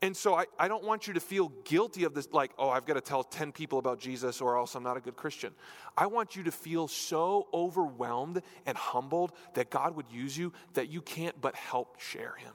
And 0.00 0.16
so 0.16 0.34
I, 0.34 0.46
I 0.58 0.66
don't 0.66 0.82
want 0.82 1.06
you 1.06 1.12
to 1.12 1.20
feel 1.20 1.52
guilty 1.64 2.04
of 2.04 2.14
this, 2.14 2.26
like, 2.32 2.52
oh, 2.56 2.70
I've 2.70 2.86
got 2.86 2.94
to 2.94 3.02
tell 3.02 3.22
10 3.22 3.52
people 3.52 3.78
about 3.78 4.00
Jesus 4.00 4.40
or 4.40 4.56
else 4.56 4.74
I'm 4.74 4.82
not 4.82 4.96
a 4.96 5.00
good 5.00 5.16
Christian. 5.16 5.52
I 5.94 6.06
want 6.06 6.36
you 6.36 6.44
to 6.44 6.50
feel 6.50 6.88
so 6.88 7.48
overwhelmed 7.52 8.40
and 8.64 8.78
humbled 8.78 9.32
that 9.52 9.68
God 9.68 9.94
would 9.94 10.10
use 10.10 10.38
you 10.38 10.54
that 10.72 10.88
you 10.88 11.02
can't 11.02 11.38
but 11.38 11.54
help 11.54 12.00
share 12.00 12.36
Him 12.38 12.54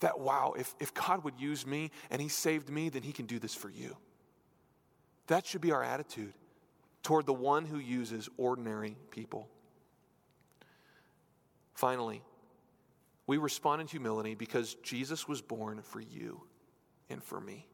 that, 0.00 0.18
wow, 0.18 0.54
if, 0.58 0.74
if 0.80 0.92
God 0.92 1.24
would 1.24 1.38
use 1.38 1.66
me 1.66 1.90
and 2.10 2.20
He 2.20 2.28
saved 2.28 2.68
me, 2.68 2.88
then 2.88 3.02
He 3.02 3.12
can 3.12 3.26
do 3.26 3.38
this 3.38 3.54
for 3.54 3.70
you. 3.70 3.96
That 5.28 5.46
should 5.46 5.60
be 5.60 5.72
our 5.72 5.82
attitude 5.82 6.34
toward 7.02 7.26
the 7.26 7.34
one 7.34 7.64
who 7.64 7.78
uses 7.78 8.28
ordinary 8.36 8.96
people. 9.10 9.48
Finally, 11.74 12.22
we 13.26 13.38
respond 13.38 13.80
in 13.80 13.86
humility 13.86 14.34
because 14.34 14.74
Jesus 14.82 15.26
was 15.26 15.40
born 15.40 15.82
for 15.82 16.00
you 16.00 16.42
and 17.08 17.22
for 17.22 17.40
me. 17.40 17.66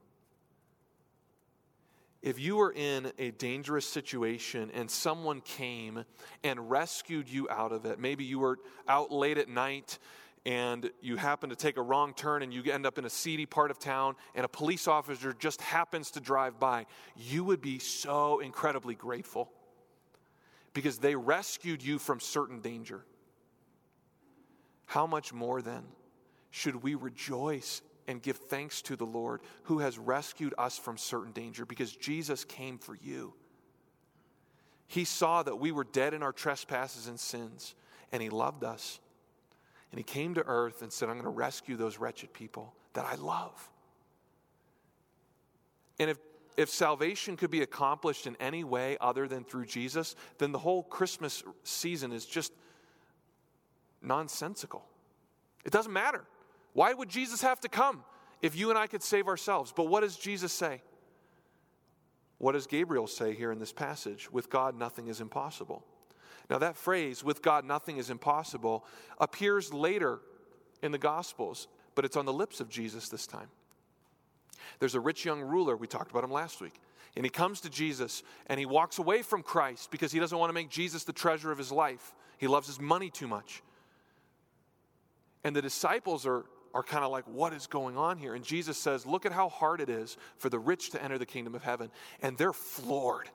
If 2.23 2.39
you 2.39 2.57
were 2.57 2.73
in 2.73 3.13
a 3.19 3.31
dangerous 3.31 3.87
situation 3.87 4.71
and 4.75 4.91
someone 4.91 5.41
came 5.41 6.05
and 6.45 6.71
rescued 6.71 7.29
you 7.29 7.49
out 7.49 7.73
of 7.73 7.87
it, 7.87 7.99
maybe 7.99 8.25
you 8.25 8.39
were 8.39 8.59
out 8.87 9.11
late 9.11 9.39
at 9.39 9.49
night 9.49 9.99
and 10.47 10.91
you 11.03 11.17
happen 11.17 11.51
to 11.51 11.57
take 11.57 11.77
a 11.77 11.83
wrong 11.83 12.15
turn 12.15 12.43
and 12.43 12.53
you 12.53 12.63
end 12.73 12.87
up 12.87 12.99
in 12.99 13.05
a 13.05 13.11
seedy 13.11 13.45
part 13.45 13.71
of 13.71 13.79
town 13.79 14.17
and 14.35 14.45
a 14.45 14.49
police 14.49 14.89
officer 14.89 15.35
just 15.39 15.61
happens 15.61 16.11
to 16.13 16.21
drive 16.21 16.59
by, 16.59 16.87
you 17.17 17.45
would 17.45 17.61
be 17.61 17.79
so 17.79 18.41
incredibly 18.41 18.95
grateful 18.95 19.51
because 20.73 20.99
they 20.99 21.15
rescued 21.15 21.83
you 21.83 21.99
from 21.99 22.21
certain 22.21 22.61
danger. 22.61 23.05
How 24.87 25.07
much 25.07 25.33
more 25.33 25.61
then 25.61 25.85
should 26.51 26.83
we 26.83 26.95
rejoice 26.95 27.83
and 28.09 28.23
give 28.23 28.39
thanks 28.39 28.81
to 28.83 28.97
the 28.97 29.07
Lord 29.07 29.43
who 29.65 29.81
has 29.81 29.99
rescued 29.99 30.55
us 30.57 30.79
from 30.79 30.97
certain 30.97 31.33
danger 31.33 31.67
because 31.67 31.95
Jesus 31.95 32.45
came 32.45 32.79
for 32.79 32.97
you? 32.97 33.35
He 34.87 35.05
saw 35.05 35.43
that 35.43 35.57
we 35.57 35.71
were 35.71 35.85
dead 35.85 36.15
in 36.15 36.23
our 36.23 36.33
trespasses 36.33 37.07
and 37.07 37.21
sins, 37.21 37.77
and 38.11 38.21
He 38.21 38.31
loved 38.31 38.65
us 38.65 38.99
and 39.91 39.99
he 39.99 40.05
came 40.05 40.35
to 40.35 40.47
earth 40.47 40.83
and 40.83 40.93
said, 40.93 41.09
I'm 41.09 41.17
going 41.17 41.25
to 41.25 41.31
rescue 41.31 41.77
those 41.77 41.99
wretched 41.99 42.33
people 42.33 42.75
that 42.95 43.05
I 43.05 43.17
love. 43.17 43.71
And 45.99 46.11
if, 46.11 46.19
if 46.57 46.71
salvation 46.71 47.37
could 47.37 47.51
be 47.51 47.63
accomplished 47.63 48.27
in 48.27 48.37
any 48.41 48.65
way 48.65 48.97
other 49.01 49.27
than 49.27 49.45
through 49.45 49.67
Jesus, 49.67 50.15
then 50.39 50.53
the 50.53 50.59
whole 50.59 50.83
Christmas 50.83 51.43
season 51.65 52.13
is 52.13 52.25
just 52.25 52.53
nonsensical. 54.01 54.85
It 55.65 55.73
doesn't 55.73 55.93
matter. 55.93 56.25
Why 56.73 56.93
would 56.93 57.09
Jesus 57.09 57.43
have 57.43 57.61
to 57.61 57.69
come 57.69 58.05
if 58.43 58.57
you 58.57 58.71
and 58.71 58.79
I 58.79 58.87
could 58.87 59.03
save 59.03 59.27
ourselves? 59.27 59.73
But 59.75 59.85
what 59.89 60.01
does 60.01 60.17
Jesus 60.17 60.53
say? 60.53 60.83
What 62.39 62.53
does 62.53 62.67
Gabriel 62.67 63.07
say 63.07 63.35
here 63.35 63.53
in 63.53 63.59
this 63.59 63.73
passage? 63.73 64.31
With 64.33 64.49
God, 64.49 64.79
nothing 64.79 65.09
is 65.09 65.21
impossible. 65.21 65.85
Now, 66.51 66.59
that 66.59 66.77
phrase, 66.77 67.23
with 67.23 67.43
God 67.43 67.65
nothing 67.65 67.97
is 67.97 68.11
impossible, 68.11 68.85
appears 69.21 69.73
later 69.73 70.19
in 70.83 70.91
the 70.91 70.99
Gospels, 70.99 71.69
but 71.95 72.05
it's 72.05 72.17
on 72.17 72.27
the 72.27 72.33
lips 72.33 72.61
of 72.61 72.69
Jesus 72.69 73.09
this 73.09 73.27
time. 73.27 73.49
There's 74.81 74.97
a 74.97 75.01
rich 75.01 75.25
young 75.25 75.41
ruler, 75.41 75.77
we 75.77 75.87
talked 75.87 76.11
about 76.11 76.25
him 76.25 76.33
last 76.33 76.61
week, 76.61 76.81
and 77.17 77.25
he 77.25 77.31
comes 77.31 77.61
to 77.63 77.71
Jesus 77.71 78.23
and 78.47 78.59
he 78.59 78.67
walks 78.67 78.99
away 78.99 79.23
from 79.23 79.43
Christ 79.43 79.91
because 79.91 80.11
he 80.11 80.19
doesn't 80.19 80.37
want 80.37 80.51
to 80.51 80.55
make 80.55 80.71
Jesus 80.71 81.05
the 81.05 81.13
treasure 81.13 81.53
of 81.53 81.59
his 81.59 81.71
life. 81.71 82.15
He 82.39 82.47
loves 82.47 82.67
his 82.67 82.81
money 82.81 83.11
too 83.11 83.29
much. 83.29 83.63
And 85.45 85.55
the 85.55 85.63
disciples 85.63 86.27
are, 86.27 86.45
are 86.75 86.83
kind 86.83 87.05
of 87.05 87.11
like, 87.11 87.25
what 87.27 87.53
is 87.53 87.67
going 87.67 87.97
on 87.97 88.19
here? 88.19 88.35
And 88.35 88.45
Jesus 88.45 88.77
says, 88.77 89.07
Look 89.07 89.27
at 89.27 89.33
how 89.33 89.49
hard 89.49 89.81
it 89.81 89.89
is 89.89 90.17
for 90.37 90.49
the 90.49 90.59
rich 90.59 90.91
to 90.91 91.03
enter 91.03 91.19
the 91.19 91.27
kingdom 91.27 91.55
of 91.55 91.63
heaven. 91.63 91.91
And 92.23 92.37
they're 92.37 92.53
floored. 92.53 93.29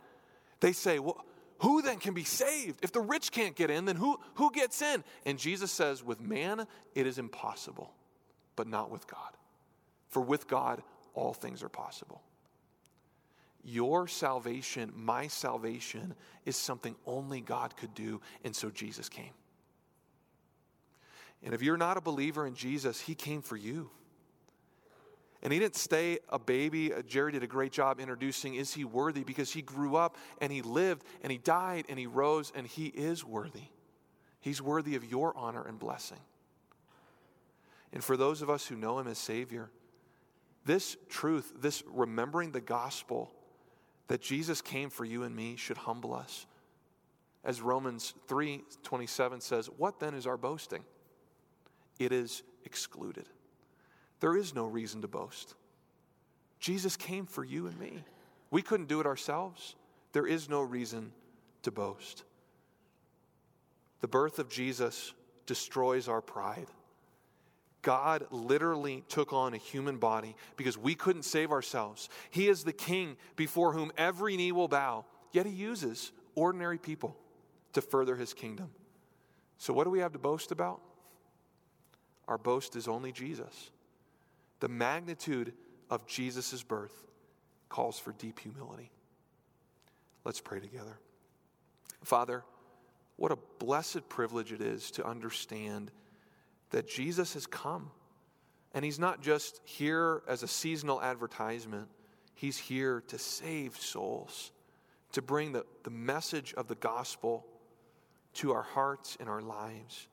They 0.60 0.72
say, 0.72 1.00
Well, 1.00 1.26
who 1.60 1.82
then 1.82 2.00
can 2.00 2.14
be 2.14 2.24
saved? 2.24 2.80
If 2.84 2.92
the 2.92 3.02
rich 3.02 3.32
can't 3.32 3.56
get 3.56 3.70
in, 3.70 3.86
then 3.86 3.96
who, 3.96 4.20
who 4.36 4.52
gets 4.52 4.82
in? 4.82 5.04
And 5.26 5.40
Jesus 5.40 5.72
says, 5.72 6.04
with 6.04 6.20
man, 6.20 6.68
it 6.94 7.08
is 7.08 7.18
impossible, 7.18 7.94
but 8.56 8.68
not 8.68 8.92
with 8.92 9.08
God. 9.08 9.32
For 10.10 10.22
with 10.22 10.48
God, 10.48 10.82
all 11.14 11.34
things 11.34 11.64
are 11.64 11.70
possible. 11.70 12.22
Your 13.64 14.08
salvation, 14.08 14.92
my 14.96 15.28
salvation, 15.28 16.14
is 16.46 16.56
something 16.56 16.96
only 17.06 17.42
God 17.42 17.76
could 17.78 17.94
do, 17.96 18.22
and 18.44 18.56
so 18.56 18.70
Jesus 18.70 19.10
came. 19.10 19.34
And 21.44 21.54
if 21.54 21.62
you're 21.62 21.78
not 21.78 21.98
a 21.98 22.02
believer 22.02 22.46
in 22.46 22.56
Jesus, 22.56 23.00
He 23.00 23.16
came 23.16 23.42
for 23.42 23.56
you. 23.56 23.90
And 25.44 25.54
he 25.54 25.60
didn't 25.60 25.76
stay 25.76 26.20
a 26.30 26.40
baby. 26.40 26.94
Uh, 26.94 27.02
Jerry 27.02 27.32
did 27.32 27.44
a 27.44 27.48
great 27.48 27.72
job 27.72 28.00
introducing 28.00 28.56
Is 28.56 28.74
he 28.74 28.84
worthy? 28.84 29.24
Because 29.24 29.52
he 29.52 29.62
grew 29.62 29.96
up 29.96 30.18
and 30.42 30.52
he 30.52 30.62
lived 30.62 31.04
and 31.22 31.32
he 31.32 31.38
died 31.38 31.86
and 31.90 32.00
he 32.00 32.08
rose 32.08 32.52
and 32.56 32.66
he 32.66 32.88
is 32.88 33.24
worthy. 33.24 33.70
He's 34.40 34.62
worthy 34.62 34.96
of 34.96 35.04
your 35.04 35.36
honor 35.38 35.64
and 35.64 35.80
blessing. 35.80 36.20
And 37.92 38.04
for 38.04 38.18
those 38.18 38.42
of 38.42 38.50
us 38.50 38.66
who 38.66 38.76
know 38.76 39.00
him 39.00 39.08
as 39.08 39.18
Savior, 39.18 39.70
this 40.66 40.98
truth, 41.10 41.54
this 41.60 41.84
remembering 41.88 42.52
the 42.52 42.62
gospel 42.62 43.32
that 44.08 44.22
Jesus 44.22 44.62
came 44.62 44.90
for 44.90 45.06
you 45.06 45.24
and 45.24 45.36
me 45.36 45.56
should 45.56 45.78
humble 45.78 46.14
us. 46.14 46.46
As 47.44 47.62
Romans 47.62 48.14
3 48.28 48.64
27 48.84 49.42
says, 49.42 49.68
What 49.78 50.00
then 50.00 50.16
is 50.16 50.26
our 50.26 50.38
boasting? 50.38 50.84
It 52.00 52.12
is 52.12 52.44
excluded. 52.66 53.30
There 54.26 54.36
is 54.36 54.56
no 54.56 54.66
reason 54.66 55.04
to 55.04 55.08
boast. 55.08 55.54
Jesus 56.60 56.98
came 56.98 57.28
for 57.28 57.44
you 57.44 57.68
and 57.68 57.80
me. 57.80 58.04
We 58.50 58.64
couldn't 58.64 58.88
do 58.88 59.00
it 59.00 59.06
ourselves. 59.06 59.76
There 60.14 60.26
is 60.26 60.50
no 60.50 60.62
reason 60.62 61.12
to 61.62 61.70
boast. 61.70 62.24
The 64.02 64.08
birth 64.08 64.40
of 64.40 64.50
Jesus 64.50 65.14
destroys 65.46 66.08
our 66.08 66.22
pride. 66.22 66.66
God 67.84 68.26
literally 68.32 69.04
took 69.10 69.32
on 69.32 69.54
a 69.54 69.58
human 69.58 69.98
body 69.98 70.36
because 70.58 70.76
we 70.76 70.96
couldn't 70.96 71.22
save 71.22 71.52
ourselves. 71.52 72.10
He 72.32 72.48
is 72.48 72.64
the 72.64 72.74
king 72.74 73.18
before 73.36 73.74
whom 73.74 73.92
every 73.96 74.38
knee 74.38 74.52
will 74.52 74.68
bow, 74.68 75.06
yet 75.34 75.46
he 75.46 75.52
uses 75.52 76.12
ordinary 76.34 76.80
people 76.80 77.16
to 77.74 77.82
further 77.82 78.16
his 78.16 78.34
kingdom. 78.34 78.72
So, 79.60 79.72
what 79.72 79.84
do 79.84 79.92
we 79.92 80.00
have 80.00 80.14
to 80.14 80.20
boast 80.20 80.52
about? 80.52 80.82
Our 82.28 82.40
boast 82.40 82.76
is 82.76 82.88
only 82.88 83.12
Jesus. 83.12 83.70
The 84.66 84.70
magnitude 84.70 85.54
of 85.92 86.08
Jesus' 86.08 86.64
birth 86.64 87.06
calls 87.70 88.00
for 88.00 88.14
deep 88.14 88.40
humility. 88.40 88.90
Let's 90.24 90.42
pray 90.42 90.60
together. 90.60 90.98
Father, 92.04 92.44
what 93.16 93.32
a 93.32 93.38
blessed 93.60 94.10
privilege 94.10 94.52
it 94.52 94.62
is 94.62 94.90
to 94.94 95.06
understand 95.06 95.92
that 96.72 96.90
Jesus 96.90 97.36
has 97.36 97.46
come. 97.46 97.92
And 98.74 98.84
he's 98.84 98.98
not 98.98 99.22
just 99.22 99.62
here 99.66 100.24
as 100.28 100.42
a 100.42 100.48
seasonal 100.48 101.00
advertisement, 101.00 101.88
he's 102.34 102.58
here 102.58 103.04
to 103.10 103.20
save 103.20 103.78
souls, 103.78 104.52
to 105.12 105.22
bring 105.22 105.52
the, 105.52 105.64
the 105.84 105.92
message 105.92 106.56
of 106.56 106.68
the 106.68 106.74
gospel 106.74 107.46
to 108.34 108.52
our 108.52 108.64
hearts 108.64 109.16
and 109.20 109.30
our 109.30 109.42
lives. 109.42 110.08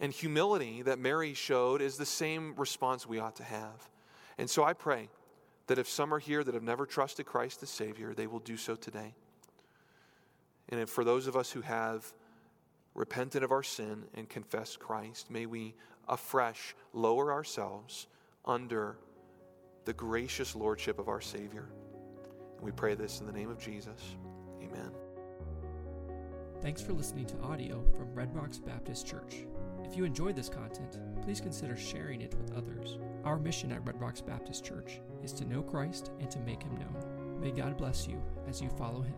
And 0.00 0.12
humility 0.12 0.82
that 0.82 0.98
Mary 0.98 1.34
showed 1.34 1.80
is 1.80 1.96
the 1.96 2.06
same 2.06 2.54
response 2.56 3.06
we 3.06 3.18
ought 3.18 3.36
to 3.36 3.44
have. 3.44 3.88
And 4.38 4.50
so 4.50 4.64
I 4.64 4.72
pray 4.72 5.08
that 5.66 5.78
if 5.78 5.88
some 5.88 6.12
are 6.12 6.18
here 6.18 6.44
that 6.44 6.54
have 6.54 6.62
never 6.62 6.84
trusted 6.84 7.26
Christ 7.26 7.60
the 7.60 7.66
Savior, 7.66 8.12
they 8.12 8.26
will 8.26 8.40
do 8.40 8.56
so 8.56 8.74
today. 8.74 9.14
And 10.68 10.88
for 10.88 11.04
those 11.04 11.26
of 11.26 11.36
us 11.36 11.50
who 11.50 11.60
have 11.60 12.12
repented 12.94 13.42
of 13.42 13.52
our 13.52 13.62
sin 13.62 14.04
and 14.14 14.28
confessed 14.28 14.78
Christ, 14.78 15.30
may 15.30 15.46
we 15.46 15.74
afresh 16.08 16.74
lower 16.92 17.32
ourselves 17.32 18.06
under 18.44 18.98
the 19.84 19.92
gracious 19.92 20.54
lordship 20.54 20.98
of 20.98 21.08
our 21.08 21.20
Savior. 21.20 21.68
And 22.56 22.64
we 22.64 22.72
pray 22.72 22.94
this 22.94 23.20
in 23.20 23.26
the 23.26 23.32
name 23.32 23.50
of 23.50 23.58
Jesus. 23.58 24.16
Amen. 24.62 24.90
Thanks 26.60 26.80
for 26.80 26.92
listening 26.92 27.26
to 27.26 27.40
audio 27.42 27.84
from 27.96 28.14
Red 28.14 28.34
Rocks 28.34 28.58
Baptist 28.58 29.06
Church. 29.06 29.44
If 29.84 29.96
you 29.96 30.04
enjoyed 30.04 30.34
this 30.34 30.48
content, 30.48 30.98
please 31.22 31.40
consider 31.40 31.76
sharing 31.76 32.22
it 32.22 32.34
with 32.34 32.56
others. 32.56 32.98
Our 33.24 33.38
mission 33.38 33.70
at 33.70 33.86
Red 33.86 34.00
Rocks 34.00 34.20
Baptist 34.20 34.64
Church 34.64 35.00
is 35.22 35.32
to 35.34 35.44
know 35.44 35.62
Christ 35.62 36.10
and 36.20 36.30
to 36.30 36.40
make 36.40 36.62
him 36.62 36.76
known. 36.76 37.40
May 37.40 37.50
God 37.50 37.76
bless 37.76 38.08
you 38.08 38.20
as 38.48 38.60
you 38.60 38.70
follow 38.70 39.02
him. 39.02 39.14